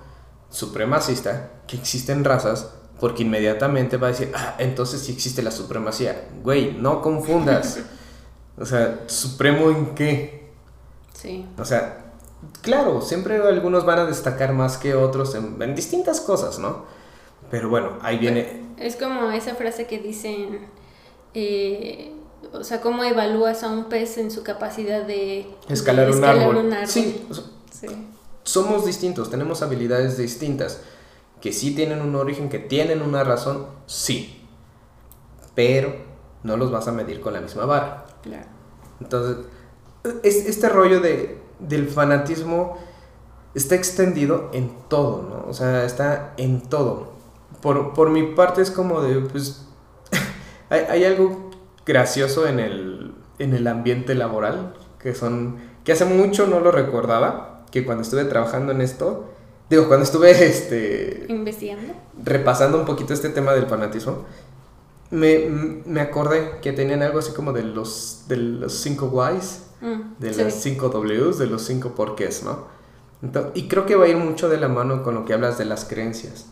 supremacista 0.51 1.51
que 1.67 1.77
existen 1.77 2.25
razas 2.25 2.71
porque 3.01 3.23
inmediatamente 3.25 3.97
va 3.97 4.09
a 4.09 4.11
decir, 4.11 4.31
ah, 4.35 4.55
entonces 4.59 5.01
sí 5.03 5.13
existe 5.13 5.43
la 5.43 5.51
supremacía. 5.51 6.29
Güey, 6.43 6.75
no 6.75 7.03
confundas. 7.03 7.81
o 8.59 8.65
sea, 8.65 9.01
¿supremo 9.07 9.71
en 9.71 9.95
qué? 9.97 10.53
Sí. 11.13 11.45
O 11.59 11.65
sea, 11.65 12.13
claro, 12.61 13.03
siempre 13.03 13.37
algunos 13.37 13.85
van 13.85 13.99
a 13.99 14.05
destacar 14.05 14.53
más 14.53 14.79
que 14.79 14.95
otros 14.95 15.35
en, 15.35 15.61
en 15.61 15.75
distintas 15.75 16.21
cosas, 16.21 16.61
¿no? 16.61 16.85
Pero 17.51 17.69
bueno, 17.69 17.99
ahí 18.03 18.19
viene... 18.19 18.62
Es 18.79 18.97
como 18.97 19.31
esa 19.31 19.55
frase 19.55 19.87
que 19.87 19.99
dicen, 19.99 20.61
eh, 21.35 22.13
o 22.53 22.65
sea, 22.65 22.81
cómo 22.81 23.05
evalúas 23.05 23.63
a 23.63 23.71
un 23.71 23.85
pez 23.85 24.19
en 24.19 24.31
su 24.31 24.43
capacidad 24.43 25.05
de 25.05 25.47
escalar, 25.69 26.11
un, 26.11 26.25
árbol. 26.25 26.73
Sí, 26.87 27.27
somos 28.43 28.85
distintos, 28.85 29.31
tenemos 29.31 29.63
habilidades 29.63 30.17
distintas, 30.19 30.81
que 31.41 31.53
sí 31.53 31.75
tienen 31.75 32.03
un 32.03 32.15
origen, 32.15 32.49
que 32.49 32.59
tienen 32.59 33.03
una 33.03 33.25
razón, 33.25 33.67
sí, 33.87 34.47
pero 35.55 35.95
no 36.43 36.57
los 36.57 36.71
vas 36.71 36.89
a 36.89 36.93
medir 36.93 37.21
con 37.21 37.33
la 37.33 37.41
misma 37.41 37.65
vara. 37.65 38.07
Claro. 38.23 38.47
Entonces, 39.01 39.45
es, 40.23 40.47
este 40.47 40.69
rollo 40.69 41.01
de, 41.01 41.39
del 41.59 41.89
fanatismo 41.89 42.79
está 43.55 43.75
extendido 43.75 44.51
en 44.53 44.73
todo, 44.89 45.23
¿no? 45.23 45.49
O 45.49 45.55
sea, 45.55 45.85
está 45.85 46.35
en 46.37 46.63
todo 46.63 47.12
por, 47.63 47.95
por 47.95 48.11
mi 48.11 48.25
parte 48.35 48.61
es 48.61 48.71
como 48.71 49.01
de, 49.01 49.21
pues, 49.21 49.67
hay, 50.69 50.81
hay, 50.81 51.05
algo 51.05 51.51
gracioso 51.87 52.47
en 52.47 52.61
el, 52.61 53.15
en 53.39 53.55
el 53.55 53.67
ambiente 53.67 54.15
laboral, 54.15 54.75
que 54.99 55.15
son, 55.15 55.57
que 55.85 55.93
hace 55.93 56.05
mucho 56.05 56.47
no 56.47 56.61
lo 56.61 56.73
recordaba, 56.73 57.65
que 57.71 57.87
cuando 57.87 58.03
estuve 58.03 58.25
trabajando 58.25 58.73
en 58.73 58.83
esto, 58.83 59.31
digo, 59.71 59.89
cuando 59.89 60.05
estuve, 60.05 60.31
este... 60.47 61.27
Investigando. 61.29 61.95
Repasando 62.23 62.79
un 62.79 62.85
poquito 62.85 63.15
este 63.15 63.31
tema 63.31 63.53
del 63.55 63.67
fanatismo, 63.67 64.27
me, 65.11 65.47
me 65.85 66.01
acordé 66.01 66.59
que 66.61 66.73
tenían 66.73 67.03
algo 67.03 67.21
así 67.21 67.33
como 67.33 67.53
de 67.53 67.63
los, 67.63 68.25
de 68.29 68.37
los 68.37 68.73
cinco 68.75 69.07
whys, 69.07 69.63
mm, 69.81 70.19
de 70.19 70.45
los 70.45 70.55
cinco 70.55 70.89
Ws, 70.89 71.39
de 71.39 71.47
los 71.47 71.63
cinco 71.63 71.91
porqués, 71.95 72.43
¿no? 72.43 72.83
y 73.55 73.69
creo 73.69 73.87
que 73.87 73.95
va 73.95 74.07
a 74.07 74.09
ir 74.09 74.17
mucho 74.17 74.49
de 74.49 74.57
la 74.57 74.67
mano 74.67 75.05
con 75.05 75.15
lo 75.15 75.25
que 75.25 75.33
hablas 75.33 75.57
de 75.57 75.65
las 75.65 75.85
creencias. 75.85 76.47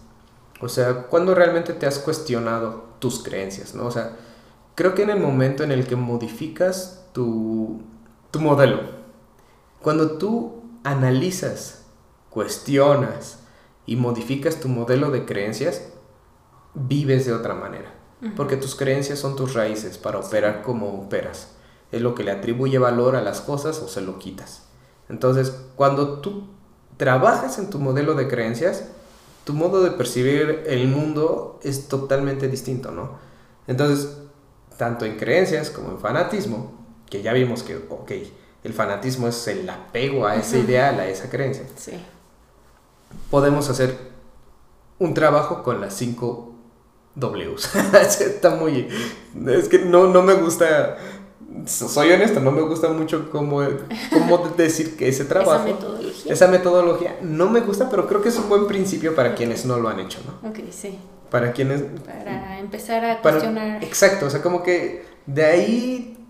O 0.60 0.68
sea, 0.68 1.04
¿cuándo 1.04 1.34
realmente 1.34 1.72
te 1.72 1.86
has 1.86 1.98
cuestionado 1.98 2.84
tus 2.98 3.22
creencias? 3.22 3.74
¿no? 3.74 3.86
O 3.86 3.90
sea, 3.90 4.16
creo 4.74 4.94
que 4.94 5.02
en 5.02 5.10
el 5.10 5.20
momento 5.20 5.64
en 5.64 5.72
el 5.72 5.86
que 5.86 5.96
modificas 5.96 7.06
tu, 7.12 7.80
tu 8.30 8.40
modelo, 8.40 8.80
cuando 9.80 10.18
tú 10.18 10.62
analizas, 10.84 11.86
cuestionas 12.28 13.40
y 13.86 13.96
modificas 13.96 14.60
tu 14.60 14.68
modelo 14.68 15.10
de 15.10 15.24
creencias, 15.24 15.82
vives 16.74 17.26
de 17.26 17.32
otra 17.32 17.54
manera. 17.54 17.94
Porque 18.36 18.58
tus 18.58 18.74
creencias 18.74 19.18
son 19.18 19.34
tus 19.34 19.54
raíces 19.54 19.96
para 19.96 20.18
operar 20.18 20.60
como 20.60 21.00
operas. 21.00 21.52
Es 21.90 22.02
lo 22.02 22.14
que 22.14 22.22
le 22.22 22.30
atribuye 22.30 22.78
valor 22.78 23.16
a 23.16 23.22
las 23.22 23.40
cosas 23.40 23.80
o 23.80 23.88
se 23.88 24.02
lo 24.02 24.18
quitas. 24.18 24.64
Entonces, 25.08 25.64
cuando 25.74 26.20
tú 26.20 26.48
trabajas 26.98 27.58
en 27.58 27.70
tu 27.70 27.78
modelo 27.78 28.14
de 28.14 28.28
creencias, 28.28 28.90
tu 29.44 29.54
modo 29.54 29.82
de 29.82 29.90
percibir 29.92 30.64
el 30.66 30.88
mundo 30.88 31.60
es 31.62 31.88
totalmente 31.88 32.48
distinto, 32.48 32.90
¿no? 32.90 33.18
Entonces, 33.66 34.18
tanto 34.76 35.04
en 35.04 35.16
creencias 35.16 35.70
como 35.70 35.90
en 35.90 35.98
fanatismo, 35.98 36.72
que 37.08 37.22
ya 37.22 37.32
vimos 37.32 37.62
que, 37.62 37.76
ok, 37.76 38.12
el 38.62 38.72
fanatismo 38.72 39.28
es 39.28 39.46
el 39.48 39.68
apego 39.68 40.26
a 40.26 40.36
ese 40.36 40.60
ideal, 40.60 41.00
a 41.00 41.06
esa 41.06 41.28
creencia. 41.30 41.64
Sí. 41.76 41.92
Podemos 43.30 43.68
hacer 43.68 43.96
un 44.98 45.14
trabajo 45.14 45.62
con 45.62 45.80
las 45.80 45.94
cinco 45.94 46.54
Ws. 47.14 47.74
Está 48.20 48.54
muy... 48.54 48.88
Es 49.48 49.68
que 49.68 49.78
no, 49.80 50.08
no 50.08 50.22
me 50.22 50.34
gusta... 50.34 50.98
Soy 51.66 52.12
honesto, 52.12 52.40
no 52.40 52.52
me 52.52 52.62
gusta 52.62 52.88
mucho 52.90 53.28
cómo, 53.30 53.60
cómo 54.12 54.38
decir 54.56 54.96
que 54.96 55.08
ese 55.08 55.24
trabajo... 55.24 55.52
Esa 55.52 55.64
metodología. 55.74 56.32
Esa 56.32 56.46
metodología 56.48 57.18
no 57.22 57.50
me 57.50 57.60
gusta, 57.60 57.90
pero 57.90 58.06
creo 58.06 58.22
que 58.22 58.28
es 58.28 58.36
un 58.38 58.48
buen 58.48 58.66
principio 58.66 59.14
para 59.14 59.34
quienes 59.34 59.64
no 59.66 59.76
lo 59.78 59.88
han 59.88 59.98
hecho, 60.00 60.20
¿no? 60.26 60.48
Ok, 60.48 60.58
sí. 60.70 60.98
Para 61.30 61.52
quienes... 61.52 61.82
Para 62.04 62.58
empezar 62.60 63.04
a 63.04 63.20
para- 63.22 63.36
cuestionar. 63.38 63.82
exacto, 63.84 64.26
o 64.26 64.30
sea, 64.30 64.42
como 64.42 64.62
que 64.62 65.04
de 65.26 65.44
ahí 65.44 66.26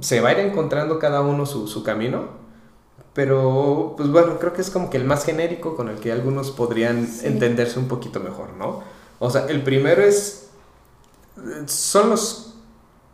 se 0.00 0.20
va 0.20 0.28
a 0.30 0.32
ir 0.32 0.38
encontrando 0.40 0.98
cada 0.98 1.20
uno 1.22 1.46
su, 1.46 1.66
su 1.66 1.82
camino. 1.82 2.38
Pero, 3.12 3.94
pues 3.96 4.08
bueno, 4.10 4.38
creo 4.38 4.52
que 4.52 4.60
es 4.60 4.70
como 4.70 4.88
que 4.88 4.96
el 4.96 5.04
más 5.04 5.24
genérico 5.24 5.74
con 5.74 5.88
el 5.88 5.96
que 5.96 6.12
algunos 6.12 6.52
podrían 6.52 7.06
Sí. 7.08 7.26
entenderse 7.26 7.78
un 7.78 7.88
poquito 7.88 8.20
mejor, 8.20 8.52
¿no? 8.52 8.82
O 9.18 9.30
sea, 9.30 9.46
el 9.48 9.62
primero 9.62 10.00
es. 10.02 10.50
Son 11.66 12.10
los 12.10 12.49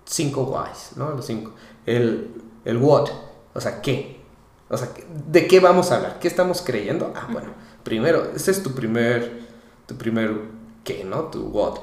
cinco 0.06 0.42
whys, 0.44 0.96
¿no? 0.96 1.10
Los 1.10 1.26
cinco. 1.26 1.52
El, 1.84 2.30
el 2.64 2.76
what, 2.78 3.08
o 3.54 3.60
sea, 3.60 3.80
¿qué? 3.82 4.20
O 4.68 4.76
sea, 4.76 4.88
¿de 5.28 5.46
qué 5.46 5.60
vamos 5.60 5.90
a 5.92 5.96
hablar? 5.96 6.18
¿Qué 6.18 6.26
estamos 6.28 6.62
creyendo? 6.62 7.12
Ah, 7.14 7.28
bueno, 7.30 7.50
primero, 7.84 8.30
ese 8.34 8.50
es 8.50 8.62
tu 8.62 8.72
primer, 8.74 9.46
tu 9.86 9.96
primer 9.96 10.34
¿qué, 10.82 11.04
no? 11.04 11.24
Tu 11.24 11.42
what. 11.46 11.78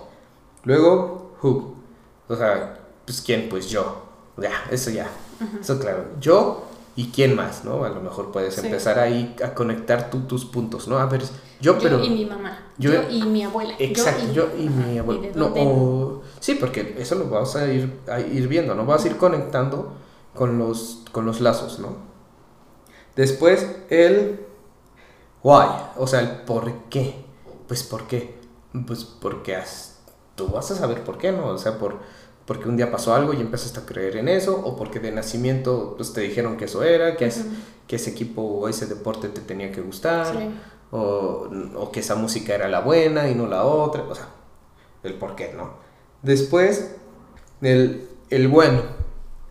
Luego, 0.63 1.35
who. 1.41 1.75
O 2.27 2.35
sea, 2.35 2.79
pues 3.05 3.21
quién, 3.21 3.47
pues 3.49 3.69
yo. 3.69 4.03
Ya, 4.37 4.51
eso 4.71 4.89
ya. 4.89 5.09
Eso 5.59 5.79
claro. 5.79 6.05
Yo 6.19 6.65
y 6.95 7.09
quién 7.11 7.35
más, 7.35 7.63
¿no? 7.65 7.83
A 7.83 7.89
lo 7.89 8.01
mejor 8.01 8.31
puedes 8.31 8.55
Sí. 8.55 8.65
empezar 8.65 8.99
ahí 8.99 9.35
a 9.43 9.53
conectar 9.53 10.09
tú 10.09 10.21
tus 10.21 10.45
puntos, 10.45 10.87
¿no? 10.87 10.97
A 10.99 11.05
ver, 11.05 11.23
yo, 11.63 11.79
pero... 11.79 11.97
yo 11.99 12.03
y 12.05 12.09
mi 12.09 12.25
mamá. 12.25 12.59
yo- 12.77 12.91
Yo, 12.93 13.09
y 13.09 13.23
mi 13.23 13.43
abuela. 13.43 13.73
Exacto, 13.79 14.31
yo 14.33 14.49
y, 14.57 14.67
mi 14.69 14.95
de 14.95 15.31
No, 15.35 15.47
o- 15.55 16.21
sí, 16.39 16.55
porque 16.55 16.95
eso 16.99 17.15
lo 17.15 17.29
vas 17.29 17.55
a 17.55 17.71
ir, 17.71 18.01
a 18.07 18.19
ir 18.19 18.47
viendo, 18.47 18.75
¿no? 18.75 18.85
Vas 18.85 19.05
a 19.05 19.07
ir 19.07 19.17
conectando 19.17 19.93
con 20.35 20.57
los, 20.59 21.03
con 21.11 21.25
los 21.25 21.39
lazos, 21.41 21.79
¿no? 21.79 21.95
Después, 23.15 23.65
el 23.89 24.39
why, 25.43 25.67
o 25.97 26.07
sea, 26.07 26.19
el 26.21 26.29
por 26.41 26.71
qué. 26.89 27.23
Pues, 27.67 27.83
¿por 27.83 28.07
qué? 28.07 28.35
Pues, 28.87 29.03
porque 29.05 29.55
has- 29.55 29.99
tú 30.35 30.47
vas 30.47 30.69
a 30.71 30.75
saber 30.75 31.03
por 31.03 31.17
qué, 31.17 31.31
¿no? 31.31 31.47
O 31.47 31.57
sea, 31.57 31.77
por, 31.77 31.99
porque 32.45 32.67
un 32.67 32.75
día 32.75 32.91
pasó 32.91 33.13
algo 33.13 33.33
y 33.33 33.39
empezaste 33.41 33.79
a 33.79 33.85
creer 33.85 34.17
en 34.17 34.27
eso, 34.27 34.59
o 34.63 34.75
porque 34.75 34.99
de 34.99 35.11
nacimiento 35.11 35.93
pues, 35.95 36.11
te 36.13 36.21
dijeron 36.21 36.57
que 36.57 36.65
eso 36.65 36.83
era, 36.83 37.15
que, 37.15 37.25
es, 37.27 37.45
que 37.87 37.95
ese 37.97 38.09
equipo 38.09 38.41
o 38.41 38.67
ese 38.67 38.87
deporte 38.87 39.29
te 39.29 39.41
tenía 39.41 39.71
que 39.71 39.81
gustar 39.81 40.25
Sí. 40.35 40.49
O, 40.93 41.49
o 41.75 41.91
que 41.91 41.99
esa 42.01 42.15
música 42.15 42.53
era 42.55 42.67
la 42.67 42.79
buena 42.81 43.27
y 43.29 43.35
no 43.35 43.47
la 43.47 43.63
otra, 43.63 44.03
o 44.03 44.13
sea, 44.15 44.27
el 45.03 45.15
por 45.15 45.35
qué, 45.35 45.53
¿no? 45.57 45.71
Después, 46.21 46.95
el, 47.61 48.07
el 48.29 48.47
bueno, 48.47 48.81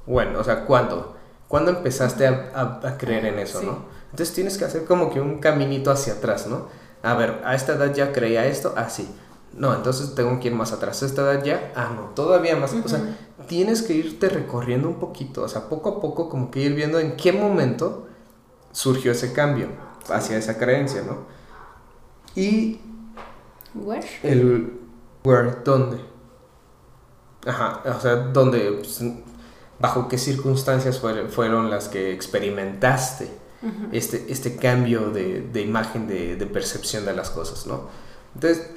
bueno, 0.07 0.38
o 0.38 0.45
sea, 0.45 0.64
¿cuándo? 0.64 1.16
¿Cuándo 1.49 1.70
empezaste 1.70 2.26
a, 2.26 2.51
a- 2.55 2.88
a 2.88 2.97
creer 2.99 3.26
en 3.26 3.38
eso, 3.38 3.61
Sí. 3.61 3.66
no? 3.66 3.78
Entonces 4.11 4.34
tienes 4.34 4.57
que 4.59 4.64
hacer 4.66 4.84
como 4.84 5.11
que 5.11 5.20
un 5.20 5.38
caminito 5.38 5.90
hacia 5.90 6.14
atrás, 6.14 6.47
¿no? 6.47 6.68
A 7.03 7.14
ver, 7.14 7.40
a 7.45 7.55
esta 7.55 7.72
edad 7.74 7.93
ya 7.95 8.12
creía 8.12 8.47
esto, 8.47 8.74
ah, 8.76 8.88
sí. 8.88 9.09
No, 9.55 9.74
entonces 9.74 10.14
tengo 10.14 10.38
que 10.40 10.49
ir 10.49 10.55
más 10.55 10.72
atrás. 10.72 11.03
A 11.03 11.07
esta 11.07 11.22
edad 11.22 11.43
ya, 11.45 11.72
ah, 11.76 11.90
no, 11.95 12.03
todavía 12.14 12.57
más. 12.57 12.72
O 12.72 12.88
sea, 12.88 13.01
tienes 13.49 13.82
que 13.82 13.93
irte 13.95 14.28
recorriendo 14.30 14.88
un 14.88 14.95
poquito, 15.01 15.43
o 15.43 15.49
sea, 15.49 15.68
poco 15.68 15.88
a 15.90 16.01
poco, 16.01 16.28
como 16.30 16.51
que 16.51 16.61
ir 16.61 16.74
viendo 16.74 16.99
en 17.01 17.16
qué 17.16 17.32
momento 17.32 18.07
surgió 18.72 19.12
ese 19.12 19.32
cambio 19.34 19.68
hacia 20.11 20.36
esa 20.36 20.59
creencia, 20.59 21.03
¿no? 21.03 21.26
Y 22.34 22.80
Where? 23.74 24.07
el 24.22 24.72
where, 25.24 25.57
¿dónde? 25.64 25.98
Ajá, 27.46 27.82
o 27.84 28.00
sea, 28.00 28.16
¿dónde? 28.16 28.72
Pues, 28.78 29.03
¿Bajo 29.78 30.07
qué 30.09 30.16
circunstancias 30.18 31.00
fueron, 31.00 31.28
fueron 31.30 31.68
las 31.70 31.88
que 31.88 32.12
experimentaste 32.12 33.28
este, 33.92 34.26
este 34.32 34.57
cambio 34.57 35.11
de, 35.11 35.40
de 35.42 35.61
imagen, 35.62 36.07
de, 36.09 36.36
de 36.36 36.46
percepción 36.46 37.05
de 37.05 37.14
las 37.14 37.30
cosas, 37.30 37.66
¿no? 37.66 37.88
Entonces, 38.34 38.70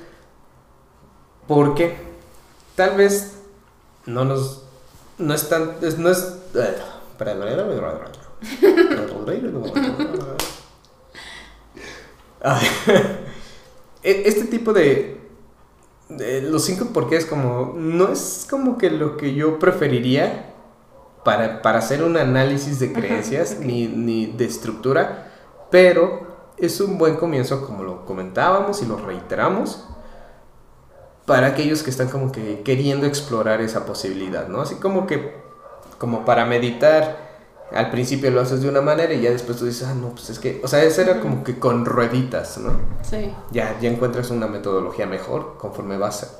¿por 1.48 1.74
qué? 1.76 1.96
Tal 2.76 2.96
vez 2.98 3.34
no 4.06 4.26
nos... 4.26 4.64
No 5.18 5.34
es 5.34 5.48
tan... 5.50 5.76
es- 5.82 5.98
No 5.98 6.10
es... 6.10 6.20
eh, 6.56 6.76
Ah, 6.80 7.00
e- 9.66 10.46
Este 14.04 14.44
tipo 14.46 14.72
de, 14.72 15.20
de 16.10 16.44
los 16.44 16.64
cinco 16.64 16.86
porqués 16.94 17.26
como 17.26 17.74
no 17.76 18.12
es 18.12 18.46
como 18.48 18.78
que 18.78 18.92
lo 18.92 19.18
que 19.18 19.34
yo 19.34 19.58
preferiría 19.58 20.54
para, 21.24 21.64
para 21.64 21.80
hacer 21.80 22.04
un 22.04 22.16
análisis 22.16 22.80
de 22.80 22.88
Ajá, 22.88 23.00
creencias 23.00 23.60
ni, 23.60 23.88
ni 23.88 24.28
de 24.28 24.46
estructura, 24.46 25.32
pero 25.72 26.54
es 26.58 26.80
un 26.80 27.00
buen 27.00 27.16
comienzo 27.16 27.66
como 27.66 27.84
lo 27.84 28.06
comentábamos 28.06 28.84
y 28.84 28.86
lo 28.86 28.98
reiteramos 28.98 29.84
para 31.26 31.48
aquellos 31.48 31.82
que 31.82 31.90
están 31.90 32.10
como 32.10 32.32
que 32.32 32.62
queriendo 32.62 33.08
explorar 33.08 33.60
esa 33.62 33.88
posibilidad, 33.88 34.48
¿no? 34.48 34.62
Así 34.62 34.76
como 34.76 35.08
que 35.08 35.34
como 35.98 36.26
para 36.26 36.46
meditar 36.46 37.25
al 37.72 37.90
principio 37.90 38.30
lo 38.32 38.42
haces 38.42 38.62
de 38.62 38.70
una 38.70 38.82
manera 38.82 39.14
y 39.14 39.22
ya 39.22 39.32
después 39.32 39.58
tú 39.58 39.66
dices, 39.66 39.88
ah, 39.88 39.94
no, 39.96 40.10
pues 40.10 40.30
es 40.30 40.40
que, 40.40 40.62
o 40.64 40.68
sea, 40.68 40.84
eso 40.84 41.02
era 41.02 41.20
como 41.20 41.44
que 41.44 41.60
con 41.60 41.86
rueditas, 41.86 42.58
¿no? 42.58 42.80
Sí, 43.02 43.32
Ya, 43.52 43.78
ya 43.80 43.90
encuentras 43.90 44.30
una 44.30 44.48
metodología 44.48 45.06
mejor 45.06 45.58
conforme 45.58 45.98
vas 45.98 46.38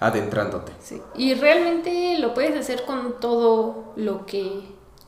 adentrándote. 0.00 0.72
sí. 0.82 1.00
Y 1.14 1.34
realmente 1.34 2.18
lo 2.18 2.34
puedes 2.34 2.56
hacer 2.58 2.84
con 2.84 3.20
todo 3.20 3.92
lo 3.96 4.26
que 4.26 4.62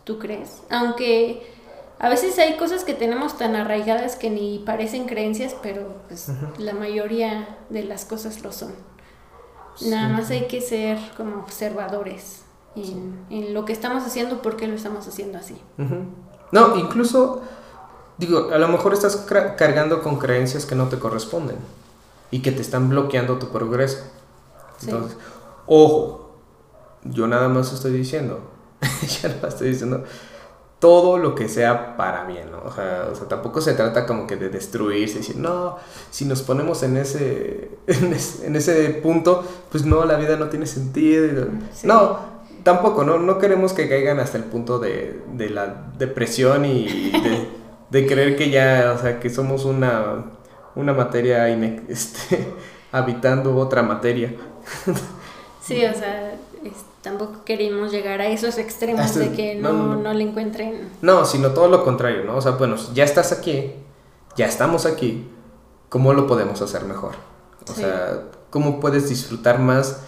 tú 0.05 0.19
crees. 0.19 0.63
Aunque 0.71 1.53
a 1.99 2.09
veces 2.09 2.39
hay 2.39 2.57
cosas 2.57 2.85
que 2.85 2.95
tenemos 2.95 3.37
tan 3.37 3.57
arraigadas 3.57 4.17
que 4.17 4.31
ni 4.31 4.61
parecen 4.65 5.07
creencias, 5.07 5.55
pero 5.63 5.97
pues 6.09 6.29
la 6.59 6.73
mayoría 6.75 7.59
de 7.69 7.83
las 7.85 8.05
cosas 8.05 8.43
lo 8.43 8.53
son. 8.53 8.73
Nada 9.83 10.09
más 10.09 10.31
hay 10.31 10.47
que 10.47 10.61
ser 10.63 10.99
como 11.17 11.41
observadores 11.41 12.43
en, 12.77 13.27
en 13.31 13.55
lo 13.55 13.65
que 13.65 13.73
estamos 13.73 14.05
haciendo, 14.05 14.43
por 14.43 14.57
qué 14.57 14.67
lo 14.67 14.75
estamos 14.75 15.07
haciendo 15.09 15.39
así. 15.39 15.57
Ujú. 15.79 15.97
No, 16.53 16.77
incluso, 16.77 17.43
digo, 18.19 18.51
a 18.53 18.59
lo 18.59 18.69
mejor 18.69 18.93
estás 18.93 19.17
cargando 19.57 20.03
con 20.03 20.19
creencias 20.19 20.67
que 20.67 20.75
no 20.75 20.89
te 20.89 20.99
corresponden 20.99 21.57
y 22.31 22.43
que 22.43 22.53
te 22.53 22.63
están 22.63 22.89
bloqueando 22.89 23.39
tu 23.39 23.49
progreso. 23.49 23.99
Sí. 24.79 24.91
Entonces, 24.91 25.17
ojo, 25.67 26.31
yo 27.05 27.27
nada 27.27 27.49
más 27.49 27.73
estoy 27.73 27.93
diciendo, 27.93 28.41
ya 29.23 29.37
no 29.41 29.49
estoy 29.49 29.71
diciendo 29.71 30.05
todo 30.79 31.17
lo 31.17 31.35
que 31.35 31.49
sea 31.49 31.97
para 31.97 32.25
bien, 32.25 32.51
¿no? 32.51 32.59
O 32.59 32.73
sea, 32.73 33.09
o 33.11 33.15
sea, 33.15 33.27
tampoco 33.27 33.61
se 33.61 33.73
trata 33.73 34.07
como 34.07 34.27
que 34.27 34.37
de 34.37 34.51
destruirse 34.51 35.17
y 35.17 35.19
decir, 35.19 35.37
no, 35.37 35.79
si 36.11 36.27
nos 36.27 36.43
ponemos 36.43 36.83
en 36.83 36.99
ese, 36.99 37.79
en 37.87 38.13
ese, 38.13 38.47
en 38.47 38.57
ese 38.57 38.91
punto, 39.03 39.43
pues 39.71 39.85
no, 39.85 40.05
la 40.05 40.17
vida 40.17 40.37
no 40.37 40.49
tiene 40.49 40.67
sentido. 40.67 41.47
Sí. 41.73 41.87
No, 41.87 42.36
tampoco, 42.67 43.03
no, 43.05 43.19
no 43.19 43.39
queremos 43.39 43.73
que 43.73 43.89
caigan 43.89 44.21
hasta 44.21 44.37
el 44.37 44.45
punto 44.45 44.79
de, 44.79 45.23
de 45.33 45.49
la 45.49 45.87
depresión 45.97 46.65
y 46.67 47.11
de, 47.13 47.49
de 47.89 48.07
creer 48.07 48.37
que 48.37 48.51
ya, 48.51 48.93
o 48.95 49.01
sea, 49.01 49.21
que 49.21 49.31
somos 49.31 49.65
una, 49.65 50.25
una 50.75 50.93
materia 50.93 51.49
este, 51.89 52.47
habitando 52.93 53.57
otra 53.57 53.83
materia. 53.83 54.35
Sí, 55.63 55.85
o 55.85 55.95
sea, 55.95 56.35
es- 56.65 56.85
tampoco 57.03 57.45
queremos 57.45 57.93
llegar 57.93 58.21
a 58.21 58.27
esos 58.27 58.59
extremos 58.59 59.07
Este- 59.07 59.21
de 59.21 59.33
que 59.37 59.55
no, 59.55 59.73
no. 59.73 59.97
no 59.97 60.13
le 60.13 60.25
encuentren. 60.25 60.89
No, 61.03 61.25
sino 61.25 61.51
todo 61.51 61.69
lo 61.69 61.85
contrario, 61.85 62.25
¿no? 62.25 62.37
O 62.37 62.41
sea, 62.41 62.53
bueno, 62.53 62.77
ya 62.95 63.05
estás 63.05 63.31
aquí, 63.33 63.73
ya 64.37 64.47
estamos 64.47 64.87
aquí, 64.87 65.29
¿cómo 65.89 66.13
lo 66.13 66.27
podemos 66.27 66.61
hacer 66.63 66.85
mejor? 66.85 67.13
O 67.69 67.73
Sí. 67.73 67.81
sea, 67.83 68.23
¿cómo 68.51 68.81
puedes 68.81 69.09
disfrutar 69.09 69.59
más 69.61 70.03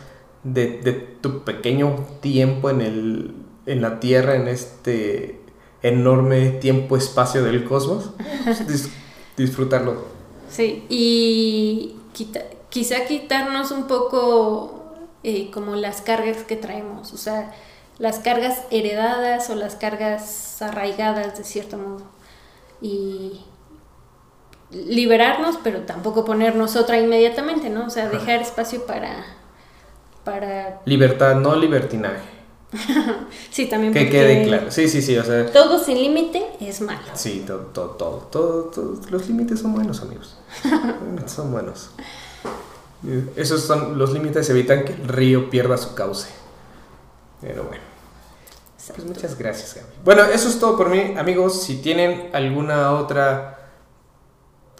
de, 0.52 0.78
de 0.78 0.92
tu 0.92 1.44
pequeño 1.44 1.96
tiempo 2.20 2.70
en, 2.70 2.80
el, 2.80 3.34
en 3.66 3.82
la 3.82 4.00
Tierra, 4.00 4.36
en 4.36 4.48
este 4.48 5.40
enorme 5.82 6.50
tiempo-espacio 6.50 7.42
del 7.44 7.64
cosmos? 7.64 8.10
Pues, 8.44 8.66
dis- 8.66 8.90
disfrutarlo. 9.36 10.04
Sí, 10.50 10.84
y 10.88 11.96
quita- 12.12 12.44
quizá 12.70 13.04
quitarnos 13.06 13.70
un 13.70 13.86
poco 13.86 14.84
eh, 15.22 15.50
como 15.52 15.76
las 15.76 16.00
cargas 16.00 16.38
que 16.44 16.56
traemos, 16.56 17.12
o 17.12 17.16
sea, 17.16 17.52
las 17.98 18.18
cargas 18.20 18.62
heredadas 18.70 19.50
o 19.50 19.54
las 19.56 19.74
cargas 19.76 20.62
arraigadas 20.62 21.36
de 21.36 21.44
cierto 21.44 21.76
modo. 21.78 22.02
Y 22.80 23.40
liberarnos, 24.70 25.58
pero 25.64 25.80
tampoco 25.80 26.24
ponernos 26.24 26.76
otra 26.76 26.98
inmediatamente, 27.00 27.70
¿no? 27.70 27.86
O 27.86 27.90
sea, 27.90 28.08
dejar 28.08 28.40
espacio 28.42 28.86
para... 28.86 29.24
para... 30.24 30.80
Libertad, 30.84 31.36
no 31.36 31.54
libertinaje. 31.56 32.36
Sí, 33.50 33.66
también 33.66 33.92
Que 33.94 34.08
quede 34.10 34.44
claro. 34.44 34.70
Sí, 34.70 34.88
sí, 34.88 35.00
sí, 35.02 35.16
o 35.16 35.24
sea, 35.24 35.50
Todo 35.50 35.82
sin 35.82 35.98
límite 35.98 36.44
es 36.60 36.80
malo. 36.82 37.00
sí, 37.14 37.42
todo, 37.46 37.60
todo, 37.72 37.88
todo, 38.30 38.64
todo, 38.64 39.00
los 39.10 39.26
límites 39.26 39.60
son 39.60 39.74
buenos, 39.74 40.02
amigos. 40.02 40.36
Los 40.64 41.02
límites 41.02 41.32
son 41.32 41.50
buenos. 41.50 41.90
Esos 43.36 43.62
son 43.62 43.96
los 43.98 44.12
límites, 44.12 44.48
evitan 44.50 44.84
que 44.84 44.92
el 44.92 45.08
río 45.08 45.48
pierda 45.50 45.76
su 45.78 45.94
cauce. 45.94 46.28
Pero 47.40 47.64
bueno. 47.64 47.82
Pues 48.94 49.06
muchas 49.06 49.38
gracias, 49.38 49.74
Gaby. 49.74 49.86
Bueno, 50.04 50.24
eso 50.24 50.48
es 50.48 50.58
todo 50.58 50.76
por 50.76 50.88
mí, 50.88 51.14
amigos. 51.16 51.62
Si 51.62 51.76
tienen 51.76 52.30
alguna 52.32 52.92
otra 52.92 53.58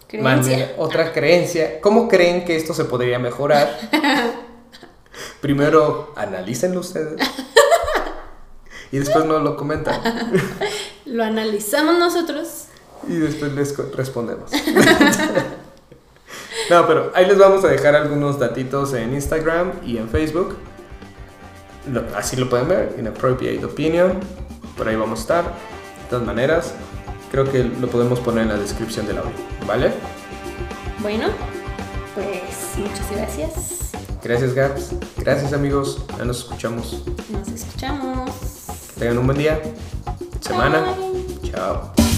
Creencia. 0.07 0.53
manera- 0.57 0.73
otra 0.77 1.13
creencia, 1.13 1.79
¿cómo 1.81 2.07
creen 2.07 2.43
que 2.45 2.55
esto 2.55 2.73
se 2.73 2.85
podría 2.85 3.19
mejorar? 3.19 3.69
Primero, 5.41 6.13
analícenlo 6.15 6.79
ustedes. 6.81 7.19
Y 8.91 8.97
después 8.97 9.23
nos 9.25 9.43
lo 9.43 9.55
comentan. 9.55 10.01
Lo 11.05 11.23
analizamos 11.23 11.99
nosotros. 11.99 12.65
Y 13.07 13.17
después 13.17 13.51
les 13.53 13.77
respondemos. 13.95 14.49
no, 16.71 16.87
pero 16.87 17.11
ahí 17.13 17.27
les 17.27 17.37
vamos 17.37 17.63
a 17.63 17.67
dejar 17.67 17.95
algunos 17.95 18.39
datitos 18.39 18.93
en 18.95 19.13
Instagram 19.13 19.73
y 19.85 19.97
en 19.97 20.09
Facebook. 20.09 20.57
Lo- 21.91 22.03
así 22.17 22.35
lo 22.35 22.49
pueden 22.49 22.67
ver, 22.67 22.95
Inappropriate 22.97 23.63
Opinion. 23.63 24.19
Por 24.75 24.87
ahí 24.87 24.95
vamos 24.95 25.19
a 25.19 25.21
estar. 25.21 25.43
De 25.45 26.09
todas 26.09 26.25
maneras, 26.25 26.73
creo 27.31 27.43
que 27.51 27.63
lo 27.63 27.87
podemos 27.89 28.19
poner 28.19 28.43
en 28.43 28.49
la 28.49 28.57
descripción 28.57 29.05
del 29.05 29.19
audio. 29.19 29.31
¿Vale? 29.67 29.91
Bueno, 31.03 31.27
pues 32.15 32.75
muchas 32.77 33.11
gracias. 33.11 33.88
Gracias, 34.23 34.53
Gaps. 34.53 34.91
Gracias, 35.17 35.53
amigos. 35.53 36.03
Ya 36.17 36.25
nos 36.25 36.39
escuchamos. 36.39 37.03
Nos 37.29 37.47
escuchamos. 37.47 38.31
Que 38.93 38.99
tengan 38.99 39.17
un 39.19 39.25
buen 39.27 39.37
día. 39.37 39.61
Semana. 40.41 40.81
Bye. 41.41 41.51
Chao. 41.51 42.08